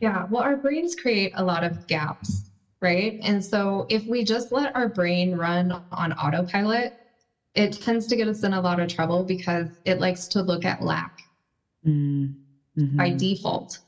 Yeah, 0.00 0.24
well, 0.30 0.42
our 0.42 0.56
brains 0.56 0.94
create 0.94 1.32
a 1.34 1.44
lot 1.44 1.62
of 1.62 1.86
gaps, 1.86 2.50
right? 2.80 3.18
And 3.22 3.44
so 3.44 3.86
if 3.88 4.06
we 4.06 4.24
just 4.24 4.50
let 4.50 4.74
our 4.74 4.88
brain 4.88 5.32
run 5.32 5.82
on 5.92 6.12
autopilot, 6.14 6.94
it 7.54 7.72
tends 7.72 8.06
to 8.06 8.16
get 8.16 8.28
us 8.28 8.42
in 8.42 8.52
a 8.54 8.60
lot 8.60 8.80
of 8.80 8.88
trouble 8.88 9.24
because 9.24 9.68
it 9.84 10.00
likes 10.00 10.26
to 10.28 10.42
look 10.42 10.64
at 10.64 10.82
lack 10.82 11.20
mm-hmm. 11.86 12.96
by 12.96 13.10
default. 13.10 13.78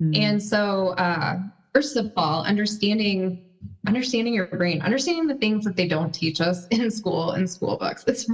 Mm-hmm. 0.00 0.20
And 0.20 0.42
so, 0.42 0.88
uh, 0.90 1.36
first 1.74 1.96
of 1.96 2.10
all, 2.16 2.42
understanding 2.44 3.38
understanding 3.86 4.34
your 4.34 4.46
brain, 4.46 4.80
understanding 4.82 5.26
the 5.26 5.34
things 5.34 5.64
that 5.64 5.76
they 5.76 5.86
don't 5.86 6.12
teach 6.12 6.40
us 6.40 6.66
in 6.70 6.90
school 6.90 7.32
and 7.32 7.48
school 7.48 7.76
books, 7.76 8.04
it's 8.06 8.26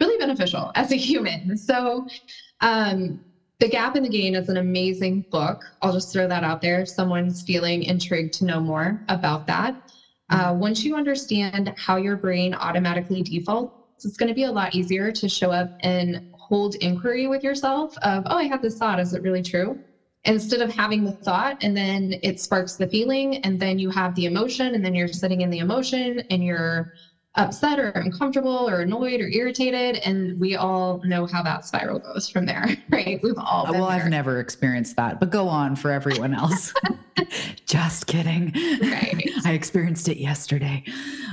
really 0.00 0.18
beneficial 0.18 0.70
as 0.74 0.92
a 0.92 0.96
human. 0.96 1.56
So, 1.56 2.06
um, 2.60 3.20
the 3.60 3.68
Gap 3.68 3.94
and 3.94 4.04
the 4.04 4.08
Gain 4.08 4.34
is 4.34 4.48
an 4.48 4.56
amazing 4.56 5.24
book. 5.30 5.62
I'll 5.82 5.92
just 5.92 6.12
throw 6.12 6.26
that 6.26 6.42
out 6.42 6.62
there 6.62 6.80
if 6.80 6.88
someone's 6.88 7.42
feeling 7.42 7.82
intrigued 7.82 8.32
to 8.34 8.46
know 8.46 8.58
more 8.60 8.98
about 9.08 9.46
that. 9.46 9.74
Uh, 10.30 10.54
once 10.56 10.84
you 10.84 10.96
understand 10.96 11.72
how 11.76 11.96
your 11.96 12.16
brain 12.16 12.54
automatically 12.54 13.22
defaults, 13.22 13.74
it's 14.02 14.16
going 14.16 14.28
to 14.28 14.34
be 14.34 14.44
a 14.44 14.50
lot 14.50 14.74
easier 14.74 15.12
to 15.12 15.28
show 15.28 15.52
up 15.52 15.70
and 15.80 16.22
hold 16.32 16.74
inquiry 16.76 17.26
with 17.26 17.42
yourself 17.42 17.96
of, 17.98 18.22
oh, 18.26 18.36
I 18.36 18.44
had 18.44 18.62
this 18.62 18.78
thought. 18.78 18.98
Is 18.98 19.12
it 19.12 19.22
really 19.22 19.42
true? 19.42 19.78
Instead 20.24 20.62
of 20.62 20.72
having 20.72 21.04
the 21.04 21.12
thought 21.12 21.56
and 21.60 21.76
then 21.76 22.14
it 22.22 22.40
sparks 22.40 22.76
the 22.76 22.86
feeling, 22.86 23.36
and 23.38 23.60
then 23.60 23.78
you 23.78 23.90
have 23.90 24.14
the 24.14 24.24
emotion, 24.24 24.74
and 24.74 24.84
then 24.84 24.94
you're 24.94 25.08
sitting 25.08 25.42
in 25.42 25.50
the 25.50 25.58
emotion 25.58 26.22
and 26.30 26.42
you're 26.42 26.88
upset 27.36 27.78
or 27.78 27.90
uncomfortable 27.90 28.68
or 28.68 28.80
annoyed 28.80 29.20
or 29.20 29.28
irritated 29.28 29.96
and 30.04 30.38
we 30.40 30.56
all 30.56 31.00
know 31.04 31.26
how 31.26 31.42
that 31.42 31.64
spiral 31.64 32.00
goes 32.00 32.28
from 32.28 32.44
there 32.44 32.66
right? 32.90 33.20
We've 33.22 33.38
all 33.38 33.66
well 33.70 33.86
there. 33.86 34.00
i've 34.00 34.08
never 34.08 34.40
experienced 34.40 34.96
that 34.96 35.20
but 35.20 35.30
go 35.30 35.48
on 35.48 35.76
for 35.76 35.90
everyone 35.90 36.34
else. 36.34 36.74
Just 37.66 38.06
kidding. 38.06 38.52
Right. 38.80 39.30
I 39.44 39.52
experienced 39.52 40.08
it 40.08 40.16
yesterday. 40.16 40.82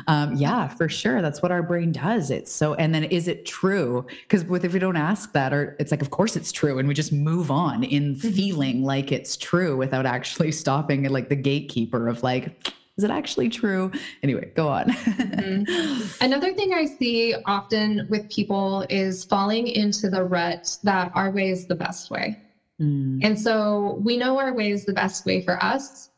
Um, 0.07 0.35
yeah 0.35 0.67
for 0.67 0.87
sure. 0.87 1.21
That's 1.21 1.41
what 1.41 1.51
our 1.51 1.63
brain 1.63 1.91
does. 1.91 2.29
It's 2.29 2.51
so 2.51 2.75
and 2.75 2.93
then 2.93 3.05
is 3.05 3.27
it 3.27 3.45
true? 3.45 4.05
Because 4.21 4.43
with 4.45 4.65
if 4.65 4.73
we 4.73 4.79
don't 4.79 4.97
ask 4.97 5.31
that 5.33 5.51
or 5.51 5.75
it's 5.79 5.89
like 5.89 6.03
of 6.03 6.11
course 6.11 6.35
it's 6.35 6.51
true 6.51 6.77
and 6.77 6.87
we 6.87 6.93
just 6.93 7.11
move 7.11 7.49
on 7.49 7.83
in 7.83 8.15
mm-hmm. 8.15 8.29
feeling 8.29 8.83
like 8.83 9.11
it's 9.11 9.35
true 9.35 9.75
without 9.75 10.05
actually 10.05 10.51
stopping 10.51 11.05
at 11.05 11.11
like 11.11 11.29
the 11.29 11.35
gatekeeper 11.35 12.07
of 12.07 12.21
like 12.21 12.71
is 12.97 13.03
it 13.03 13.11
actually 13.11 13.49
true? 13.49 13.91
Anyway, 14.23 14.51
go 14.55 14.67
on. 14.67 14.85
mm-hmm. 14.89 16.03
Another 16.25 16.53
thing 16.53 16.73
I 16.73 16.85
see 16.85 17.35
often 17.45 18.07
with 18.09 18.29
people 18.31 18.85
is 18.89 19.23
falling 19.23 19.67
into 19.67 20.09
the 20.09 20.23
rut 20.23 20.77
that 20.83 21.11
our 21.13 21.29
way 21.29 21.49
is 21.49 21.67
the 21.67 21.75
best 21.75 22.09
way. 22.09 22.39
Mm. 22.81 23.19
And 23.23 23.39
so 23.39 23.99
we 24.03 24.17
know 24.17 24.39
our 24.39 24.53
way 24.53 24.71
is 24.71 24.85
the 24.85 24.93
best 24.93 25.25
way 25.25 25.41
for 25.41 25.63
us, 25.63 26.09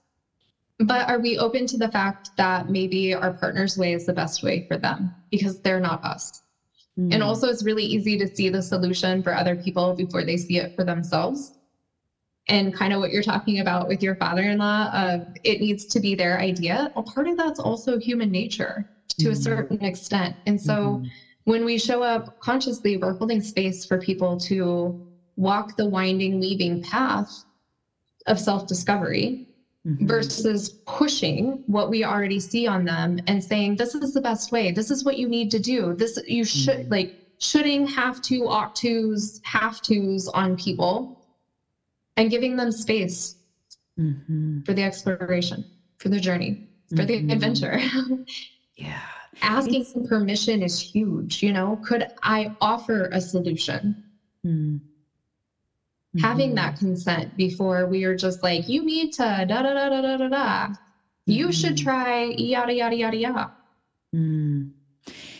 but 0.79 1.09
are 1.09 1.19
we 1.19 1.37
open 1.37 1.67
to 1.67 1.77
the 1.77 1.91
fact 1.91 2.31
that 2.37 2.69
maybe 2.69 3.13
our 3.13 3.33
partner's 3.33 3.77
way 3.77 3.91
is 3.91 4.05
the 4.05 4.13
best 4.13 4.41
way 4.41 4.65
for 4.67 4.77
them 4.77 5.13
because 5.31 5.59
they're 5.59 5.81
not 5.81 6.03
us? 6.05 6.43
Mm. 6.97 7.13
And 7.13 7.23
also, 7.23 7.49
it's 7.49 7.63
really 7.63 7.83
easy 7.83 8.17
to 8.17 8.27
see 8.27 8.47
the 8.49 8.61
solution 8.61 9.21
for 9.21 9.35
other 9.35 9.55
people 9.55 9.93
before 9.95 10.23
they 10.23 10.37
see 10.37 10.57
it 10.57 10.75
for 10.77 10.85
themselves 10.85 11.58
and 12.49 12.73
kind 12.73 12.91
of 12.91 12.99
what 12.99 13.11
you're 13.11 13.23
talking 13.23 13.59
about 13.59 13.87
with 13.87 14.03
your 14.03 14.15
father-in-law 14.15 14.89
of 14.93 15.27
it 15.43 15.61
needs 15.61 15.85
to 15.85 15.99
be 15.99 16.15
their 16.15 16.39
idea 16.39 16.91
a 16.95 17.01
part 17.01 17.27
of 17.27 17.37
that's 17.37 17.59
also 17.59 17.97
human 17.97 18.29
nature 18.29 18.89
to 19.07 19.25
mm-hmm. 19.25 19.33
a 19.33 19.35
certain 19.35 19.83
extent 19.85 20.35
and 20.45 20.59
so 20.59 20.73
mm-hmm. 20.73 21.05
when 21.45 21.63
we 21.63 21.77
show 21.77 22.03
up 22.03 22.39
consciously 22.39 22.97
we're 22.97 23.13
holding 23.13 23.41
space 23.41 23.85
for 23.85 23.97
people 23.99 24.37
to 24.37 25.07
walk 25.37 25.77
the 25.77 25.85
winding 25.85 26.39
weaving 26.39 26.83
path 26.83 27.45
of 28.27 28.39
self-discovery 28.39 29.47
mm-hmm. 29.87 30.05
versus 30.05 30.69
pushing 30.85 31.63
what 31.67 31.89
we 31.89 32.03
already 32.03 32.39
see 32.39 32.67
on 32.67 32.83
them 32.83 33.19
and 33.27 33.43
saying 33.43 33.75
this 33.75 33.95
is 33.95 34.13
the 34.13 34.21
best 34.21 34.51
way 34.51 34.71
this 34.71 34.91
is 34.91 35.05
what 35.05 35.17
you 35.17 35.29
need 35.29 35.49
to 35.51 35.59
do 35.59 35.93
this 35.93 36.19
you 36.27 36.43
should 36.43 36.79
mm-hmm. 36.79 36.91
like 36.91 37.15
shoulding 37.39 37.87
have 37.87 38.21
to 38.21 38.47
ought 38.47 38.75
to's 38.75 39.39
have 39.45 39.81
to's 39.81 40.27
on 40.29 40.57
people 40.57 41.18
and 42.19 42.29
giving 42.29 42.57
them 42.57 42.71
space 42.71 43.37
mm-hmm. 43.97 44.61
for 44.63 44.73
the 44.73 44.83
exploration, 44.83 45.63
for 45.97 46.09
the 46.09 46.19
journey, 46.19 46.67
for 46.89 46.97
mm-hmm. 46.97 47.27
the 47.27 47.33
adventure. 47.33 47.79
yeah. 48.75 48.99
Asking 49.41 49.81
it's... 49.81 50.09
permission 50.09 50.61
is 50.61 50.77
huge. 50.79 51.41
You 51.41 51.53
know, 51.53 51.79
could 51.85 52.07
I 52.21 52.53
offer 52.59 53.09
a 53.13 53.21
solution? 53.21 54.03
Mm-hmm. 54.45 56.19
Having 56.19 56.55
that 56.55 56.77
consent 56.77 57.37
before 57.37 57.85
we 57.85 58.03
are 58.03 58.15
just 58.15 58.43
like, 58.43 58.67
you 58.67 58.83
need 58.83 59.13
to 59.13 59.45
da 59.47 59.61
da 59.61 59.73
da 59.73 59.89
da 59.89 60.01
da 60.01 60.17
da 60.17 60.27
da. 60.27 60.67
You 61.25 61.53
should 61.53 61.75
mm-hmm. 61.75 61.85
try 61.85 62.23
yada 62.37 62.73
yada 62.73 62.95
yada 62.95 63.17
yada. 63.17 63.51
Mm. 64.13 64.71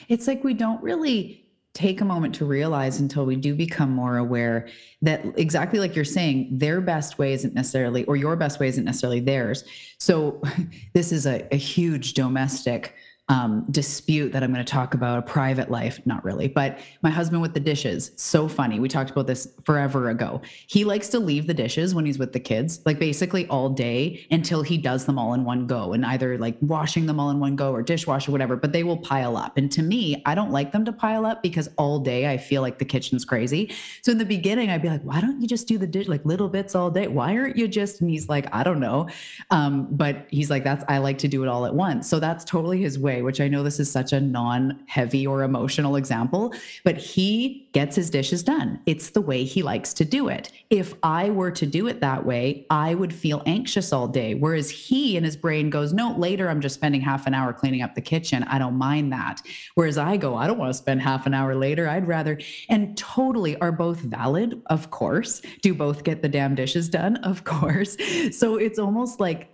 It's 0.07 0.27
like 0.27 0.43
we 0.43 0.53
don't 0.53 0.81
really 0.81 1.38
take 1.73 2.01
a 2.01 2.05
moment 2.05 2.33
to 2.35 2.45
realize 2.45 2.99
until 2.99 3.25
we 3.25 3.35
do 3.35 3.53
become 3.53 3.91
more 3.91 4.17
aware 4.17 4.67
that 5.01 5.23
exactly 5.37 5.79
like 5.79 5.95
you're 5.95 6.03
saying 6.03 6.49
their 6.51 6.81
best 6.81 7.17
way 7.17 7.31
isn't 7.33 7.53
necessarily 7.53 8.03
or 8.05 8.15
your 8.15 8.35
best 8.35 8.59
way 8.59 8.67
isn't 8.67 8.85
necessarily 8.85 9.19
theirs. 9.19 9.63
So 9.97 10.41
this 10.93 11.11
is 11.11 11.25
a, 11.25 11.47
a 11.53 11.57
huge 11.57 12.13
domestic 12.13 12.95
um, 13.29 13.65
dispute 13.69 14.31
that 14.33 14.43
I'm 14.43 14.51
going 14.51 14.65
to 14.65 14.69
talk 14.69 14.95
about 14.95 15.19
a 15.19 15.21
private 15.21 15.69
life, 15.69 15.99
not 16.05 16.25
really, 16.25 16.47
but 16.47 16.79
my 17.03 17.11
husband 17.11 17.41
with 17.41 17.53
the 17.53 17.59
dishes. 17.59 18.11
So 18.15 18.47
funny. 18.47 18.79
We 18.79 18.89
talked 18.89 19.11
about 19.11 19.27
this 19.27 19.47
forever 19.63 20.09
ago. 20.09 20.41
He 20.67 20.83
likes 20.83 21.09
to 21.09 21.19
leave 21.19 21.45
the 21.45 21.53
dishes 21.53 21.93
when 21.93 22.05
he's 22.05 22.17
with 22.17 22.33
the 22.33 22.39
kids, 22.39 22.81
like 22.85 22.97
basically 22.97 23.47
all 23.47 23.69
day 23.69 24.25
until 24.31 24.63
he 24.63 24.77
does 24.77 25.05
them 25.05 25.19
all 25.19 25.35
in 25.35 25.45
one 25.45 25.67
go 25.67 25.93
and 25.93 26.03
either 26.05 26.39
like 26.39 26.57
washing 26.61 27.05
them 27.05 27.19
all 27.19 27.29
in 27.29 27.39
one 27.39 27.55
go 27.55 27.71
or 27.71 27.83
dishwasher, 27.83 28.31
whatever, 28.31 28.55
but 28.55 28.73
they 28.73 28.83
will 28.83 28.97
pile 28.97 29.37
up. 29.37 29.57
And 29.57 29.71
to 29.73 29.83
me, 29.83 30.21
I 30.25 30.33
don't 30.33 30.51
like 30.51 30.71
them 30.71 30.83
to 30.85 30.91
pile 30.91 31.25
up 31.25 31.43
because 31.43 31.69
all 31.77 31.99
day 31.99 32.31
I 32.31 32.37
feel 32.37 32.63
like 32.63 32.79
the 32.79 32.85
kitchen's 32.85 33.25
crazy. 33.25 33.71
So 34.01 34.11
in 34.11 34.17
the 34.17 34.25
beginning, 34.25 34.71
I'd 34.71 34.81
be 34.81 34.89
like, 34.89 35.03
why 35.03 35.21
don't 35.21 35.39
you 35.39 35.47
just 35.47 35.67
do 35.67 35.77
the 35.77 35.87
dish 35.87 36.07
like 36.07 36.25
little 36.25 36.49
bits 36.49 36.73
all 36.73 36.89
day? 36.89 37.07
Why 37.07 37.37
aren't 37.37 37.57
you 37.57 37.67
just? 37.67 38.01
And 38.01 38.09
he's 38.09 38.27
like, 38.27 38.47
I 38.51 38.63
don't 38.63 38.79
know. 38.79 39.07
Um, 39.51 39.87
but 39.91 40.25
he's 40.31 40.49
like, 40.49 40.63
that's, 40.63 40.83
I 40.87 40.97
like 40.97 41.19
to 41.19 41.27
do 41.27 41.43
it 41.43 41.47
all 41.47 41.67
at 41.67 41.75
once. 41.75 42.09
So 42.09 42.19
that's 42.19 42.43
totally 42.43 42.81
his 42.81 42.97
way 42.97 43.18
which 43.21 43.41
I 43.41 43.47
know 43.47 43.63
this 43.63 43.79
is 43.79 43.91
such 43.91 44.13
a 44.13 44.19
non 44.19 44.83
heavy 44.87 45.25
or 45.25 45.43
emotional 45.43 45.95
example, 45.95 46.53
but 46.83 46.97
he 46.97 47.67
gets 47.73 47.95
his 47.95 48.09
dishes 48.09 48.43
done. 48.43 48.79
It's 48.85 49.11
the 49.11 49.21
way 49.21 49.43
he 49.43 49.61
likes 49.61 49.93
to 49.95 50.05
do 50.05 50.27
it. 50.27 50.51
If 50.69 50.93
I 51.03 51.29
were 51.29 51.51
to 51.51 51.65
do 51.65 51.87
it 51.87 51.99
that 52.01 52.25
way, 52.25 52.65
I 52.69 52.95
would 52.95 53.13
feel 53.13 53.43
anxious 53.45 53.93
all 53.93 54.07
day. 54.07 54.35
Whereas 54.35 54.69
he 54.69 55.17
in 55.17 55.23
his 55.23 55.35
brain 55.35 55.69
goes, 55.69 55.93
No, 55.93 56.13
later 56.17 56.49
I'm 56.49 56.61
just 56.61 56.75
spending 56.75 57.01
half 57.01 57.27
an 57.27 57.33
hour 57.33 57.53
cleaning 57.53 57.81
up 57.81 57.95
the 57.95 58.01
kitchen. 58.01 58.43
I 58.43 58.59
don't 58.59 58.75
mind 58.75 59.11
that. 59.13 59.41
Whereas 59.75 59.97
I 59.97 60.17
go, 60.17 60.35
I 60.35 60.47
don't 60.47 60.57
want 60.57 60.71
to 60.71 60.77
spend 60.77 61.01
half 61.01 61.25
an 61.25 61.33
hour 61.33 61.55
later. 61.55 61.87
I'd 61.87 62.07
rather, 62.07 62.39
and 62.69 62.97
totally 62.97 63.57
are 63.59 63.71
both 63.71 63.99
valid, 63.99 64.61
of 64.67 64.91
course. 64.91 65.41
Do 65.61 65.73
both 65.73 66.03
get 66.03 66.21
the 66.21 66.29
damn 66.29 66.55
dishes 66.55 66.89
done? 66.89 67.17
Of 67.17 67.43
course. 67.43 67.97
So 68.31 68.55
it's 68.55 68.79
almost 68.79 69.19
like 69.19 69.49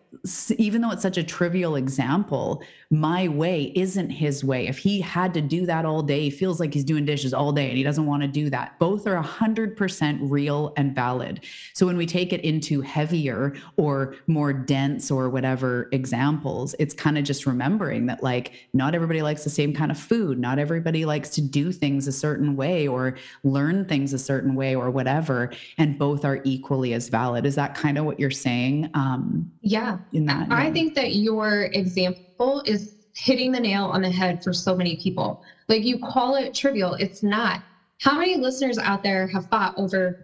even 0.58 0.82
though 0.82 0.92
it's 0.92 1.02
such 1.02 1.18
a 1.18 1.24
trivial 1.24 1.76
example, 1.76 2.64
my 2.92 3.28
way 3.28 3.72
isn't 3.76 4.10
his 4.10 4.44
way. 4.44 4.68
If 4.68 4.78
he 4.78 5.02
had 5.02 5.34
to 5.34 5.42
do 5.42 5.66
that 5.66 5.86
all 5.86 6.02
day, 6.02 6.24
he 6.24 6.30
feels 6.30 6.60
like 6.60 6.74
he's 6.74 6.84
doing 6.84 7.06
dishes 7.06 7.34
all 7.34 7.52
day 7.52 7.68
and 7.70 7.78
he 7.78 7.84
doesn't 7.84 8.06
want 8.06 8.22
to 8.22 8.28
do 8.28 8.50
that. 8.52 8.78
Both 8.80 9.08
are 9.08 9.22
100% 9.22 10.20
real 10.22 10.74
and 10.78 10.94
valid. 10.94 11.46
So 11.74 11.86
when 11.86 11.98
we 11.98 12.06
take 12.06 12.32
it 12.32 12.42
into 12.42 12.82
heavier 12.82 13.56
or 13.78 14.16
more 14.28 14.54
dense 14.54 15.10
or 15.12 15.30
whatever 15.30 15.90
examples, 15.92 16.76
it's 16.80 16.94
kind 16.94 17.18
of 17.18 17.24
just 17.24 17.46
remembering 17.46 18.06
that, 18.06 18.24
like, 18.24 18.54
not 18.74 18.96
everybody 18.96 19.22
likes 19.22 19.44
the 19.44 19.50
same 19.50 19.74
kind 19.74 19.92
of 19.92 20.00
food. 20.00 20.40
Not 20.40 20.60
everybody 20.60 21.06
likes 21.06 21.30
to 21.32 21.42
do 21.42 21.72
things 21.72 22.08
a 22.08 22.12
certain 22.12 22.56
way 22.56 22.88
or 22.88 23.18
learn 23.44 23.86
things 23.86 24.14
a 24.14 24.20
certain 24.20 24.56
way 24.56 24.76
or 24.76 24.92
whatever. 24.92 25.52
And 25.78 25.98
both 25.98 26.24
are 26.24 26.42
equally 26.44 26.94
as 26.94 27.10
valid. 27.10 27.46
Is 27.46 27.56
that 27.56 27.76
kind 27.76 27.98
of 27.98 28.06
what 28.06 28.20
you're 28.20 28.32
saying? 28.32 28.90
Um, 28.94 29.52
yeah 29.62 29.98
in 30.14 30.26
that. 30.26 30.48
I 30.52 30.72
think 30.72 30.94
that 30.96 31.16
your 31.16 31.70
example 31.74 32.62
is 32.66 32.96
hitting 33.14 33.52
the 33.52 33.60
nail 33.60 33.86
on 33.86 34.02
the 34.02 34.10
head 34.10 34.44
for 34.44 34.54
so 34.54 34.76
many 34.76 34.96
people. 34.98 35.40
Like 35.68 35.84
you 35.84 35.98
call 35.98 36.36
it 36.36 36.54
trivial, 36.54 36.94
it's 36.94 37.24
not. 37.24 37.62
How 38.02 38.18
many 38.18 38.38
listeners 38.38 38.78
out 38.78 39.04
there 39.04 39.28
have 39.28 39.48
fought 39.48 39.74
over 39.78 40.18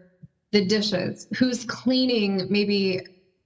the 0.51 0.61
dishes? 0.65 1.27
Who's 1.38 1.63
cleaning 1.65 2.47
maybe 2.49 2.99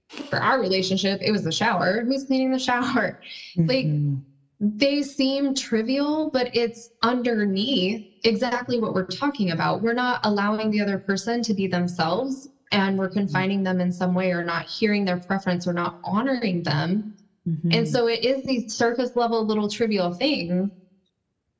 for 0.08 0.38
our 0.38 0.60
relationship, 0.60 1.20
it 1.22 1.30
was 1.30 1.42
the 1.42 1.52
shower. 1.52 2.02
Who's 2.04 2.24
cleaning 2.24 2.50
the 2.50 2.58
shower? 2.58 3.18
Mm-hmm. 3.56 3.66
Like 3.68 4.20
they 4.60 5.02
seem 5.02 5.54
trivial, 5.54 6.30
but 6.32 6.50
it's 6.54 6.90
underneath 7.02 8.02
exactly 8.24 8.78
what 8.78 8.94
we're 8.94 9.04
talking 9.04 9.50
about. 9.50 9.82
We're 9.82 9.92
not 9.92 10.20
allowing 10.24 10.70
the 10.70 10.80
other 10.80 10.98
person 10.98 11.42
to 11.42 11.54
be 11.54 11.66
themselves 11.66 12.48
and 12.72 12.98
we're 12.98 13.08
confining 13.08 13.62
them 13.62 13.80
in 13.80 13.92
some 13.92 14.14
way 14.14 14.32
or 14.32 14.44
not 14.44 14.66
hearing 14.66 15.04
their 15.04 15.18
preference 15.18 15.66
or 15.66 15.72
not 15.72 16.00
honoring 16.04 16.62
them. 16.62 17.14
Mm-hmm. 17.48 17.72
And 17.72 17.88
so 17.88 18.08
it 18.08 18.24
is 18.24 18.44
these 18.44 18.74
surface 18.74 19.14
level 19.14 19.44
little 19.44 19.68
trivial 19.68 20.12
things 20.12 20.70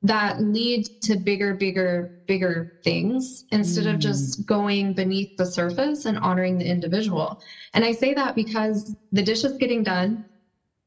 that 0.03 0.41
lead 0.41 0.85
to 1.01 1.17
bigger, 1.17 1.53
bigger, 1.55 2.21
bigger 2.27 2.79
things 2.83 3.45
instead 3.51 3.85
mm. 3.85 3.93
of 3.93 3.99
just 3.99 4.45
going 4.45 4.93
beneath 4.93 5.35
the 5.37 5.45
surface 5.45 6.05
and 6.05 6.19
honoring 6.19 6.57
the 6.57 6.65
individual. 6.65 7.41
And 7.73 7.83
I 7.83 7.93
say 7.93 8.13
that 8.13 8.35
because 8.35 8.95
the 9.11 9.23
dish 9.23 9.43
is 9.43 9.57
getting 9.57 9.83
done 9.83 10.25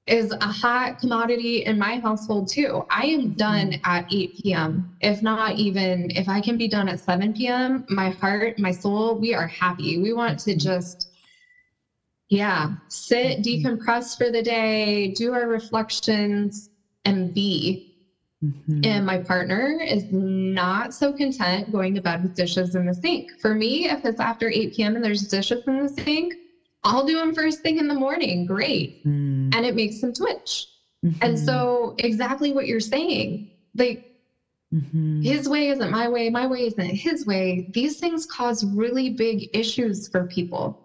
is 0.07 0.33
a 0.33 0.47
hot 0.47 0.99
commodity 0.99 1.65
in 1.65 1.79
my 1.79 1.99
household 2.01 2.49
too. 2.49 2.85
I 2.91 3.07
am 3.07 3.35
done 3.35 3.73
mm-hmm. 3.73 3.91
at 3.91 4.13
8 4.13 4.37
p.m. 4.43 4.97
If 5.01 5.23
not 5.23 5.57
even 5.57 6.11
if 6.11 6.29
I 6.29 6.41
can 6.41 6.57
be 6.57 6.69
done 6.69 6.89
at 6.89 7.01
7 7.01 7.33
p.m., 7.35 7.87
my 7.89 8.11
heart, 8.11 8.59
my 8.59 8.73
soul, 8.73 9.19
we 9.19 9.35
are 9.35 9.47
happy. 9.47 9.99
We 9.99 10.13
want 10.13 10.39
to 10.41 10.51
mm-hmm. 10.51 10.59
just 10.59 11.11
yeah, 12.29 12.75
sit, 12.89 13.41
mm-hmm. 13.41 13.67
decompress 13.67 14.17
for 14.17 14.31
the 14.31 14.43
day, 14.43 15.13
do 15.13 15.35
our 15.35 15.49
reflections 15.49 16.71
and 17.05 17.35
be. 17.35 17.87
Mm-hmm. 18.43 18.81
And 18.85 19.05
my 19.05 19.19
partner 19.19 19.79
is 19.83 20.05
not 20.11 20.95
so 20.95 21.13
content 21.13 21.71
going 21.71 21.95
to 21.95 22.01
bed 22.01 22.23
with 22.23 22.35
dishes 22.35 22.75
in 22.75 22.87
the 22.87 22.95
sink. 22.95 23.33
For 23.41 23.55
me, 23.55 23.91
if 23.91 24.05
it's 24.05 24.21
after 24.21 24.49
8 24.49 24.75
p.m. 24.75 24.97
and 24.97 25.05
there's 25.05 25.29
dishes 25.29 25.63
in 25.67 25.83
the 25.83 25.89
sink, 25.89 26.35
I'll 26.83 27.05
do 27.07 27.17
them 27.17 27.35
first 27.35 27.61
thing 27.61 27.79
in 27.79 27.89
the 27.89 27.95
morning. 27.95 28.47
Great. 28.47 29.05
Mm. 29.07 29.55
And 29.55 29.67
it 29.67 29.75
makes 29.75 30.01
them 30.01 30.13
twitch. 30.13 30.67
Mm-hmm. 31.05 31.23
And 31.23 31.39
so, 31.39 31.95
exactly 31.99 32.53
what 32.53 32.67
you're 32.67 32.81
saying, 32.81 33.51
like 33.75 34.05
mm-hmm. 34.73 35.23
his 35.23 35.49
way 35.49 35.69
isn't 35.69 35.91
my 35.91 36.09
way, 36.09 36.29
my 36.29 36.47
way 36.47 36.67
isn't 36.67 36.91
his 36.91 37.27
way. 37.27 37.71
These 37.73 37.99
things 37.99 38.27
cause 38.27 38.65
really 38.65 39.11
big 39.11 39.49
issues 39.55 40.09
for 40.09 40.27
people. 40.27 40.79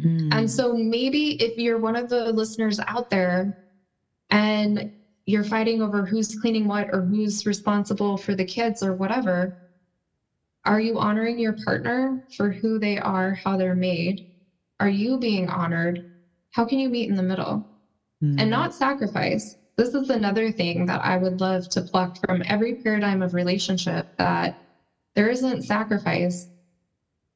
Mm. 0.00 0.28
And 0.32 0.50
so, 0.50 0.74
maybe 0.74 1.42
if 1.42 1.58
you're 1.58 1.78
one 1.78 1.96
of 1.96 2.08
the 2.08 2.32
listeners 2.32 2.78
out 2.86 3.10
there 3.10 3.58
and 4.30 4.92
you're 5.24 5.44
fighting 5.44 5.82
over 5.82 6.06
who's 6.06 6.38
cleaning 6.40 6.68
what 6.68 6.88
or 6.92 7.02
who's 7.02 7.46
responsible 7.46 8.16
for 8.16 8.36
the 8.36 8.44
kids 8.44 8.80
or 8.80 8.94
whatever, 8.94 9.56
are 10.64 10.80
you 10.80 10.98
honoring 10.98 11.38
your 11.38 11.56
partner 11.64 12.24
for 12.36 12.50
who 12.50 12.78
they 12.78 12.98
are, 12.98 13.34
how 13.34 13.56
they're 13.56 13.74
made? 13.74 14.30
Are 14.80 14.88
you 14.88 15.18
being 15.18 15.48
honored? 15.48 16.10
How 16.50 16.64
can 16.64 16.78
you 16.78 16.88
meet 16.88 17.08
in 17.08 17.16
the 17.16 17.22
middle 17.22 17.66
mm-hmm. 18.22 18.38
and 18.38 18.50
not 18.50 18.74
sacrifice? 18.74 19.56
This 19.76 19.94
is 19.94 20.10
another 20.10 20.50
thing 20.50 20.86
that 20.86 21.04
I 21.04 21.16
would 21.18 21.40
love 21.40 21.68
to 21.70 21.82
pluck 21.82 22.18
from 22.24 22.42
every 22.46 22.76
paradigm 22.76 23.22
of 23.22 23.34
relationship 23.34 24.06
that 24.16 24.58
there 25.14 25.28
isn't 25.28 25.64
sacrifice. 25.64 26.48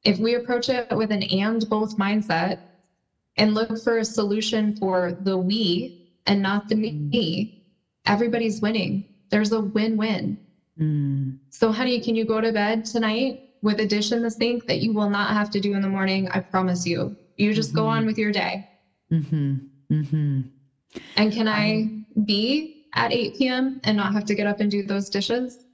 If 0.03 0.17
we 0.17 0.35
approach 0.35 0.69
it 0.69 0.87
with 0.91 1.11
an 1.11 1.23
and 1.23 1.67
both 1.69 1.97
mindset 1.97 2.59
and 3.37 3.53
look 3.53 3.79
for 3.83 3.99
a 3.99 4.05
solution 4.05 4.75
for 4.75 5.17
the 5.21 5.37
we 5.37 6.11
and 6.25 6.41
not 6.41 6.67
the 6.67 6.75
me, 6.75 6.91
mm. 6.91 7.61
everybody's 8.05 8.61
winning. 8.61 9.05
There's 9.29 9.51
a 9.51 9.61
win 9.61 9.97
win. 9.97 10.37
Mm. 10.79 11.37
So, 11.49 11.71
honey, 11.71 11.99
can 12.01 12.15
you 12.15 12.25
go 12.25 12.41
to 12.41 12.51
bed 12.51 12.85
tonight 12.85 13.49
with 13.61 13.79
a 13.79 13.85
dish 13.85 14.11
in 14.11 14.23
the 14.23 14.31
sink 14.31 14.65
that 14.65 14.81
you 14.81 14.93
will 14.93 15.09
not 15.09 15.31
have 15.31 15.49
to 15.51 15.59
do 15.59 15.73
in 15.73 15.81
the 15.81 15.89
morning? 15.89 16.27
I 16.29 16.39
promise 16.39 16.85
you. 16.87 17.15
You 17.37 17.53
just 17.53 17.69
mm-hmm. 17.69 17.77
go 17.77 17.87
on 17.87 17.99
mm-hmm. 17.99 18.07
with 18.07 18.17
your 18.17 18.31
day. 18.31 18.69
Mm-hmm. 19.11 19.55
Mm-hmm. 19.91 20.41
And 21.17 21.33
can 21.33 21.47
I 21.47 22.03
be 22.25 22.85
at 22.93 23.11
8 23.11 23.37
p.m. 23.37 23.81
and 23.83 23.97
not 23.97 24.13
have 24.13 24.25
to 24.25 24.35
get 24.35 24.47
up 24.47 24.59
and 24.59 24.69
do 24.69 24.83
those 24.83 25.09
dishes? 25.09 25.65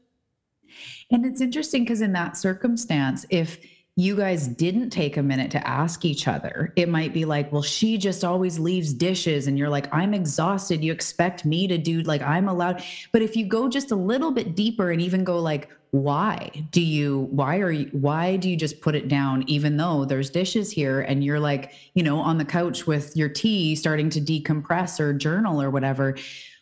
And 1.11 1.25
it's 1.25 1.41
interesting 1.41 1.83
because 1.83 2.01
in 2.01 2.13
that 2.13 2.37
circumstance, 2.37 3.25
if 3.29 3.59
you 3.97 4.15
guys 4.15 4.47
didn't 4.47 4.91
take 4.91 5.17
a 5.17 5.23
minute 5.23 5.49
to 5.49 5.67
ask 5.67 6.05
each 6.05 6.27
other, 6.27 6.71
it 6.75 6.87
might 6.87 7.15
be 7.15 7.25
like, 7.25 7.51
well, 7.51 7.63
she 7.63 7.97
just 7.97 8.23
always 8.23 8.59
leaves 8.59 8.93
dishes. 8.93 9.47
And 9.47 9.57
you're 9.57 9.69
like, 9.69 9.91
I'm 9.91 10.13
exhausted. 10.13 10.83
You 10.83 10.91
expect 10.91 11.45
me 11.45 11.67
to 11.67 11.79
do 11.79 12.03
like 12.03 12.21
I'm 12.21 12.47
allowed. 12.47 12.83
But 13.11 13.23
if 13.23 13.35
you 13.35 13.47
go 13.47 13.67
just 13.67 13.89
a 13.89 13.95
little 13.95 14.29
bit 14.29 14.55
deeper 14.55 14.91
and 14.91 15.01
even 15.01 15.23
go 15.23 15.39
like, 15.39 15.71
why 15.91 16.51
do 16.71 16.81
you 16.81 17.27
why 17.31 17.57
are 17.57 17.71
you 17.71 17.87
why 17.93 18.35
do 18.35 18.49
you 18.49 18.57
just 18.57 18.81
put 18.81 18.93
it 18.93 19.07
down 19.07 19.45
even 19.47 19.77
though 19.77 20.03
there's 20.03 20.29
dishes 20.29 20.69
here 20.69 20.99
and 20.99 21.23
you're 21.23 21.39
like 21.39 21.71
you 21.93 22.03
know 22.03 22.19
on 22.19 22.37
the 22.37 22.43
couch 22.43 22.85
with 22.85 23.15
your 23.15 23.29
tea 23.29 23.73
starting 23.73 24.09
to 24.09 24.19
decompress 24.19 24.99
or 24.99 25.13
journal 25.13 25.61
or 25.61 25.69
whatever 25.69 26.13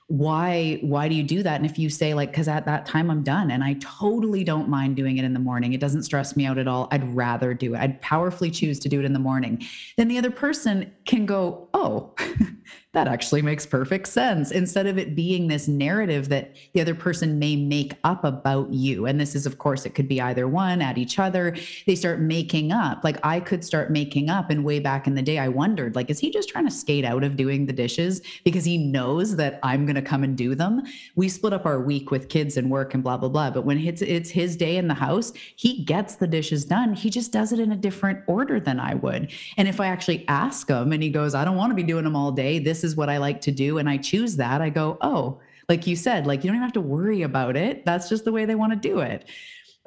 why 0.08 0.78
why 0.82 1.08
do 1.08 1.16
you 1.16 1.24
do 1.24 1.42
that? 1.42 1.56
And 1.56 1.66
if 1.66 1.80
you 1.80 1.90
say 1.90 2.14
like 2.14 2.30
because 2.32 2.48
at 2.48 2.66
that 2.66 2.86
time 2.86 3.10
i'm 3.10 3.24
done 3.24 3.50
and 3.50 3.64
i 3.64 3.74
totally 3.74 4.44
don't 4.44 4.70
mind 4.70 4.96
doing 4.96 5.18
it 5.18 5.26
in 5.26 5.34
the 5.34 5.40
morning 5.40 5.74
it 5.74 5.80
doesn't 5.80 6.04
stress 6.04 6.36
me 6.36 6.46
out 6.46 6.60
at 6.60 6.68
all 6.68 6.88
i'd 6.92 7.16
rather 7.16 7.54
do 7.54 7.74
it. 7.74 7.80
I'd 7.80 8.00
powerfully 8.02 8.52
choose 8.52 8.80
to 8.80 8.90
do 8.90 9.00
it 9.00 9.06
in 9.06 9.14
the 9.14 9.20
morning. 9.20 9.64
Then 9.98 10.08
the 10.08 10.18
other 10.18 10.32
person 10.32 10.92
can 11.06 11.26
go 11.26 11.70
oh 11.74 12.14
that 12.96 13.10
actually 13.10 13.42
makes 13.42 13.66
perfect 13.66 14.08
sense 14.08 14.52
instead 14.52 14.88
of 14.88 14.98
it 14.98 15.16
being 15.16 15.48
this 15.48 15.68
narrative 15.68 16.30
that 16.30 16.56
the 16.72 16.80
other 16.80 16.96
person 16.96 17.38
may 17.38 17.56
make 17.58 17.94
up 18.06 18.24
about 18.24 18.72
you. 18.72 19.06
And 19.06 19.20
this 19.20 19.36
is 19.36 19.46
of 19.46 19.58
course 19.58 19.86
it 19.86 19.94
could 19.94 20.08
be 20.08 20.22
either 20.22 20.48
one 20.48 20.82
at 20.82 20.98
each 20.98 21.20
other. 21.20 21.56
They 21.86 21.96
start 21.96 22.22
making 22.22 22.72
up. 22.72 23.04
Like 23.04 23.20
i 23.24 23.40
could 23.40 23.66
start 23.66 23.92
making 23.92 24.30
up 24.30 24.50
and 24.50 24.64
way 24.64 24.80
back 24.80 25.08
in 25.08 25.14
the 25.14 25.22
day 25.22 25.38
i 25.40 25.48
wondered 25.50 25.96
like 25.96 26.10
is 26.10 26.20
he 26.20 26.32
just 26.32 26.48
trying 26.48 26.66
to 26.66 26.72
skate 26.72 27.04
out 27.04 27.24
of 27.24 27.36
doing 27.36 27.66
the 27.66 27.74
dishes 27.74 28.22
because 28.46 28.64
he 28.64 28.78
knows 28.78 29.36
that 29.36 29.60
i'm 29.62 29.86
going 29.86 29.96
to 29.96 30.02
come 30.02 30.24
and 30.24 30.38
do 30.38 30.56
them? 30.56 30.82
We 31.16 31.28
split 31.28 31.52
up 31.52 31.66
our 31.66 31.82
week 31.82 32.12
with 32.12 32.30
kids 32.30 32.56
and 32.56 32.72
work 32.72 32.94
and 32.94 33.04
blah 33.04 33.18
blah 33.18 33.30
blah. 33.30 33.52
But 33.52 33.66
when 33.66 33.78
it's 33.78 34.02
it's 34.02 34.30
his 34.30 34.56
day 34.56 34.78
in 34.78 34.88
the 34.88 34.94
house 34.94 35.34
he 35.58 35.84
gets 35.84 36.16
the 36.16 36.28
dishes 36.28 36.64
done. 36.64 36.94
He 36.94 37.10
just 37.10 37.34
does 37.34 37.52
it 37.52 37.60
in 37.60 37.74
a 37.74 37.76
different 37.76 38.20
order 38.28 38.62
than 38.62 38.80
i 38.80 38.94
would. 38.96 39.32
And 39.58 39.68
if 39.68 39.82
i 39.82 39.88
actually 39.88 40.26
ask 40.30 40.70
him 40.70 40.94
and 40.94 41.04
he 41.04 41.10
goes 41.10 41.36
i 41.36 41.44
don't 41.44 41.58
want 41.58 41.72
to 41.72 41.76
be 41.76 41.84
doing 41.84 42.06
them 42.06 42.16
all 42.16 42.32
day. 42.32 42.58
This 42.60 42.85
is 42.86 42.96
what 42.96 43.10
I 43.10 43.18
like 43.18 43.42
to 43.42 43.52
do 43.52 43.78
and 43.80 43.90
I 43.90 43.98
choose 43.98 44.38
that, 44.38 44.62
I 44.62 44.70
go, 44.70 44.98
oh, 45.02 45.42
Like 45.68 45.88
you 45.88 45.96
said, 45.96 46.28
like 46.28 46.44
you 46.44 46.48
don't 46.50 46.56
even 46.58 46.64
have 46.64 46.74
to 46.74 46.82
worry 46.82 47.24
about 47.24 47.58
it. 47.58 47.86
That's 47.86 48.08
just 48.08 48.24
the 48.24 48.32
way 48.32 48.46
they 48.46 48.56
want 48.56 48.72
to 48.74 48.90
do 48.90 49.00
it. 49.00 49.26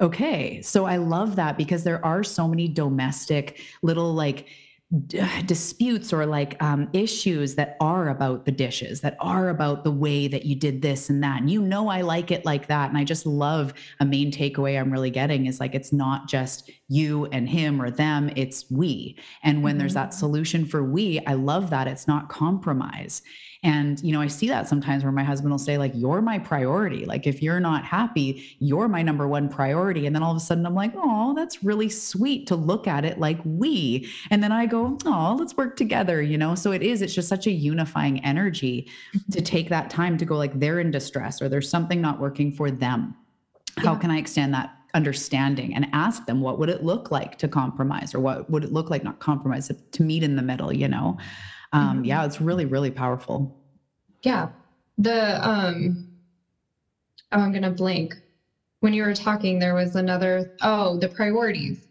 Okay. 0.01 0.61
So 0.61 0.85
I 0.85 0.97
love 0.97 1.35
that 1.37 1.57
because 1.57 1.83
there 1.83 2.03
are 2.05 2.23
so 2.23 2.47
many 2.47 2.67
domestic 2.67 3.59
little 3.81 4.13
like 4.13 4.47
d- 5.07 5.21
disputes 5.45 6.11
or 6.11 6.25
like 6.25 6.61
um, 6.61 6.89
issues 6.93 7.55
that 7.55 7.77
are 7.79 8.09
about 8.09 8.45
the 8.45 8.51
dishes, 8.51 9.01
that 9.01 9.17
are 9.19 9.49
about 9.49 9.83
the 9.83 9.91
way 9.91 10.27
that 10.27 10.45
you 10.45 10.55
did 10.55 10.81
this 10.81 11.09
and 11.09 11.23
that. 11.23 11.41
And 11.41 11.49
you 11.49 11.61
know, 11.61 11.89
I 11.89 12.01
like 12.01 12.31
it 12.31 12.45
like 12.45 12.67
that. 12.67 12.89
And 12.89 12.97
I 12.97 13.03
just 13.03 13.25
love 13.25 13.73
a 13.99 14.05
main 14.05 14.31
takeaway 14.31 14.79
I'm 14.79 14.91
really 14.91 15.11
getting 15.11 15.45
is 15.45 15.59
like, 15.59 15.75
it's 15.75 15.93
not 15.93 16.27
just 16.27 16.69
you 16.87 17.25
and 17.27 17.47
him 17.47 17.81
or 17.81 17.91
them, 17.91 18.31
it's 18.35 18.69
we. 18.69 19.17
And 19.43 19.63
when 19.63 19.73
mm-hmm. 19.73 19.79
there's 19.79 19.93
that 19.93 20.13
solution 20.13 20.65
for 20.65 20.83
we, 20.83 21.19
I 21.25 21.33
love 21.33 21.69
that 21.69 21.87
it's 21.87 22.07
not 22.07 22.29
compromise. 22.29 23.21
And, 23.61 24.01
you 24.01 24.13
know, 24.13 24.21
I 24.21 24.27
see 24.27 24.47
that 24.47 24.69
sometimes 24.69 25.03
where 25.03 25.11
my 25.11 25.23
husband 25.23 25.51
will 25.51 25.59
say, 25.59 25.77
like, 25.77 25.91
you're 25.93 26.21
my 26.21 26.39
priority. 26.39 27.05
Like, 27.05 27.27
if 27.27 27.43
you're 27.43 27.59
not 27.59 27.83
happy, 27.83 28.55
you're 28.59 28.87
my 28.87 29.01
number 29.01 29.27
one 29.27 29.49
priority. 29.49 30.05
And 30.05 30.15
then 30.15 30.23
all 30.23 30.31
of 30.31 30.37
a 30.37 30.39
sudden 30.39 30.65
I'm 30.65 30.75
like, 30.75 30.93
oh, 30.95 31.33
that's 31.35 31.61
really 31.61 31.89
sweet 31.89 32.47
to 32.47 32.55
look 32.55 32.87
at 32.87 33.03
it 33.03 33.19
like 33.19 33.37
we. 33.43 34.09
And 34.29 34.41
then 34.41 34.53
I 34.53 34.65
go, 34.65 34.97
oh, 35.05 35.35
let's 35.37 35.57
work 35.57 35.75
together, 35.75 36.21
you 36.21 36.37
know? 36.37 36.55
So 36.55 36.71
it 36.71 36.81
is, 36.81 37.01
it's 37.01 37.13
just 37.13 37.27
such 37.27 37.47
a 37.47 37.51
unifying 37.51 38.23
energy 38.23 38.87
mm-hmm. 39.13 39.31
to 39.33 39.41
take 39.41 39.67
that 39.69 39.89
time 39.89 40.17
to 40.19 40.25
go, 40.25 40.37
like, 40.37 40.57
they're 40.57 40.79
in 40.79 40.89
distress 40.89 41.41
or 41.41 41.49
there's 41.49 41.69
something 41.69 41.99
not 41.99 42.19
working 42.19 42.53
for 42.53 42.71
them. 42.71 43.13
How 43.77 43.93
yeah. 43.93 43.99
can 43.99 44.11
I 44.11 44.19
extend 44.19 44.53
that 44.53 44.73
understanding 44.93 45.75
and 45.75 45.85
ask 45.91 46.25
them 46.25 46.41
what 46.41 46.59
would 46.59 46.69
it 46.69 46.83
look 46.83 47.11
like 47.11 47.37
to 47.37 47.47
compromise 47.47 48.15
or 48.15 48.19
what 48.19 48.49
would 48.49 48.63
it 48.63 48.71
look 48.71 48.89
like 48.89 49.03
not 49.03 49.19
compromise 49.19 49.71
to 49.91 50.03
meet 50.03 50.23
in 50.23 50.35
the 50.35 50.41
middle 50.41 50.73
you 50.73 50.87
know 50.87 51.15
um, 51.71 51.97
mm-hmm. 51.97 52.05
yeah, 52.05 52.25
it's 52.25 52.41
really, 52.41 52.65
really 52.65 52.91
powerful. 52.91 53.55
Yeah. 54.23 54.49
The, 54.97 55.47
um, 55.47 56.07
oh, 57.31 57.39
I'm 57.39 57.51
going 57.51 57.63
to 57.63 57.71
blank. 57.71 58.15
When 58.81 58.93
you 58.93 59.03
were 59.03 59.13
talking, 59.13 59.59
there 59.59 59.75
was 59.75 59.95
another, 59.95 60.55
oh, 60.61 60.97
the 60.97 61.09
priorities. 61.09 61.87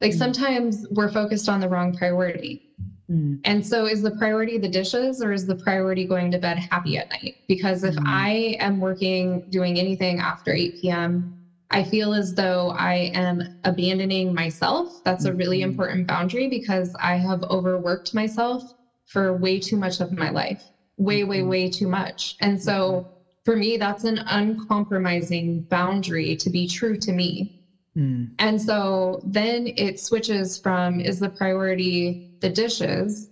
Like 0.00 0.10
mm-hmm. 0.10 0.18
sometimes 0.18 0.86
we're 0.90 1.10
focused 1.10 1.48
on 1.48 1.60
the 1.60 1.68
wrong 1.68 1.94
priority. 1.94 2.70
Mm. 3.10 3.40
And 3.44 3.66
so 3.66 3.86
is 3.86 4.02
the 4.02 4.12
priority 4.12 4.58
the 4.58 4.68
dishes 4.68 5.22
or 5.22 5.32
is 5.32 5.46
the 5.46 5.54
priority 5.56 6.06
going 6.06 6.30
to 6.30 6.38
bed 6.38 6.58
happy 6.58 6.96
at 6.96 7.10
night? 7.10 7.36
Because 7.46 7.84
if 7.84 7.94
mm. 7.94 8.04
I 8.06 8.56
am 8.58 8.80
working, 8.80 9.44
doing 9.50 9.78
anything 9.78 10.18
after 10.18 10.52
8 10.52 10.80
p.m., 10.80 11.38
I 11.70 11.82
feel 11.84 12.12
as 12.12 12.34
though 12.34 12.70
I 12.70 13.10
am 13.14 13.58
abandoning 13.64 14.34
myself. 14.34 15.02
That's 15.04 15.24
a 15.24 15.32
really 15.32 15.60
mm-hmm. 15.60 15.70
important 15.70 16.06
boundary 16.06 16.48
because 16.48 16.94
I 17.00 17.16
have 17.16 17.44
overworked 17.44 18.14
myself 18.14 18.74
for 19.12 19.36
way 19.36 19.60
too 19.60 19.76
much 19.76 20.00
of 20.00 20.10
my 20.10 20.30
life, 20.30 20.64
way, 20.96 21.22
way, 21.22 21.40
mm-hmm. 21.40 21.48
way 21.48 21.70
too 21.70 21.86
much. 21.86 22.36
And 22.40 22.60
so 22.60 22.92
mm-hmm. 22.92 23.08
for 23.44 23.56
me, 23.56 23.76
that's 23.76 24.04
an 24.04 24.18
uncompromising 24.26 25.64
boundary 25.64 26.34
to 26.36 26.48
be 26.48 26.66
true 26.66 26.96
to 26.96 27.12
me. 27.12 27.60
Mm. 27.96 28.30
And 28.38 28.60
so 28.60 29.20
then 29.22 29.68
it 29.76 30.00
switches 30.00 30.58
from 30.58 30.98
is 30.98 31.18
the 31.18 31.28
priority 31.28 32.38
the 32.40 32.48
dishes? 32.48 33.28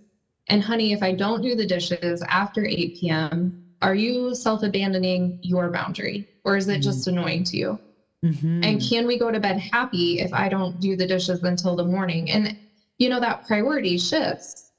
And 0.47 0.61
honey, 0.61 0.93
if 0.93 1.01
I 1.01 1.13
don't 1.13 1.41
do 1.41 1.55
the 1.55 1.65
dishes 1.65 2.21
after 2.27 2.63
8 2.63 2.97
p.m., 2.99 3.65
are 3.81 3.95
you 3.95 4.35
self 4.35 4.61
abandoning 4.61 5.39
your 5.41 5.71
boundary 5.71 6.29
or 6.45 6.57
is 6.57 6.67
it 6.67 6.81
mm. 6.81 6.83
just 6.83 7.07
annoying 7.07 7.43
to 7.45 7.57
you? 7.57 7.79
Mm-hmm. 8.23 8.63
And 8.63 8.79
can 8.79 9.07
we 9.07 9.17
go 9.17 9.31
to 9.31 9.39
bed 9.39 9.57
happy 9.57 10.19
if 10.19 10.31
I 10.31 10.47
don't 10.47 10.79
do 10.79 10.95
the 10.95 11.07
dishes 11.07 11.41
until 11.41 11.75
the 11.75 11.85
morning? 11.85 12.29
And, 12.29 12.55
you 12.99 13.09
know, 13.09 13.19
that 13.19 13.47
priority 13.47 13.97
shifts 13.97 14.70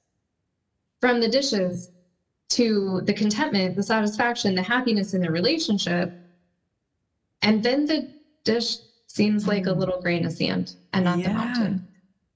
from 1.02 1.20
the 1.20 1.28
dishes 1.28 1.90
to 2.48 3.00
the 3.04 3.12
contentment, 3.12 3.74
the 3.74 3.82
satisfaction, 3.82 4.54
the 4.54 4.62
happiness 4.62 5.14
in 5.14 5.20
the 5.20 5.30
relationship. 5.30 6.14
And 7.42 7.60
then 7.60 7.86
the 7.86 8.08
dish 8.44 8.76
seems 9.08 9.48
like 9.48 9.66
a 9.66 9.70
mm. 9.70 9.78
little 9.78 10.00
grain 10.00 10.24
of 10.24 10.32
sand 10.32 10.76
and 10.92 11.04
not 11.04 11.18
yeah. 11.18 11.28
the 11.28 11.34
mountain. 11.34 11.88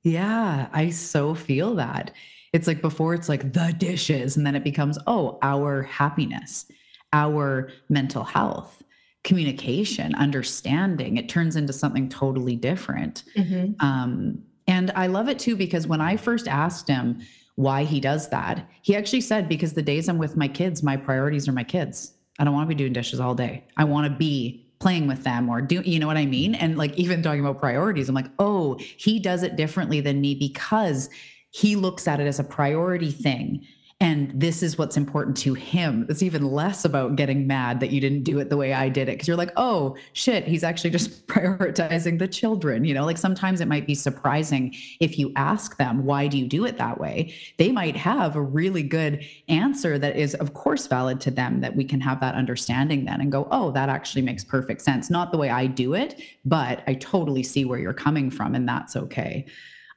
Yeah, 0.02 0.68
I 0.72 0.90
so 0.90 1.32
feel 1.32 1.76
that. 1.76 2.10
It's 2.52 2.66
like 2.66 2.82
before 2.82 3.14
it's 3.14 3.28
like 3.28 3.52
the 3.52 3.72
dishes, 3.78 4.36
and 4.36 4.44
then 4.44 4.56
it 4.56 4.64
becomes, 4.64 4.98
oh, 5.06 5.38
our 5.42 5.82
happiness, 5.82 6.66
our 7.12 7.70
mental 7.88 8.24
health, 8.24 8.82
communication, 9.22 10.12
understanding. 10.16 11.18
It 11.18 11.28
turns 11.28 11.54
into 11.54 11.72
something 11.72 12.08
totally 12.08 12.56
different. 12.56 13.24
Mm-hmm. 13.36 13.74
Um, 13.84 14.42
and 14.66 14.90
I 14.96 15.06
love 15.06 15.28
it 15.28 15.38
too 15.38 15.54
because 15.54 15.86
when 15.86 16.00
I 16.00 16.16
first 16.16 16.48
asked 16.48 16.88
him, 16.88 17.20
why 17.56 17.84
he 17.84 18.00
does 18.00 18.28
that. 18.28 18.68
He 18.82 18.94
actually 18.94 19.22
said, 19.22 19.48
because 19.48 19.72
the 19.72 19.82
days 19.82 20.08
I'm 20.08 20.18
with 20.18 20.36
my 20.36 20.48
kids, 20.48 20.82
my 20.82 20.96
priorities 20.96 21.48
are 21.48 21.52
my 21.52 21.64
kids. 21.64 22.12
I 22.38 22.44
don't 22.44 22.54
want 22.54 22.68
to 22.68 22.74
be 22.74 22.78
doing 22.78 22.92
dishes 22.92 23.18
all 23.18 23.34
day. 23.34 23.64
I 23.76 23.84
want 23.84 24.10
to 24.10 24.16
be 24.16 24.66
playing 24.78 25.06
with 25.06 25.24
them 25.24 25.48
or 25.48 25.62
do 25.62 25.80
you 25.80 25.98
know 25.98 26.06
what 26.06 26.18
I 26.18 26.26
mean? 26.26 26.54
And 26.54 26.76
like 26.76 26.94
even 26.94 27.22
talking 27.22 27.40
about 27.40 27.58
priorities, 27.58 28.08
I'm 28.08 28.14
like, 28.14 28.30
oh, 28.38 28.78
he 28.78 29.18
does 29.18 29.42
it 29.42 29.56
differently 29.56 30.00
than 30.00 30.20
me 30.20 30.34
because 30.34 31.08
he 31.50 31.76
looks 31.76 32.06
at 32.06 32.20
it 32.20 32.26
as 32.26 32.38
a 32.38 32.44
priority 32.44 33.10
thing 33.10 33.66
and 33.98 34.30
this 34.38 34.62
is 34.62 34.76
what's 34.76 34.98
important 34.98 35.38
to 35.38 35.54
him. 35.54 36.04
It's 36.10 36.22
even 36.22 36.44
less 36.44 36.84
about 36.84 37.16
getting 37.16 37.46
mad 37.46 37.80
that 37.80 37.92
you 37.92 38.00
didn't 38.00 38.24
do 38.24 38.38
it 38.40 38.50
the 38.50 38.56
way 38.56 38.74
I 38.74 38.90
did 38.90 39.08
it. 39.08 39.18
Cause 39.18 39.26
you're 39.26 39.38
like, 39.38 39.52
oh 39.56 39.96
shit, 40.12 40.44
he's 40.44 40.62
actually 40.62 40.90
just 40.90 41.26
prioritizing 41.28 42.18
the 42.18 42.28
children. 42.28 42.84
You 42.84 42.92
know, 42.92 43.06
like 43.06 43.16
sometimes 43.16 43.62
it 43.62 43.68
might 43.68 43.86
be 43.86 43.94
surprising 43.94 44.74
if 45.00 45.18
you 45.18 45.32
ask 45.34 45.78
them, 45.78 46.04
why 46.04 46.26
do 46.26 46.36
you 46.36 46.46
do 46.46 46.66
it 46.66 46.76
that 46.76 47.00
way? 47.00 47.32
They 47.56 47.72
might 47.72 47.96
have 47.96 48.36
a 48.36 48.42
really 48.42 48.82
good 48.82 49.24
answer 49.48 49.98
that 49.98 50.14
is, 50.14 50.34
of 50.34 50.52
course, 50.52 50.86
valid 50.86 51.18
to 51.22 51.30
them, 51.30 51.62
that 51.62 51.74
we 51.74 51.84
can 51.84 52.02
have 52.02 52.20
that 52.20 52.34
understanding 52.34 53.06
then 53.06 53.22
and 53.22 53.32
go, 53.32 53.48
oh, 53.50 53.70
that 53.70 53.88
actually 53.88 54.22
makes 54.22 54.44
perfect 54.44 54.82
sense. 54.82 55.08
Not 55.08 55.32
the 55.32 55.38
way 55.38 55.48
I 55.48 55.66
do 55.66 55.94
it, 55.94 56.20
but 56.44 56.82
I 56.86 56.94
totally 56.94 57.42
see 57.42 57.64
where 57.64 57.78
you're 57.78 57.94
coming 57.94 58.30
from, 58.30 58.54
and 58.54 58.68
that's 58.68 58.94
okay. 58.94 59.46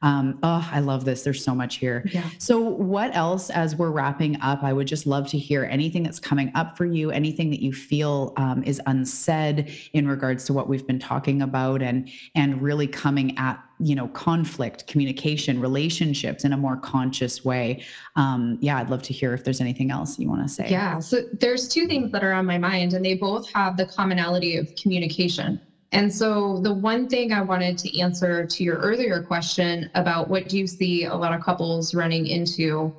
Um, 0.01 0.39
oh, 0.43 0.67
I 0.71 0.79
love 0.79 1.03
this. 1.03 1.23
There's 1.23 1.43
so 1.43 1.53
much 1.53 1.75
here. 1.75 2.05
Yeah. 2.13 2.23
So, 2.37 2.59
what 2.59 3.13
else, 3.15 3.49
as 3.49 3.75
we're 3.75 3.91
wrapping 3.91 4.39
up, 4.41 4.63
I 4.63 4.71
would 4.71 4.87
just 4.87 5.05
love 5.05 5.27
to 5.29 5.37
hear 5.37 5.65
anything 5.65 6.03
that's 6.03 6.19
coming 6.19 6.51
up 6.55 6.77
for 6.77 6.85
you, 6.85 7.11
anything 7.11 7.49
that 7.49 7.61
you 7.61 7.73
feel 7.73 8.33
um, 8.37 8.63
is 8.63 8.81
unsaid 8.85 9.71
in 9.93 10.07
regards 10.07 10.45
to 10.45 10.53
what 10.53 10.69
we've 10.69 10.87
been 10.87 10.99
talking 10.99 11.41
about, 11.41 11.81
and 11.81 12.09
and 12.35 12.61
really 12.61 12.87
coming 12.87 13.37
at 13.37 13.61
you 13.79 13.93
know 13.93 14.07
conflict, 14.09 14.87
communication, 14.87 15.59
relationships 15.59 16.45
in 16.45 16.53
a 16.53 16.57
more 16.57 16.77
conscious 16.77 17.43
way. 17.43 17.83
Um, 18.15 18.57
yeah, 18.61 18.77
I'd 18.77 18.89
love 18.89 19.01
to 19.03 19.13
hear 19.13 19.33
if 19.33 19.43
there's 19.43 19.59
anything 19.59 19.91
else 19.91 20.17
you 20.17 20.29
want 20.29 20.43
to 20.43 20.49
say. 20.49 20.69
Yeah. 20.69 20.99
So 20.99 21.23
there's 21.33 21.67
two 21.67 21.87
things 21.87 22.11
that 22.13 22.23
are 22.23 22.31
on 22.31 22.45
my 22.45 22.57
mind, 22.57 22.93
and 22.93 23.03
they 23.03 23.15
both 23.15 23.51
have 23.51 23.75
the 23.75 23.85
commonality 23.85 24.55
of 24.55 24.73
communication. 24.75 25.59
And 25.91 26.13
so, 26.13 26.59
the 26.59 26.73
one 26.73 27.07
thing 27.07 27.31
I 27.31 27.41
wanted 27.41 27.77
to 27.79 27.99
answer 27.99 28.45
to 28.45 28.63
your 28.63 28.77
earlier 28.77 29.21
question 29.21 29.89
about 29.95 30.29
what 30.29 30.47
do 30.47 30.57
you 30.57 30.67
see 30.67 31.05
a 31.05 31.15
lot 31.15 31.33
of 31.33 31.41
couples 31.41 31.93
running 31.95 32.27
into 32.27 32.93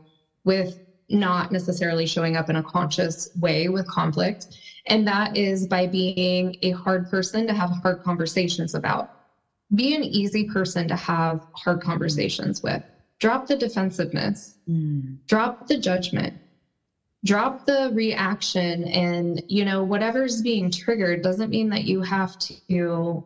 with 0.45 0.77
not 1.09 1.51
necessarily 1.51 2.07
showing 2.07 2.37
up 2.37 2.49
in 2.49 2.57
a 2.57 2.63
conscious 2.63 3.29
way 3.37 3.69
with 3.69 3.87
conflict, 3.87 4.47
and 4.87 5.07
that 5.07 5.37
is 5.37 5.67
by 5.67 5.87
being 5.87 6.55
a 6.63 6.71
hard 6.73 7.09
person 7.09 7.47
to 7.47 7.55
have 7.55 7.71
hard 7.83 8.03
conversations 8.03 8.75
about. 8.75 9.11
Be 9.75 9.95
an 9.95 10.03
easy 10.03 10.45
person 10.45 10.89
to 10.89 10.97
have 10.97 11.41
hard 11.53 11.81
conversations 11.81 12.61
with. 12.63 12.83
Drop 13.21 13.47
the 13.47 13.57
defensiveness, 13.57 14.57
mm. 14.69 15.17
drop 15.29 15.67
the 15.69 15.77
judgment, 15.77 16.41
drop 17.25 17.65
the 17.67 17.91
reaction 17.95 18.85
and 18.89 19.43
you 19.49 19.65
know 19.65 19.85
whatever's 19.85 20.41
being 20.43 20.71
triggered 20.71 21.23
doesn't 21.23 21.51
mean 21.51 21.69
that 21.71 21.85
you 21.85 22.03
have 22.03 22.37
to 22.39 23.25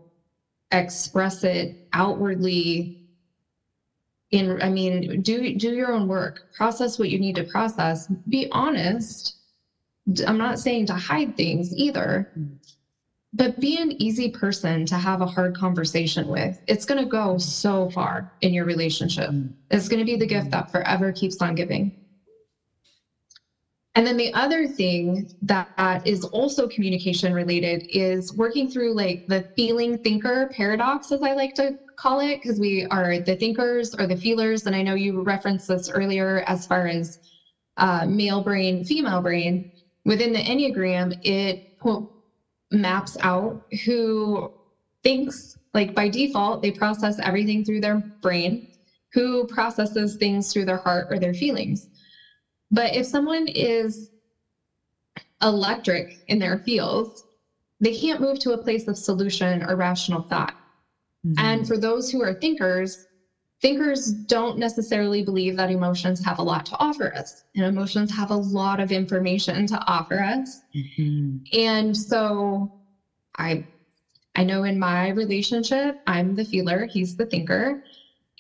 express 0.72 1.44
it 1.44 1.76
outwardly 1.92 2.92
in 4.32 4.60
i 4.62 4.68
mean 4.68 5.22
do 5.22 5.54
do 5.54 5.74
your 5.74 5.92
own 5.92 6.08
work. 6.08 6.40
Process 6.54 6.98
what 6.98 7.10
you 7.10 7.18
need 7.18 7.36
to 7.36 7.44
process. 7.44 8.08
Be 8.28 8.48
honest. 8.50 9.36
I'm 10.26 10.38
not 10.38 10.58
saying 10.58 10.86
to 10.86 10.94
hide 10.94 11.36
things 11.36 11.72
either 11.74 12.28
but 13.34 13.58
be 13.60 13.80
an 13.80 14.00
easy 14.00 14.28
person 14.30 14.86
to 14.86 14.96
have 14.96 15.20
a 15.20 15.26
hard 15.26 15.56
conversation 15.56 16.28
with. 16.28 16.60
It's 16.68 16.84
going 16.84 17.00
to 17.00 17.06
go 17.06 17.38
so 17.38 17.88
far 17.90 18.28
in 18.40 18.54
your 18.54 18.64
relationship. 18.64 19.30
Mm. 19.30 19.54
it's 19.70 19.88
going 19.88 20.00
to 20.00 20.06
be 20.06 20.16
the 20.16 20.26
gift 20.26 20.50
that 20.50 20.70
forever 20.70 21.12
keeps 21.12 21.40
on 21.42 21.54
giving 21.56 21.92
and 23.94 24.06
then 24.06 24.16
the 24.16 24.32
other 24.34 24.66
thing 24.68 25.28
that 25.42 25.68
is 26.04 26.24
also 26.24 26.68
communication 26.68 27.32
related 27.32 27.82
is 27.90 28.32
working 28.34 28.68
through 28.70 28.94
like 28.94 29.22
the 29.28 29.44
feeling 29.56 29.98
thinker 29.98 30.48
paradox, 30.56 31.12
as 31.12 31.22
I 31.22 31.34
like 31.34 31.54
to 31.54 31.72
call 31.96 32.20
it, 32.20 32.40
because 32.42 32.60
we 32.60 32.86
are 32.90 33.18
the 33.20 33.36
thinkers 33.36 33.94
or 33.98 34.06
the 34.06 34.16
feelers. 34.16 34.66
And 34.66 34.76
I 34.76 34.82
know 34.82 34.94
you 34.94 35.22
referenced 35.22 35.68
this 35.68 35.88
earlier 35.90 36.44
as 36.46 36.66
far 36.66 36.88
as 36.88 37.18
uh, 37.78 38.06
male 38.08 38.42
brain, 38.42 38.84
female 38.84 39.20
brain. 39.22 39.66
Within 40.04 40.32
the 40.32 40.40
Enneagram, 40.40 41.12
it 41.22 41.60
maps 42.72 43.16
out 43.22 43.60
who 43.86 44.48
thinks, 45.04 45.56
like 45.74 45.94
by 45.94 46.08
default, 46.08 46.62
they 46.62 46.72
process 46.72 47.18
everything 47.20 47.64
through 47.64 47.80
their 47.80 48.02
brain, 48.22 48.62
who 49.14 49.46
processes 49.46 50.16
things 50.16 50.52
through 50.52 50.66
their 50.66 50.78
heart 50.78 51.08
or 51.10 51.18
their 51.18 51.34
feelings. 51.34 51.88
But 52.70 52.94
if 52.94 53.06
someone 53.06 53.48
is 53.48 54.10
electric 55.42 56.18
in 56.28 56.38
their 56.38 56.58
fields, 56.58 57.24
they 57.80 57.94
can't 57.94 58.20
move 58.20 58.38
to 58.40 58.52
a 58.52 58.58
place 58.58 58.88
of 58.88 58.96
solution 58.96 59.62
or 59.62 59.76
rational 59.76 60.22
thought. 60.22 60.54
Mm-hmm. 61.26 61.38
And 61.38 61.68
for 61.68 61.76
those 61.76 62.10
who 62.10 62.22
are 62.22 62.34
thinkers, 62.34 63.06
thinkers 63.64 64.12
don't 64.12 64.58
necessarily 64.58 65.22
believe 65.22 65.56
that 65.56 65.70
emotions 65.70 66.22
have 66.22 66.38
a 66.38 66.42
lot 66.42 66.66
to 66.66 66.76
offer 66.78 67.14
us 67.14 67.44
and 67.56 67.64
emotions 67.64 68.10
have 68.10 68.30
a 68.30 68.36
lot 68.36 68.78
of 68.78 68.92
information 68.92 69.66
to 69.66 69.82
offer 69.86 70.20
us 70.20 70.60
mm-hmm. 70.76 71.38
and 71.58 71.96
so 71.96 72.70
i 73.38 73.64
i 74.36 74.44
know 74.44 74.64
in 74.64 74.78
my 74.78 75.08
relationship 75.08 75.98
i'm 76.06 76.34
the 76.34 76.44
feeler 76.44 76.84
he's 76.84 77.16
the 77.16 77.24
thinker 77.24 77.82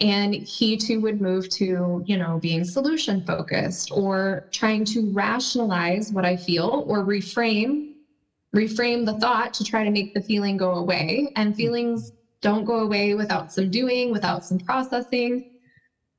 and 0.00 0.34
he 0.34 0.76
too 0.76 1.00
would 1.00 1.20
move 1.20 1.48
to 1.50 2.02
you 2.06 2.16
know 2.16 2.38
being 2.40 2.64
solution 2.64 3.22
focused 3.24 3.90
or 3.92 4.44
trying 4.52 4.84
to 4.84 5.10
rationalize 5.12 6.10
what 6.12 6.24
i 6.24 6.36
feel 6.36 6.84
or 6.86 7.04
reframe 7.04 7.82
reframe 8.54 9.04
the 9.04 9.14
thought 9.14 9.52
to 9.54 9.64
try 9.64 9.84
to 9.84 9.90
make 9.90 10.12
the 10.14 10.22
feeling 10.22 10.56
go 10.56 10.74
away 10.76 11.28
and 11.36 11.56
feelings 11.56 12.12
don't 12.42 12.64
go 12.64 12.80
away 12.80 13.14
without 13.14 13.50
some 13.52 13.70
doing, 13.70 14.10
without 14.12 14.44
some 14.44 14.58
processing. 14.58 15.44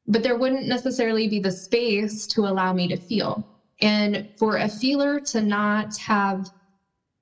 But 0.07 0.23
there 0.23 0.37
wouldn't 0.37 0.67
necessarily 0.67 1.27
be 1.27 1.39
the 1.39 1.51
space 1.51 2.27
to 2.27 2.41
allow 2.47 2.73
me 2.73 2.87
to 2.89 2.97
feel. 2.97 3.45
And 3.81 4.27
for 4.37 4.57
a 4.57 4.69
feeler 4.69 5.19
to 5.27 5.41
not 5.41 5.97
have 5.97 6.45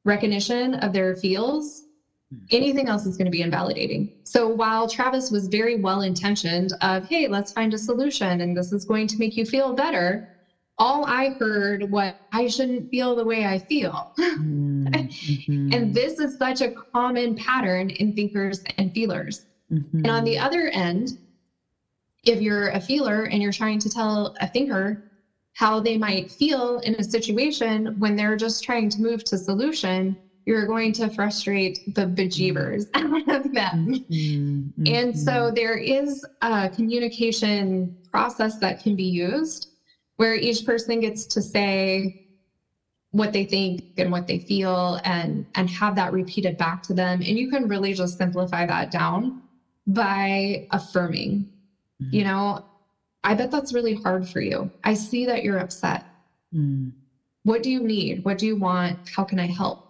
recognition 0.06 0.76
of 0.76 0.94
their 0.94 1.16
feels, 1.16 1.84
hmm. 1.84 1.93
Anything 2.52 2.88
else 2.88 3.06
is 3.06 3.18
going 3.18 3.26
to 3.26 3.32
be 3.32 3.42
invalidating. 3.42 4.10
So 4.24 4.48
while 4.48 4.88
Travis 4.88 5.32
was 5.32 5.48
very 5.48 5.76
well 5.76 6.02
intentioned 6.02 6.72
of, 6.82 7.06
hey, 7.06 7.28
let's 7.28 7.52
find 7.52 7.74
a 7.74 7.78
solution 7.78 8.42
and 8.42 8.56
this 8.56 8.72
is 8.72 8.86
going 8.86 9.08
to 9.08 9.18
make 9.18 9.38
you 9.38 9.46
feel 9.46 9.74
better, 9.74 10.24
all 10.78 11.06
I 11.06 11.36
heard 11.40 11.90
was 11.90 12.14
I 12.32 12.48
shouldn't 12.48 12.90
feel 12.90 13.16
the 13.16 13.26
way 13.26 13.46
I 13.46 13.60
feel. 13.60 14.12
Mm-hmm. 14.18 15.74
and 15.74 15.94
this 15.94 16.20
is 16.20 16.38
such 16.38 16.62
a 16.62 16.72
common 16.94 17.36
pattern 17.36 17.90
in 17.92 18.14
thinkers 18.14 18.62
and 18.78 18.92
feelers. 18.92 19.46
Mm-hmm. 19.72 19.98
And 19.98 20.08
on 20.08 20.24
the 20.24 20.38
other 20.38 20.70
end, 20.70 21.10
if 22.26 22.42
you're 22.42 22.70
a 22.70 22.80
feeler 22.80 23.24
and 23.26 23.42
you're 23.42 23.52
trying 23.52 23.80
to 23.80 23.90
tell 23.90 24.34
a 24.40 24.48
thinker 24.48 24.98
how 25.54 25.80
they 25.80 25.98
might 25.98 26.32
feel 26.32 26.80
in 26.80 26.96
a 26.96 27.04
situation 27.04 27.94
when 28.00 28.16
they're 28.16 28.36
just 28.36 28.64
trying 28.64 28.90
to 28.90 29.02
move 29.02 29.24
to 29.26 29.38
solution, 29.38 30.18
you're 30.46 30.66
going 30.66 30.92
to 30.94 31.10
frustrate 31.10 31.96
the 31.96 32.06
bejeebers 32.06 32.88
out 32.94 33.30
of 33.30 33.54
them. 33.54 34.06
Mm-hmm. 34.10 34.88
And 34.88 35.18
so 35.18 35.32
mm-hmm. 35.32 35.56
there 35.56 35.78
is 35.78 36.26
a 36.42 36.70
communication 36.70 37.98
process 38.12 38.58
that 38.60 38.82
can 38.84 38.96
be 38.96 39.04
used 39.04 39.70
where 40.18 40.36
each 40.36 40.66
person 40.66 41.00
gets 41.00 41.26
to 41.26 41.42
say 41.42 42.24
what 43.12 43.32
they 43.32 43.46
think 43.46 43.84
and 43.98 44.12
what 44.12 44.26
they 44.28 44.40
feel 44.40 45.00
and 45.04 45.46
and 45.54 45.70
have 45.70 45.96
that 45.96 46.12
repeated 46.12 46.58
back 46.58 46.82
to 46.82 46.96
them 46.96 47.22
and 47.22 47.38
you 47.38 47.48
can 47.50 47.68
really 47.68 47.94
just 47.94 48.18
simplify 48.18 48.66
that 48.66 48.90
down 48.90 49.42
by 49.86 50.68
affirming 50.72 51.48
mm-hmm. 52.02 52.16
you 52.16 52.24
know 52.24 52.66
i 53.24 53.36
bet 53.36 53.52
that's 53.52 53.72
really 53.72 53.94
hard 53.94 54.28
for 54.28 54.42
you 54.42 54.70
i 54.84 54.96
see 54.96 55.28
that 55.28 55.44
you're 55.44 55.60
upset 55.60 56.06
mm. 56.52 56.92
what 57.44 57.62
do 57.62 57.70
you 57.70 57.84
need 57.84 58.26
what 58.26 58.40
do 58.40 58.48
you 58.48 58.56
want 58.56 58.98
how 59.16 59.24
can 59.24 59.40
i 59.40 59.46
help 59.46 59.83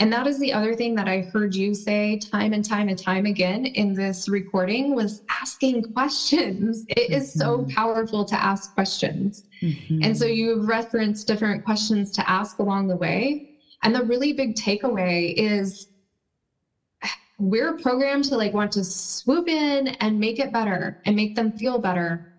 and 0.00 0.10
that 0.14 0.26
is 0.26 0.38
the 0.38 0.50
other 0.50 0.74
thing 0.74 0.94
that 0.94 1.08
I 1.08 1.20
heard 1.20 1.54
you 1.54 1.74
say 1.74 2.16
time 2.16 2.54
and 2.54 2.64
time 2.64 2.88
and 2.88 2.98
time 2.98 3.26
again 3.26 3.66
in 3.66 3.92
this 3.92 4.30
recording 4.30 4.94
was 4.94 5.20
asking 5.28 5.82
questions. 5.92 6.86
It 6.88 7.10
mm-hmm. 7.10 7.12
is 7.12 7.32
so 7.34 7.58
mm-hmm. 7.58 7.68
powerful 7.68 8.24
to 8.24 8.42
ask 8.42 8.72
questions. 8.72 9.44
Mm-hmm. 9.60 10.02
And 10.02 10.16
so 10.16 10.24
you've 10.24 10.66
referenced 10.66 11.26
different 11.26 11.66
questions 11.66 12.10
to 12.12 12.28
ask 12.28 12.58
along 12.60 12.88
the 12.88 12.96
way. 12.96 13.58
And 13.82 13.94
the 13.94 14.02
really 14.02 14.32
big 14.32 14.54
takeaway 14.54 15.34
is 15.36 15.88
we're 17.38 17.76
programmed 17.76 18.24
to 18.24 18.36
like 18.38 18.54
want 18.54 18.72
to 18.72 18.84
swoop 18.84 19.48
in 19.48 19.88
and 19.88 20.18
make 20.18 20.38
it 20.38 20.50
better 20.50 21.02
and 21.04 21.14
make 21.14 21.36
them 21.36 21.52
feel 21.52 21.78
better. 21.78 22.32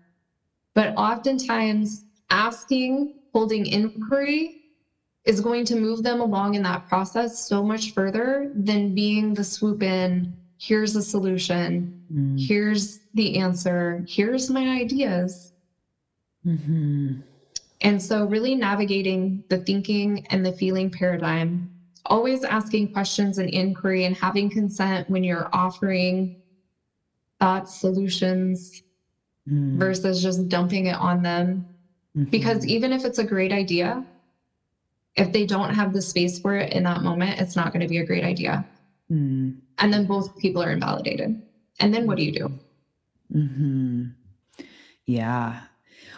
But 0.74 0.94
oftentimes 0.96 2.06
asking, 2.30 3.14
holding 3.32 3.66
inquiry 3.66 4.61
is 5.24 5.40
going 5.40 5.64
to 5.64 5.76
move 5.76 6.02
them 6.02 6.20
along 6.20 6.54
in 6.54 6.62
that 6.62 6.88
process 6.88 7.46
so 7.46 7.62
much 7.62 7.92
further 7.92 8.50
than 8.54 8.94
being 8.94 9.34
the 9.34 9.44
swoop 9.44 9.82
in 9.82 10.34
here's 10.58 10.92
the 10.92 11.02
solution 11.02 12.00
mm. 12.12 12.46
here's 12.46 13.00
the 13.14 13.38
answer 13.38 14.04
here's 14.08 14.50
my 14.50 14.68
ideas 14.68 15.52
mm-hmm. 16.46 17.20
and 17.80 18.02
so 18.02 18.24
really 18.26 18.54
navigating 18.54 19.42
the 19.48 19.58
thinking 19.58 20.24
and 20.30 20.44
the 20.44 20.52
feeling 20.52 20.90
paradigm 20.90 21.68
always 22.06 22.44
asking 22.44 22.92
questions 22.92 23.38
and 23.38 23.50
inquiry 23.50 24.04
and 24.04 24.16
having 24.16 24.50
consent 24.50 25.08
when 25.08 25.24
you're 25.24 25.48
offering 25.52 26.36
thoughts 27.40 27.74
solutions 27.74 28.82
mm. 29.48 29.76
versus 29.78 30.22
just 30.22 30.48
dumping 30.48 30.86
it 30.86 30.96
on 30.96 31.22
them 31.22 31.66
mm-hmm. 32.16 32.30
because 32.30 32.64
even 32.66 32.92
if 32.92 33.04
it's 33.04 33.18
a 33.18 33.24
great 33.24 33.52
idea 33.52 34.04
if 35.16 35.32
they 35.32 35.46
don't 35.46 35.74
have 35.74 35.92
the 35.92 36.02
space 36.02 36.38
for 36.38 36.56
it 36.56 36.72
in 36.72 36.84
that 36.84 37.02
moment, 37.02 37.40
it's 37.40 37.56
not 37.56 37.72
going 37.72 37.82
to 37.82 37.88
be 37.88 37.98
a 37.98 38.06
great 38.06 38.24
idea. 38.24 38.64
Mm. 39.10 39.58
And 39.78 39.92
then 39.92 40.06
both 40.06 40.36
people 40.38 40.62
are 40.62 40.70
invalidated. 40.70 41.40
And 41.80 41.94
then 41.94 42.06
what 42.06 42.16
do 42.16 42.24
you 42.24 42.32
do? 42.32 42.58
Mm-hmm. 43.34 44.04
Yeah. 45.06 45.60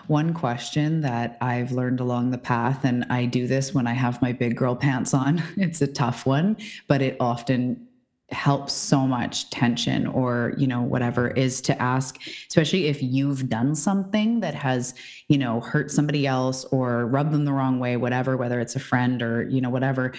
One 0.07 0.35
question 0.35 1.01
that 1.01 1.39
I've 1.41 1.73
learned 1.73 2.01
along 2.01 2.31
the 2.31 2.39
path, 2.39 2.85
and 2.85 3.07
I 3.09 3.25
do 3.25 3.47
this 3.47 3.73
when 3.73 3.87
I 3.87 3.95
have 3.95 4.21
my 4.21 4.33
big 4.33 4.57
girl 4.57 4.77
pants 4.77 5.15
on, 5.15 5.43
it's 5.57 5.81
a 5.81 5.87
tough 5.87 6.27
one, 6.27 6.57
but 6.87 7.03
it 7.03 7.17
often 7.21 7.89
helps 8.31 8.73
so 8.73 9.07
much 9.07 9.51
tension 9.51 10.07
or 10.07 10.55
you 10.57 10.67
know 10.67 10.81
whatever 10.81 11.29
is 11.29 11.61
to 11.61 11.81
ask 11.81 12.19
especially 12.49 12.87
if 12.87 13.03
you've 13.03 13.51
done 13.51 13.75
something 13.75 14.41
that 14.41 14.55
has 14.55 14.95
you 15.29 15.37
know 15.37 15.61
hurt 15.61 15.91
somebody 15.91 16.27
else 16.27 16.65
or 16.67 17.07
rubbed 17.07 17.33
them 17.33 17.45
the 17.45 17.53
wrong 17.53 17.79
way 17.79 17.99
whatever 17.99 18.37
whether 18.37 18.61
it's 18.61 18.77
a 18.77 18.81
friend 18.81 19.23
or 19.23 19.43
you 19.51 19.61
know 19.61 19.69
whatever 19.69 20.15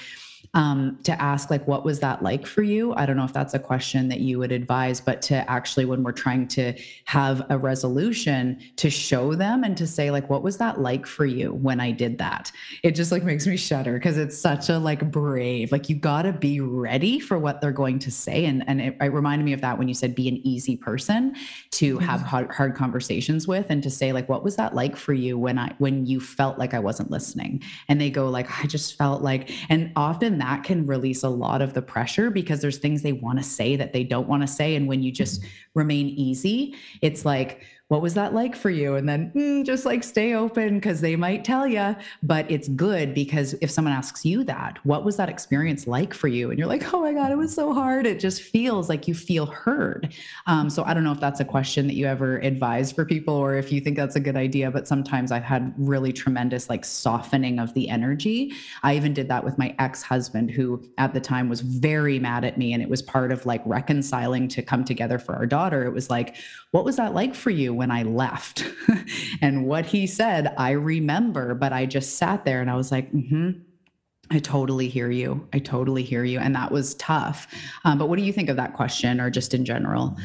um, 0.54 1.00
to 1.04 1.20
ask 1.22 1.50
like 1.50 1.68
what 1.68 1.84
was 1.84 2.00
that 2.00 2.22
like 2.22 2.46
for 2.46 2.64
you? 2.64 2.94
I 2.96 3.06
don't 3.06 3.18
know 3.18 3.26
if 3.26 3.34
that's 3.34 3.54
a 3.54 3.60
question 3.60 4.08
that 4.10 4.20
you 4.20 4.40
would 4.40 4.52
advise 4.52 5.02
but 5.02 5.22
to 5.24 5.50
actually 5.50 5.86
when 5.86 6.04
we're 6.04 6.12
trying 6.12 6.48
to 6.50 6.74
have 7.06 7.46
a 7.50 7.58
resolution 7.58 8.60
to 8.78 8.90
show 8.90 9.36
them 9.36 9.64
and 9.64 9.76
to 9.78 9.88
say 9.88 10.12
like 10.12 10.30
what 10.30 10.44
was 10.44 10.58
that 10.58 10.82
like 10.82 11.06
for 11.06 11.26
you 11.26 11.54
when 11.54 11.80
i 11.80 11.92
did 11.92 12.18
that? 12.18 12.52
It 12.84 12.92
just 12.92 13.12
like 13.12 13.24
makes 13.24 13.48
me 13.48 13.58
shudder 13.58 13.94
because 13.94 14.18
it's 14.18 14.38
such 14.38 14.70
a 14.70 14.78
like 14.78 15.12
brave 15.12 15.72
like 15.72 15.90
you 15.90 15.96
got 15.96 16.24
to 16.24 16.34
be 16.34 16.60
ready 16.60 17.20
for 17.20 17.38
what 17.38 17.62
they're 17.62 17.72
going 17.72 18.00
to 18.00 18.12
say. 18.12 18.46
And 18.46 18.64
and 18.68 18.82
it, 18.82 18.98
it, 19.02 19.14
reminded 19.14 19.46
me 19.46 19.54
of 19.54 19.62
that 19.62 19.78
when 19.78 19.88
you 19.88 19.94
said 19.94 20.14
be 20.14 20.28
an 20.28 20.46
easy 20.46 20.76
person 20.76 21.36
to 21.72 21.98
have 22.00 22.22
hard, 22.22 22.52
hard 22.52 22.76
conversations 22.76 23.48
with 23.48 23.68
and 23.70 23.82
to 23.84 23.90
say 23.90 24.12
like 24.12 24.28
what 24.28 24.44
was 24.44 24.56
that 24.58 24.76
like 24.76 24.96
for 24.96 25.14
you 25.14 25.38
when 25.38 25.58
i 25.58 25.74
when 25.78 26.06
you 26.06 26.20
felt 26.20 26.58
like 26.58 26.74
i 26.74 26.80
wasn't 26.80 27.10
listening? 27.12 27.62
And 27.88 28.00
they 28.00 28.10
go 28.10 28.30
like 28.30 28.48
i 28.64 28.68
just 28.68 28.98
felt 28.98 29.22
like 29.22 29.52
and 29.70 29.92
often 29.96 30.35
that 30.42 30.64
can 30.64 30.86
release 30.86 31.24
a 31.24 31.30
lot 31.30 31.62
of 31.62 31.74
the 31.74 31.82
pressure 31.82 32.30
because 32.30 32.62
there's 32.62 32.78
things 32.78 33.02
they 33.02 33.14
want 33.14 33.38
to 33.40 33.44
say 33.44 33.76
that 33.76 33.94
they 33.94 34.04
don't 34.04 34.28
want 34.28 34.42
to 34.44 34.48
say. 34.48 34.76
And 34.76 34.88
when 34.88 35.04
you 35.04 35.12
just 35.12 35.42
mm-hmm. 35.42 35.80
remain 35.80 36.08
easy, 36.08 36.76
it's 37.02 37.26
like, 37.26 37.62
what 37.88 38.02
was 38.02 38.16
that 38.16 38.34
like 38.34 38.56
for 38.56 38.72
you? 38.72 38.96
And 38.96 39.08
then 39.08 39.32
mm, 39.36 39.64
just 39.64 39.86
like 39.86 40.04
stay 40.04 40.34
open 40.34 40.76
because 40.76 41.02
they 41.02 41.16
might 41.16 41.44
tell 41.44 41.68
you, 41.68 41.96
but 42.24 42.50
it's 42.50 42.68
good 42.70 43.14
because 43.14 43.54
if 43.62 43.70
someone 43.70 43.94
asks 43.94 44.26
you 44.26 44.44
that, 44.46 44.80
what 44.84 45.06
was 45.06 45.18
that 45.18 45.30
experience 45.30 45.86
like 45.86 46.12
for 46.12 46.28
you? 46.28 46.50
And 46.50 46.58
you're 46.58 46.68
like, 46.68 46.92
oh 46.96 47.02
my 47.02 47.14
God, 47.14 47.32
it 47.32 47.38
was 47.38 47.54
so 47.54 47.74
hard. 47.74 48.08
It 48.08 48.20
just 48.20 48.42
feels 48.42 48.90
like 48.90 49.08
you 49.08 49.14
feel 49.14 49.46
heard. 49.46 50.16
Um, 50.48 50.68
so 50.68 50.84
I 50.84 50.96
don't 50.96 51.04
know 51.04 51.12
if 51.12 51.20
that's 51.20 51.40
a 51.42 51.46
question 51.46 51.86
that 51.86 51.94
you 51.94 52.08
ever 52.08 52.40
advise 52.40 52.92
for 52.92 53.06
people 53.06 53.36
or 53.36 53.54
if 53.56 53.72
you 53.72 53.80
think 53.80 53.98
that's 53.98 54.16
a 54.16 54.20
good 54.20 54.36
idea, 54.36 54.72
but 54.72 54.88
sometimes 54.88 55.32
I've 55.32 55.44
had 55.44 55.72
really 55.78 56.12
tremendous 56.12 56.70
like 56.70 56.84
softening 56.86 57.60
of 57.60 57.72
the 57.76 57.88
energy. 57.90 58.54
I 58.82 58.96
even 58.96 59.14
did 59.14 59.28
that 59.28 59.44
with 59.44 59.60
my 59.60 59.76
ex 59.78 60.02
husband, 60.02 60.50
who 60.50 60.84
at 60.98 61.14
the 61.14 61.22
time 61.22 61.50
was 61.50 61.62
very 61.62 62.18
mad 62.18 62.46
at 62.46 62.58
me. 62.58 62.74
And 62.74 62.82
it 62.82 62.90
was 62.90 63.04
part 63.04 63.32
of 63.32 63.46
like 63.46 63.62
reconciling 63.64 64.48
to 64.50 64.64
come 64.64 64.84
together 64.84 65.20
for 65.20 65.36
our 65.36 65.46
daughter. 65.46 65.86
It 65.86 65.94
was 65.94 66.10
like, 66.10 66.38
what 66.76 66.84
was 66.84 66.98
that 66.98 67.14
like 67.14 67.34
for 67.34 67.52
you 67.52 67.74
when 67.74 67.90
I 67.90 68.04
left? 68.04 68.70
and 69.42 69.66
what 69.66 69.86
he 69.86 70.06
said, 70.06 70.54
I 70.58 70.72
remember, 70.72 71.56
but 71.56 71.72
I 71.72 71.86
just 71.86 72.18
sat 72.18 72.44
there 72.44 72.60
and 72.60 72.70
I 72.70 72.76
was 72.76 72.92
like, 72.92 73.10
mm-hmm. 73.14 73.52
I 74.30 74.40
totally 74.40 74.90
hear 74.90 75.10
you. 75.10 75.48
I 75.54 75.60
totally 75.60 76.04
hear 76.04 76.26
you. 76.26 76.38
And 76.38 76.54
that 76.54 76.74
was 76.74 76.96
tough. 76.96 77.48
Um, 77.86 77.98
but 77.98 78.10
what 78.10 78.20
do 78.20 78.26
you 78.26 78.34
think 78.34 78.50
of 78.50 78.58
that 78.58 78.74
question 78.74 79.22
or 79.22 79.30
just 79.30 79.54
in 79.54 79.64
general? 79.64 80.18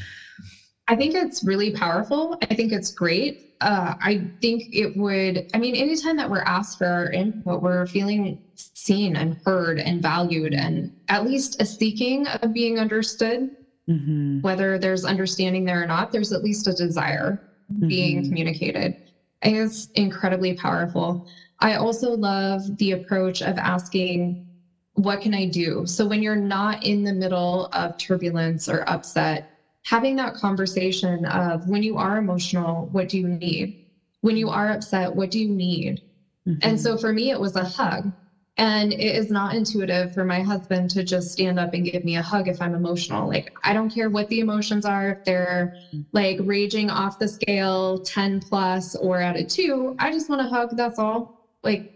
I 0.88 0.96
think 0.96 1.14
it's 1.14 1.44
really 1.44 1.70
powerful. 1.70 2.36
I 2.42 2.56
think 2.56 2.72
it's 2.72 2.90
great. 2.90 3.54
Uh, 3.60 3.94
I 4.00 4.28
think 4.40 4.74
it 4.74 4.96
would, 4.96 5.48
I 5.54 5.58
mean, 5.58 5.76
anytime 5.76 6.16
that 6.16 6.28
we're 6.28 6.40
asked 6.40 6.78
for 6.78 6.86
our 6.86 7.12
input, 7.12 7.62
we're 7.62 7.86
feeling 7.86 8.42
seen 8.56 9.14
and 9.14 9.36
heard 9.44 9.78
and 9.78 10.02
valued 10.02 10.54
and 10.54 10.92
at 11.10 11.24
least 11.24 11.62
a 11.62 11.64
seeking 11.64 12.26
of 12.26 12.52
being 12.52 12.80
understood. 12.80 13.54
Mm-hmm. 13.90 14.40
Whether 14.40 14.78
there's 14.78 15.04
understanding 15.04 15.64
there 15.64 15.82
or 15.82 15.86
not, 15.86 16.12
there's 16.12 16.32
at 16.32 16.44
least 16.44 16.68
a 16.68 16.72
desire 16.72 17.42
mm-hmm. 17.72 17.88
being 17.88 18.22
communicated. 18.22 18.94
I 19.42 19.46
think 19.46 19.58
it's 19.58 19.86
incredibly 19.94 20.54
powerful. 20.54 21.26
I 21.58 21.74
also 21.74 22.12
love 22.12 22.76
the 22.78 22.92
approach 22.92 23.42
of 23.42 23.58
asking, 23.58 24.46
what 24.94 25.20
can 25.20 25.34
I 25.34 25.46
do? 25.46 25.86
So 25.86 26.06
when 26.06 26.22
you're 26.22 26.36
not 26.36 26.84
in 26.84 27.02
the 27.02 27.12
middle 27.12 27.66
of 27.72 27.96
turbulence 27.98 28.68
or 28.68 28.88
upset, 28.88 29.50
having 29.84 30.14
that 30.16 30.34
conversation 30.34 31.24
of 31.26 31.66
when 31.68 31.82
you 31.82 31.96
are 31.96 32.18
emotional, 32.18 32.88
what 32.92 33.08
do 33.08 33.18
you 33.18 33.28
need? 33.28 33.86
When 34.20 34.36
you 34.36 34.50
are 34.50 34.70
upset, 34.70 35.14
what 35.14 35.30
do 35.30 35.40
you 35.40 35.48
need? 35.48 36.02
Mm-hmm. 36.46 36.58
And 36.62 36.80
so 36.80 36.96
for 36.96 37.12
me, 37.12 37.30
it 37.30 37.40
was 37.40 37.56
a 37.56 37.64
hug. 37.64 38.12
And 38.60 38.92
it 38.92 39.16
is 39.16 39.30
not 39.30 39.54
intuitive 39.56 40.12
for 40.12 40.24
my 40.26 40.42
husband 40.42 40.90
to 40.90 41.02
just 41.02 41.32
stand 41.32 41.58
up 41.58 41.72
and 41.72 41.86
give 41.86 42.04
me 42.04 42.16
a 42.16 42.22
hug 42.22 42.46
if 42.46 42.60
I'm 42.60 42.74
emotional. 42.74 43.26
Like, 43.26 43.50
I 43.64 43.72
don't 43.72 43.88
care 43.92 44.10
what 44.10 44.28
the 44.28 44.40
emotions 44.40 44.84
are, 44.84 45.12
if 45.12 45.24
they're 45.24 45.72
like 46.12 46.38
raging 46.42 46.90
off 46.90 47.18
the 47.18 47.28
scale 47.28 47.98
10 48.00 48.40
plus 48.40 48.94
or 48.96 49.18
at 49.22 49.36
a 49.36 49.44
two, 49.44 49.96
I 49.98 50.12
just 50.12 50.28
want 50.28 50.42
a 50.42 50.46
hug. 50.46 50.70
That's 50.72 50.98
all. 50.98 51.30
Like, 51.64 51.86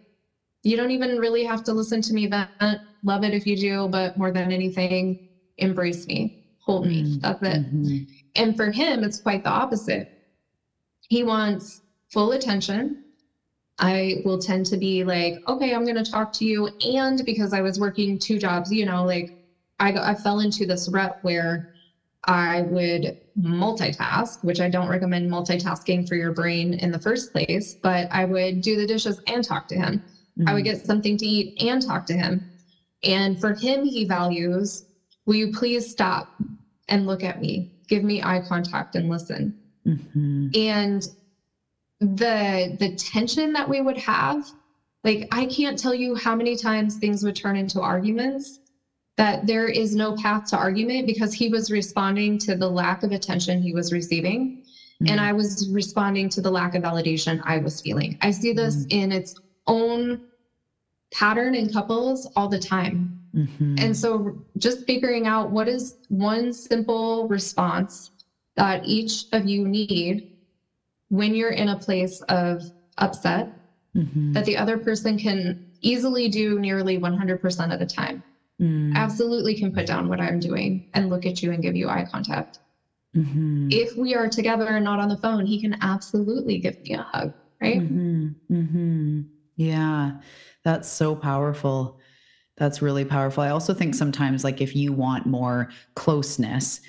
you 0.63 0.77
don't 0.77 0.93
even 0.93 1.19
really 1.19 1.45
have 1.45 1.63
to 1.65 1.75
listen 1.75 2.01
to 2.03 2.15
me 2.15 2.29
vent. 2.29 2.81
Love 3.03 3.25
it 3.25 3.35
if 3.35 3.47
you 3.47 3.57
do, 3.57 3.89
but 3.89 4.17
more 4.17 4.33
than 4.33 4.51
anything, 4.51 5.19
embrace 5.59 6.07
me, 6.07 6.33
hold 6.61 6.87
me. 6.87 7.03
Mm-hmm. 7.03 7.19
That's 7.21 7.43
it. 7.43 7.63
Mm-hmm. 7.67 7.99
And 8.37 8.57
for 8.57 8.71
him, 8.71 9.05
it's 9.05 9.21
quite 9.21 9.45
the 9.45 9.51
opposite. 9.51 10.09
He 11.11 11.25
wants 11.25 11.83
full 12.11 12.33
attention 12.33 13.04
I 13.79 14.23
will 14.25 14.39
tend 14.39 14.67
to 14.67 14.77
be 14.77 15.05
like, 15.05 15.43
okay, 15.49 15.75
I'm 15.75 15.85
going 15.85 16.03
to 16.03 16.11
talk 16.11 16.33
to 16.35 16.45
you. 16.45 16.69
And 16.85 17.25
because 17.25 17.53
I 17.53 17.61
was 17.61 17.79
working 17.81 18.19
two 18.19 18.39
jobs, 18.39 18.73
you 18.73 18.87
know, 18.87 19.05
like 19.05 19.37
I, 19.81 19.93
I 19.93 20.15
fell 20.15 20.41
into 20.41 20.65
this 20.65 20.89
rut 20.89 21.19
where 21.23 21.75
I 22.27 22.63
would 22.63 23.19
multitask, 23.39 24.43
which 24.45 24.61
I 24.61 24.69
don't 24.69 24.89
recommend 24.89 25.31
multitasking 25.31 26.09
for 26.09 26.15
your 26.15 26.33
brain 26.33 26.75
in 26.75 26.91
the 26.91 26.99
first 26.99 27.33
place, 27.33 27.75
but 27.83 28.09
I 28.11 28.25
would 28.25 28.61
do 28.61 28.77
the 28.77 28.87
dishes 28.87 29.21
and 29.27 29.45
talk 29.45 29.69
to 29.69 29.75
him. 29.75 30.03
Mm-hmm. 30.39 30.49
I 30.49 30.55
would 30.55 30.65
mm-hmm. 30.65 30.77
get 30.77 30.87
something 30.87 31.17
to 31.17 31.27
eat 31.27 31.61
and 31.63 31.83
talk 31.85 32.07
to 32.07 32.15
him. 32.15 32.49
And 33.03 33.39
for 33.39 33.55
him, 33.55 33.85
he 33.85 34.05
values, 34.05 34.85
will 35.27 35.35
you 35.35 35.53
please 35.53 35.91
stop 35.91 36.41
and 36.89 37.07
look 37.07 37.23
at 37.23 37.41
me? 37.41 37.73
Give 37.89 38.05
me 38.05 38.23
eye 38.23 38.43
contact 38.49 38.95
and 38.95 39.11
listen. 39.11 39.59
Mm-hmm. 39.87 40.49
And 40.55 41.07
the 42.05 42.77
the 42.79 42.95
tension 42.97 43.53
that 43.53 43.69
we 43.69 43.81
would 43.81 43.97
have 43.97 44.51
like 45.05 45.27
i 45.33 45.47
can't 45.47 45.79
tell 45.79 45.95
you 45.95 46.15
how 46.15 46.35
many 46.35 46.57
times 46.57 46.97
things 46.99 47.25
would 47.25 47.35
turn 47.35 47.57
into 47.57 47.81
arguments 47.81 48.61
that 49.17 49.47
there 49.47 49.69
is 49.69 49.95
no 49.95 50.17
path 50.17 50.45
to 50.51 50.57
argument 50.57 51.07
because 51.07 51.33
he 51.33 51.49
was 51.49 51.71
responding 51.71 52.37
to 52.37 52.57
the 52.57 52.69
lack 52.69 53.03
of 53.03 53.13
attention 53.13 53.63
he 53.63 53.73
was 53.73 53.93
receiving 53.93 54.59
mm-hmm. 54.59 55.09
and 55.09 55.21
i 55.21 55.33
was 55.33 55.69
responding 55.71 56.29
to 56.29 56.41
the 56.41 56.51
lack 56.51 56.75
of 56.75 56.83
validation 56.83 57.41
i 57.45 57.59
was 57.59 57.81
feeling 57.81 58.19
i 58.21 58.31
see 58.31 58.53
this 58.53 58.85
mm-hmm. 58.87 58.99
in 58.99 59.13
its 59.13 59.35
own 59.67 60.21
pattern 61.13 61.55
in 61.55 61.73
couples 61.73 62.29
all 62.37 62.49
the 62.49 62.59
time 62.59 63.19
mm-hmm. 63.35 63.77
and 63.79 63.97
so 63.97 64.37
just 64.59 64.85
figuring 64.85 65.27
out 65.27 65.51
what 65.51 65.69
is 65.69 65.97
one 66.09 66.53
simple 66.53 67.27
response 67.29 68.11
that 68.57 68.85
each 68.85 69.25
of 69.33 69.47
you 69.47 69.67
need 69.67 70.34
when 71.09 71.35
you're 71.35 71.51
in 71.51 71.69
a 71.69 71.79
place 71.79 72.21
of 72.23 72.63
upset 72.99 73.53
mm-hmm. 73.97 74.33
that 74.33 74.45
the 74.45 74.57
other 74.57 74.79
person 74.79 75.19
can 75.19 75.71
easily 75.81 76.29
do 76.29 76.59
nearly 76.59 76.99
100% 76.99 77.73
of 77.73 77.79
the 77.79 77.87
time. 77.87 78.23
Mm. 78.61 78.95
Absolutely 78.95 79.55
can 79.55 79.73
put 79.73 79.87
down 79.87 80.09
what 80.09 80.21
I'm 80.21 80.41
doing 80.41 80.89
and 80.95 81.11
look 81.11 81.27
at 81.27 81.43
you 81.43 81.53
and 81.53 81.63
give 81.63 81.77
you 81.77 81.89
eye 81.89 82.07
contact. 82.11 82.61
Mm-hmm. 83.15 83.69
If 83.71 83.97
we 83.97 84.15
are 84.15 84.29
together 84.29 84.67
and 84.67 84.85
not 84.85 85.01
on 85.01 85.09
the 85.09 85.17
phone, 85.17 85.47
he 85.47 85.61
can 85.61 85.77
absolutely 85.83 86.59
give 86.59 86.81
me 86.83 86.95
a 86.95 87.03
hug, 87.03 87.33
right? 87.61 87.81
Mm-hmm. 87.81 88.29
mm-hmm. 88.51 89.21
Yeah, 89.57 90.13
that's 90.65 90.89
so 90.89 91.15
powerful. 91.15 92.01
That's 92.57 92.83
really 92.83 93.05
powerful. 93.05 93.45
I 93.45 93.51
also 93.51 93.73
think 93.73 93.95
sometimes, 93.95 94.43
like, 94.43 94.61
if 94.61 94.75
you 94.75 94.93
want 94.93 95.27
more 95.27 95.71
closeness, 95.95 96.81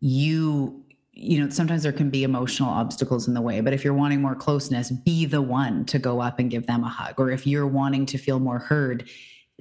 you 0.00 0.83
you 1.14 1.40
know, 1.40 1.48
sometimes 1.48 1.84
there 1.84 1.92
can 1.92 2.10
be 2.10 2.24
emotional 2.24 2.68
obstacles 2.68 3.28
in 3.28 3.34
the 3.34 3.40
way, 3.40 3.60
but 3.60 3.72
if 3.72 3.84
you're 3.84 3.94
wanting 3.94 4.20
more 4.20 4.34
closeness, 4.34 4.90
be 4.90 5.24
the 5.24 5.42
one 5.42 5.84
to 5.86 5.98
go 5.98 6.20
up 6.20 6.38
and 6.38 6.50
give 6.50 6.66
them 6.66 6.82
a 6.82 6.88
hug. 6.88 7.20
Or 7.20 7.30
if 7.30 7.46
you're 7.46 7.66
wanting 7.66 8.06
to 8.06 8.18
feel 8.18 8.40
more 8.40 8.58
heard, 8.58 9.08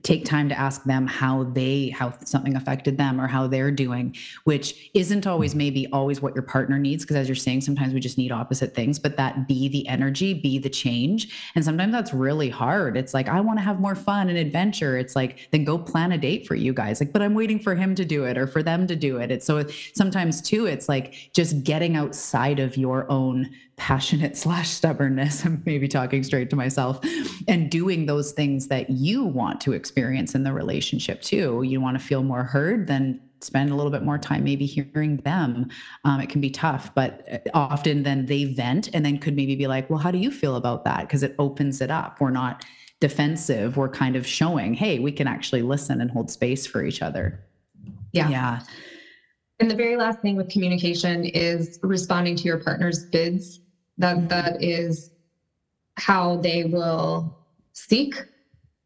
take 0.01 0.25
time 0.25 0.49
to 0.49 0.57
ask 0.57 0.83
them 0.83 1.05
how 1.07 1.43
they 1.43 1.89
how 1.89 2.13
something 2.25 2.55
affected 2.55 2.97
them 2.97 3.21
or 3.21 3.27
how 3.27 3.47
they're 3.47 3.71
doing 3.71 4.15
which 4.43 4.89
isn't 4.93 5.27
always 5.27 5.51
mm-hmm. 5.51 5.59
maybe 5.59 5.87
always 5.93 6.21
what 6.21 6.33
your 6.33 6.43
partner 6.43 6.79
needs 6.79 7.03
because 7.03 7.15
as 7.15 7.29
you're 7.29 7.35
saying 7.35 7.61
sometimes 7.61 7.93
we 7.93 7.99
just 7.99 8.17
need 8.17 8.31
opposite 8.31 8.73
things 8.73 8.97
but 8.99 9.17
that 9.17 9.47
be 9.47 9.67
the 9.67 9.87
energy 9.87 10.33
be 10.33 10.59
the 10.59 10.69
change. 10.69 11.51
And 11.55 11.63
sometimes 11.63 11.91
that's 11.91 12.13
really 12.13 12.49
hard. 12.49 12.97
It's 12.97 13.13
like 13.13 13.27
i 13.27 13.39
want 13.39 13.59
to 13.59 13.63
have 13.63 13.79
more 13.79 13.95
fun 13.95 14.29
and 14.29 14.37
adventure. 14.37 14.97
It's 14.97 15.15
like 15.15 15.49
then 15.51 15.63
go 15.63 15.77
plan 15.77 16.11
a 16.11 16.17
date 16.17 16.47
for 16.47 16.55
you 16.55 16.73
guys. 16.73 16.99
Like 16.99 17.13
but 17.13 17.21
i'm 17.21 17.33
waiting 17.33 17.59
for 17.59 17.75
him 17.75 17.95
to 17.95 18.05
do 18.05 18.25
it 18.25 18.37
or 18.37 18.47
for 18.47 18.63
them 18.63 18.87
to 18.87 18.95
do 18.95 19.17
it. 19.17 19.31
It's 19.31 19.45
so 19.45 19.65
sometimes 19.95 20.41
too 20.41 20.65
it's 20.65 20.89
like 20.89 21.31
just 21.33 21.63
getting 21.63 21.95
outside 21.95 22.59
of 22.59 22.77
your 22.77 23.09
own 23.11 23.49
passionate 23.75 24.37
slash 24.37 24.69
stubbornness 24.69 25.45
i'm 25.45 25.61
maybe 25.65 25.87
talking 25.87 26.23
straight 26.23 26.49
to 26.49 26.55
myself 26.55 26.99
and 27.47 27.71
doing 27.71 28.05
those 28.05 28.31
things 28.31 28.67
that 28.67 28.89
you 28.89 29.23
want 29.23 29.59
to 29.61 29.73
experience 29.73 30.35
in 30.35 30.43
the 30.43 30.53
relationship 30.53 31.21
too. 31.21 31.63
You 31.63 31.81
want 31.81 31.97
to 31.97 32.03
feel 32.03 32.23
more 32.23 32.43
heard 32.43 32.87
then 32.87 33.21
spend 33.41 33.71
a 33.71 33.75
little 33.75 33.91
bit 33.91 34.03
more 34.03 34.17
time 34.17 34.45
maybe 34.45 34.65
hearing 34.65 35.17
them. 35.17 35.69
Um, 36.05 36.21
it 36.21 36.29
can 36.29 36.39
be 36.39 36.49
tough 36.49 36.93
but 36.93 37.27
uh, 37.31 37.39
often 37.53 38.03
then 38.03 38.25
they 38.25 38.45
vent 38.45 38.89
and 38.93 39.05
then 39.05 39.17
could 39.17 39.35
maybe 39.35 39.55
be 39.55 39.67
like 39.67 39.89
well 39.89 39.99
how 39.99 40.11
do 40.11 40.17
you 40.17 40.31
feel 40.31 40.55
about 40.55 40.85
that? 40.85 41.01
Because 41.01 41.23
it 41.23 41.35
opens 41.39 41.81
it 41.81 41.91
up. 41.91 42.21
We're 42.21 42.29
not 42.29 42.63
defensive. 42.99 43.75
We're 43.75 43.89
kind 43.89 44.15
of 44.15 44.25
showing 44.25 44.75
hey 44.75 44.99
we 44.99 45.11
can 45.11 45.27
actually 45.27 45.63
listen 45.63 45.99
and 45.99 46.11
hold 46.11 46.29
space 46.29 46.65
for 46.65 46.85
each 46.85 47.01
other. 47.01 47.43
Yeah. 48.11 48.29
Yeah. 48.29 48.61
And 49.59 49.69
the 49.69 49.75
very 49.75 49.97
last 49.97 50.19
thing 50.19 50.35
with 50.35 50.49
communication 50.49 51.25
is 51.25 51.79
responding 51.83 52.35
to 52.37 52.43
your 52.43 52.57
partner's 52.57 53.05
bids 53.05 53.59
that 53.97 54.29
that 54.29 54.61
is 54.61 55.11
how 55.95 56.37
they 56.37 56.65
will 56.65 57.31
seek 57.73 58.15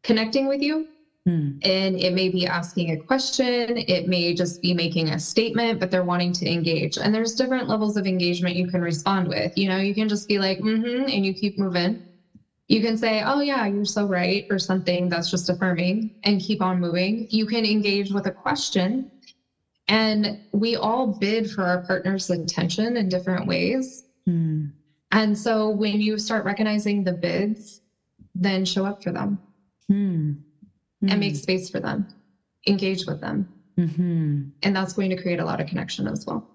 connecting 0.02 0.48
with 0.48 0.62
you. 0.62 0.88
Mm. 1.28 1.58
and 1.62 2.00
it 2.00 2.14
may 2.14 2.30
be 2.30 2.46
asking 2.46 2.90
a 2.90 2.96
question. 2.96 3.76
It 3.76 4.06
may 4.06 4.32
just 4.32 4.62
be 4.62 4.72
making 4.72 5.08
a 5.10 5.18
statement 5.18 5.78
but 5.78 5.90
they're 5.90 6.04
wanting 6.04 6.32
to 6.34 6.50
engage. 6.50 6.96
And 6.96 7.14
there's 7.14 7.34
different 7.34 7.68
levels 7.68 7.98
of 7.98 8.06
engagement 8.06 8.56
you 8.56 8.66
can 8.66 8.80
respond 8.80 9.28
with. 9.28 9.52
You 9.56 9.68
know 9.68 9.78
you 9.78 9.94
can 9.94 10.08
just 10.08 10.26
be 10.26 10.38
like 10.38 10.58
mm-hmm 10.58 11.08
and 11.08 11.26
you 11.26 11.34
keep 11.34 11.58
moving. 11.58 12.02
You 12.68 12.80
can 12.80 12.96
say 12.96 13.22
oh 13.22 13.40
yeah 13.40 13.66
you're 13.66 13.84
so 13.84 14.06
right 14.06 14.46
or 14.48 14.58
something 14.58 15.10
that's 15.10 15.30
just 15.30 15.50
affirming 15.50 16.10
and 16.22 16.40
keep 16.40 16.62
on 16.62 16.80
moving. 16.80 17.26
You 17.30 17.44
can 17.46 17.66
engage 17.66 18.10
with 18.10 18.26
a 18.26 18.32
question. 18.32 19.10
And 19.88 20.38
we 20.52 20.76
all 20.76 21.08
bid 21.08 21.50
for 21.50 21.64
our 21.64 21.82
partner's 21.82 22.30
attention 22.30 22.96
in 22.96 23.08
different 23.08 23.46
ways. 23.46 24.04
Mm. 24.28 24.72
And 25.12 25.36
so 25.36 25.70
when 25.70 26.00
you 26.00 26.18
start 26.18 26.44
recognizing 26.44 27.04
the 27.04 27.12
bids, 27.12 27.80
then 28.34 28.64
show 28.64 28.84
up 28.84 29.02
for 29.02 29.10
them 29.10 29.38
mm. 29.90 30.36
Mm. 31.02 31.10
and 31.10 31.20
make 31.20 31.32
hmm. 31.32 31.38
space 31.38 31.70
for 31.70 31.80
them, 31.80 32.06
engage 32.66 33.06
with 33.06 33.20
them. 33.20 33.48
Mm-hmm. 33.78 34.48
And 34.62 34.76
that's 34.76 34.92
going 34.92 35.10
to 35.10 35.22
create 35.22 35.40
a 35.40 35.44
lot 35.44 35.60
of 35.60 35.66
connection 35.66 36.08
as 36.08 36.26
well. 36.26 36.46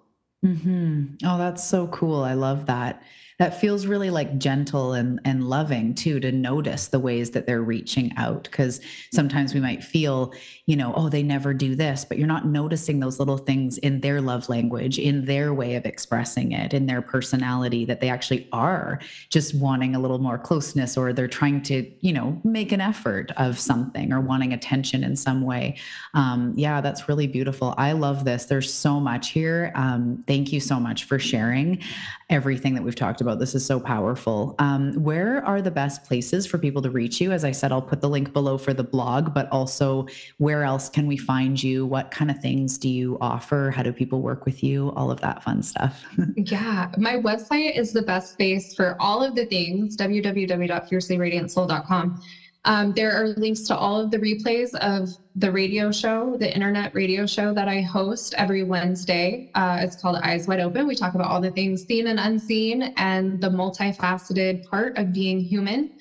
Mm-hmm. 0.46 1.26
Oh, 1.26 1.38
that's 1.38 1.64
so 1.64 1.88
cool. 1.88 2.24
I 2.24 2.34
love 2.34 2.66
that 2.66 3.02
that 3.40 3.60
feels 3.60 3.86
really 3.86 4.10
like 4.10 4.38
gentle 4.38 4.94
and, 4.94 5.20
and 5.26 5.50
loving 5.50 5.96
too 5.96 6.20
to 6.20 6.32
notice 6.32 6.88
the 6.88 7.00
ways 7.00 7.32
that 7.32 7.46
they're 7.46 7.64
reaching 7.64 8.12
out 8.18 8.44
because 8.44 8.80
sometimes 9.12 9.54
we 9.54 9.60
might 9.60 9.84
feel 9.84 10.34
you 10.66 10.76
know 10.76 10.94
oh 10.96 11.10
they 11.10 11.24
never 11.24 11.54
do 11.54 11.76
this 11.76 12.06
but 12.06 12.18
you're 12.18 12.28
not 12.28 12.46
noticing 12.46 13.00
those 13.00 13.20
little 13.20 13.38
things 13.38 13.78
in 13.80 14.02
their 14.02 14.22
love 14.22 14.50
language 14.50 15.00
in 15.00 15.26
their 15.26 15.54
way 15.54 15.76
of 15.76 15.86
expressing 15.86 16.52
it 16.52 16.74
in 16.74 16.86
their 16.86 17.02
personality 17.02 17.86
that 17.86 18.00
they 18.00 18.10
actually 18.10 18.48
are 18.52 19.00
just 19.30 19.56
wanting 19.56 19.96
a 19.96 20.00
little 20.00 20.20
more 20.20 20.38
closeness 20.38 20.96
or 20.98 21.14
they're 21.14 21.28
trying 21.28 21.62
to 21.62 21.90
you 22.02 22.14
know 22.14 22.40
make 22.44 22.72
an 22.72 22.82
effort 22.82 23.32
of 23.38 23.60
something 23.60 24.14
or 24.14 24.22
wanting 24.22 24.54
attention 24.54 25.04
in 25.04 25.16
some 25.16 25.42
way. 25.42 25.76
Um, 26.14 26.54
yeah 26.56 26.82
that's 26.82 27.08
really 27.10 27.28
beautiful. 27.28 27.74
I 27.78 27.94
love 27.94 28.26
this. 28.26 28.46
There's 28.46 28.72
so 28.72 29.00
much 29.00 29.30
here. 29.30 29.72
Um, 29.76 30.24
thank 30.28 30.52
you 30.52 30.60
so 30.60 30.80
much 30.80 31.06
for 31.06 31.18
sharing 31.18 31.82
everything 32.30 32.74
that 32.76 32.84
we've 32.84 32.96
talked 32.96 33.22
about. 33.24 33.40
This 33.40 33.56
is 33.56 33.66
so 33.66 33.80
powerful. 33.80 34.56
Um, 34.60 34.94
where 34.94 35.44
are 35.46 35.62
the 35.62 35.72
best 35.72 36.04
places 36.04 36.46
for 36.46 36.58
people 36.58 36.82
to 36.82 36.90
reach 36.90 37.20
you? 37.20 37.32
As 37.32 37.44
I 37.44 37.52
said, 37.52 37.72
I'll 37.72 37.82
put 37.82 38.02
the 38.02 38.10
link 38.10 38.34
below 38.34 38.58
for 38.58 38.74
the 38.74 38.84
blog, 38.84 39.34
but 39.34 39.50
also 39.52 40.08
where 40.38 40.64
else 40.64 40.90
can 40.90 41.08
we 41.08 41.18
find 41.18 41.62
you? 41.62 41.86
What 41.86 42.12
kind 42.12 42.30
of 42.30 42.40
things 42.40 42.78
do 42.78 42.90
you 42.90 43.18
offer? 43.22 43.72
How 43.76 43.84
do 43.84 43.92
people 43.92 44.22
work 44.22 44.46
with 44.46 44.64
you? 44.64 44.92
All 44.92 45.10
of 45.10 45.20
that 45.22 45.44
fun 45.44 45.64
stuff. 45.64 46.04
yeah, 46.36 46.92
my 46.98 47.16
website 47.16 47.78
is 47.78 47.94
the 47.94 48.04
best 48.04 48.34
space 48.34 48.76
for 48.76 48.96
all 49.00 49.24
of 49.24 49.36
the 49.36 49.46
things 49.46 49.98
www.fiercelyradiantsoul.com. 49.98 52.22
Um, 52.66 52.94
there 52.94 53.12
are 53.12 53.28
links 53.30 53.62
to 53.64 53.76
all 53.76 54.00
of 54.00 54.10
the 54.10 54.18
replays 54.18 54.74
of 54.76 55.10
the 55.36 55.52
radio 55.52 55.92
show, 55.92 56.38
the 56.38 56.54
internet 56.54 56.96
radio 56.96 57.26
show 57.26 57.54
that 57.54 57.68
I 57.68 57.82
host 57.82 58.34
every 58.38 58.64
Wednesday. 58.64 59.52
Uh, 59.56 59.80
it's 59.82 59.98
called 59.98 60.18
Eyes 60.24 60.48
Wide 60.48 60.62
Open. 60.62 60.88
We 60.88 60.96
talk 60.96 61.14
about 61.14 61.30
all 61.30 61.42
the 61.42 61.52
things 61.52 61.86
seen 61.86 62.08
and 62.08 62.20
unseen 62.20 62.94
and 62.96 63.42
the 63.42 63.50
multifaceted 63.50 64.66
part 64.70 64.98
of 64.98 65.12
being 65.12 65.42
human. 65.42 65.92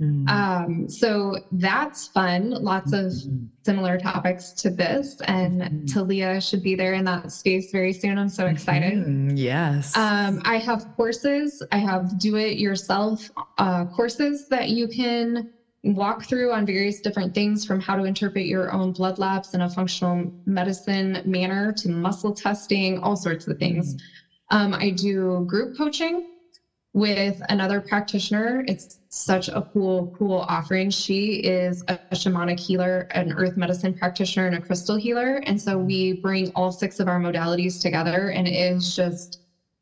Mm. 0.00 0.28
Um, 0.28 0.88
so 0.88 1.38
that's 1.52 2.08
fun. 2.08 2.50
Lots 2.50 2.92
of 2.92 3.06
mm-hmm. 3.06 3.46
similar 3.64 3.98
topics 3.98 4.50
to 4.52 4.70
this, 4.70 5.20
and 5.26 5.60
mm-hmm. 5.60 5.86
Talia 5.86 6.40
should 6.40 6.62
be 6.62 6.74
there 6.74 6.94
in 6.94 7.04
that 7.04 7.30
space 7.30 7.70
very 7.70 7.92
soon. 7.92 8.18
I'm 8.18 8.28
so 8.28 8.46
excited. 8.46 8.94
Mm-hmm. 8.94 9.36
Yes. 9.36 9.96
Um, 9.96 10.42
I 10.44 10.56
have 10.58 10.86
courses. 10.96 11.62
I 11.70 11.78
have 11.78 12.18
do 12.18 12.36
it 12.36 12.58
yourself 12.58 13.30
uh, 13.58 13.84
courses 13.86 14.48
that 14.48 14.70
you 14.70 14.88
can 14.88 15.52
walk 15.84 16.24
through 16.24 16.52
on 16.52 16.64
various 16.64 17.00
different 17.00 17.34
things 17.34 17.64
from 17.64 17.80
how 17.80 17.96
to 17.96 18.04
interpret 18.04 18.46
your 18.46 18.72
own 18.72 18.92
blood 18.92 19.18
labs 19.18 19.52
in 19.54 19.60
a 19.62 19.68
functional 19.68 20.32
medicine 20.46 21.20
manner 21.24 21.72
to 21.72 21.88
muscle 21.88 22.32
testing, 22.32 22.98
all 22.98 23.16
sorts 23.16 23.46
of 23.46 23.58
things. 23.58 23.94
Mm-hmm. 23.94 24.56
Um, 24.56 24.74
I 24.74 24.90
do 24.90 25.44
group 25.46 25.76
coaching 25.76 26.24
with 26.92 27.40
another 27.48 27.80
practitioner. 27.80 28.62
It's 28.68 29.00
such 29.08 29.48
a 29.48 29.62
cool, 29.72 30.12
cool 30.16 30.44
offering. 30.48 30.90
She 30.90 31.34
is 31.36 31.82
a 31.88 31.98
shamanic 32.14 32.60
healer, 32.60 33.06
an 33.12 33.32
earth 33.32 33.56
medicine 33.56 33.94
practitioner, 33.94 34.46
and 34.46 34.56
a 34.56 34.60
crystal 34.60 34.96
healer. 34.96 35.36
And 35.46 35.60
so 35.60 35.78
we 35.78 36.12
bring 36.12 36.50
all 36.50 36.70
six 36.70 37.00
of 37.00 37.08
our 37.08 37.18
modalities 37.18 37.80
together, 37.80 38.28
and 38.28 38.46
it 38.46 38.54
is 38.54 38.94
just 38.94 39.38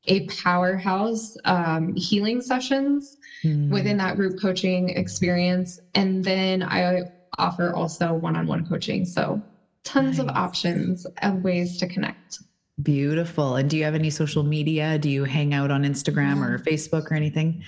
a 0.06 0.20
powerhouse 0.26 1.36
um, 1.44 1.94
healing 1.94 2.40
sessions 2.40 3.18
mm. 3.44 3.70
within 3.70 3.96
that 3.98 4.16
group 4.16 4.40
coaching 4.40 4.90
experience. 4.90 5.80
And 5.94 6.24
then 6.24 6.62
I 6.62 7.02
offer 7.38 7.72
also 7.74 8.12
one 8.14 8.36
on 8.36 8.46
one 8.46 8.66
coaching. 8.66 9.04
So 9.04 9.40
tons 9.84 10.18
nice. 10.18 10.26
of 10.26 10.36
options 10.36 11.06
of 11.22 11.42
ways 11.42 11.76
to 11.78 11.88
connect. 11.88 12.40
Beautiful. 12.82 13.56
And 13.56 13.68
do 13.68 13.76
you 13.76 13.84
have 13.84 13.94
any 13.94 14.10
social 14.10 14.42
media? 14.42 14.98
Do 14.98 15.10
you 15.10 15.24
hang 15.24 15.52
out 15.52 15.70
on 15.70 15.84
Instagram 15.84 16.42
or 16.42 16.58
Facebook 16.58 17.10
or 17.10 17.14
anything? 17.14 17.62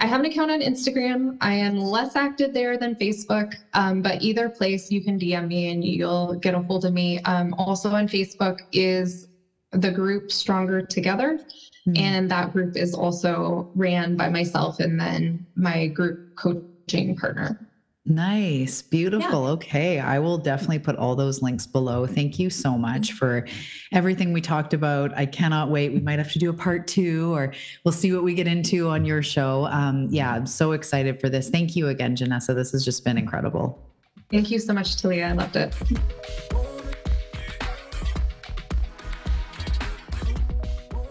I 0.00 0.06
have 0.06 0.20
an 0.20 0.26
account 0.26 0.50
on 0.50 0.60
Instagram. 0.60 1.36
I 1.40 1.54
am 1.54 1.78
less 1.78 2.16
active 2.16 2.52
there 2.52 2.76
than 2.76 2.94
Facebook, 2.96 3.54
um, 3.74 4.02
but 4.02 4.22
either 4.22 4.48
place 4.48 4.90
you 4.90 5.04
can 5.04 5.18
DM 5.18 5.46
me 5.46 5.70
and 5.70 5.84
you'll 5.84 6.34
get 6.34 6.54
a 6.54 6.60
hold 6.60 6.84
of 6.84 6.92
me. 6.92 7.20
Um, 7.20 7.54
also 7.54 7.90
on 7.90 8.08
Facebook 8.08 8.58
is 8.72 9.28
the 9.70 9.90
group 9.90 10.32
Stronger 10.32 10.82
Together. 10.82 11.40
Mm-hmm. 11.86 12.02
And 12.02 12.30
that 12.30 12.52
group 12.52 12.76
is 12.76 12.94
also 12.94 13.70
ran 13.74 14.16
by 14.16 14.30
myself 14.30 14.80
and 14.80 14.98
then 14.98 15.46
my 15.54 15.88
group 15.88 16.36
coaching 16.36 17.16
partner. 17.16 17.60
Nice. 18.06 18.82
Beautiful. 18.82 19.44
Yeah. 19.44 19.52
Okay. 19.52 19.98
I 19.98 20.18
will 20.18 20.36
definitely 20.36 20.78
put 20.78 20.96
all 20.96 21.16
those 21.16 21.40
links 21.40 21.66
below. 21.66 22.06
Thank 22.06 22.38
you 22.38 22.50
so 22.50 22.76
much 22.76 23.12
for 23.12 23.46
everything 23.92 24.34
we 24.34 24.42
talked 24.42 24.74
about. 24.74 25.16
I 25.16 25.24
cannot 25.24 25.70
wait. 25.70 25.92
We 25.92 26.00
might 26.00 26.18
have 26.18 26.30
to 26.32 26.38
do 26.38 26.50
a 26.50 26.54
part 26.54 26.86
two 26.86 27.34
or 27.34 27.54
we'll 27.82 27.92
see 27.92 28.12
what 28.12 28.22
we 28.22 28.34
get 28.34 28.46
into 28.46 28.88
on 28.88 29.06
your 29.06 29.22
show. 29.22 29.66
Um, 29.66 30.08
yeah, 30.10 30.34
I'm 30.34 30.46
so 30.46 30.72
excited 30.72 31.18
for 31.18 31.30
this. 31.30 31.48
Thank 31.48 31.76
you 31.76 31.88
again, 31.88 32.14
Janessa. 32.14 32.54
This 32.54 32.72
has 32.72 32.84
just 32.84 33.04
been 33.04 33.16
incredible. 33.16 33.90
Thank 34.30 34.50
you 34.50 34.58
so 34.58 34.74
much, 34.74 35.00
Talia. 35.00 35.28
I 35.28 35.32
loved 35.32 35.56
it. 35.56 35.74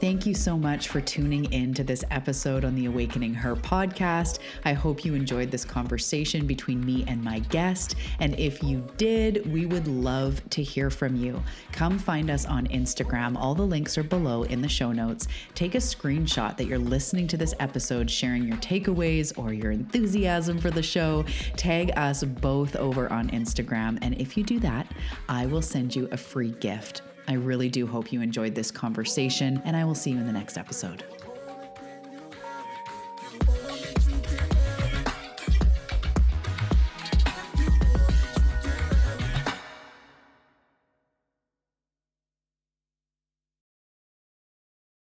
Thank 0.03 0.25
you 0.25 0.33
so 0.33 0.57
much 0.57 0.89
for 0.89 0.99
tuning 0.99 1.45
in 1.53 1.73
to 1.75 1.81
this 1.81 2.03
episode 2.11 2.65
on 2.65 2.75
the 2.75 2.87
Awakening 2.87 3.33
Her 3.33 3.55
podcast. 3.55 4.39
I 4.65 4.73
hope 4.73 5.05
you 5.05 5.13
enjoyed 5.13 5.49
this 5.49 5.63
conversation 5.63 6.45
between 6.45 6.85
me 6.85 7.05
and 7.07 7.23
my 7.23 7.39
guest. 7.39 7.95
And 8.19 8.37
if 8.37 8.61
you 8.61 8.85
did, 8.97 9.49
we 9.49 9.65
would 9.65 9.87
love 9.87 10.41
to 10.49 10.61
hear 10.61 10.89
from 10.89 11.15
you. 11.15 11.41
Come 11.71 11.97
find 11.97 12.29
us 12.29 12.45
on 12.45 12.67
Instagram. 12.67 13.37
All 13.37 13.55
the 13.55 13.65
links 13.65 13.97
are 13.97 14.03
below 14.03 14.43
in 14.43 14.61
the 14.61 14.67
show 14.67 14.91
notes. 14.91 15.29
Take 15.55 15.73
a 15.73 15.77
screenshot 15.77 16.57
that 16.57 16.65
you're 16.65 16.77
listening 16.77 17.25
to 17.27 17.37
this 17.37 17.53
episode, 17.61 18.11
sharing 18.11 18.43
your 18.43 18.57
takeaways 18.57 19.31
or 19.39 19.53
your 19.53 19.71
enthusiasm 19.71 20.59
for 20.59 20.69
the 20.69 20.83
show. 20.83 21.23
Tag 21.55 21.93
us 21.95 22.25
both 22.25 22.75
over 22.75 23.09
on 23.09 23.29
Instagram. 23.29 23.99
And 24.01 24.19
if 24.19 24.35
you 24.35 24.43
do 24.43 24.59
that, 24.59 24.85
I 25.29 25.45
will 25.45 25.61
send 25.61 25.95
you 25.95 26.09
a 26.11 26.17
free 26.17 26.51
gift. 26.51 27.03
I 27.27 27.33
really 27.33 27.69
do 27.69 27.87
hope 27.87 28.11
you 28.11 28.21
enjoyed 28.21 28.55
this 28.55 28.71
conversation, 28.71 29.61
and 29.65 29.75
I 29.75 29.85
will 29.85 29.95
see 29.95 30.11
you 30.11 30.17
in 30.17 30.25
the 30.25 30.33
next 30.33 30.57
episode. 30.57 31.03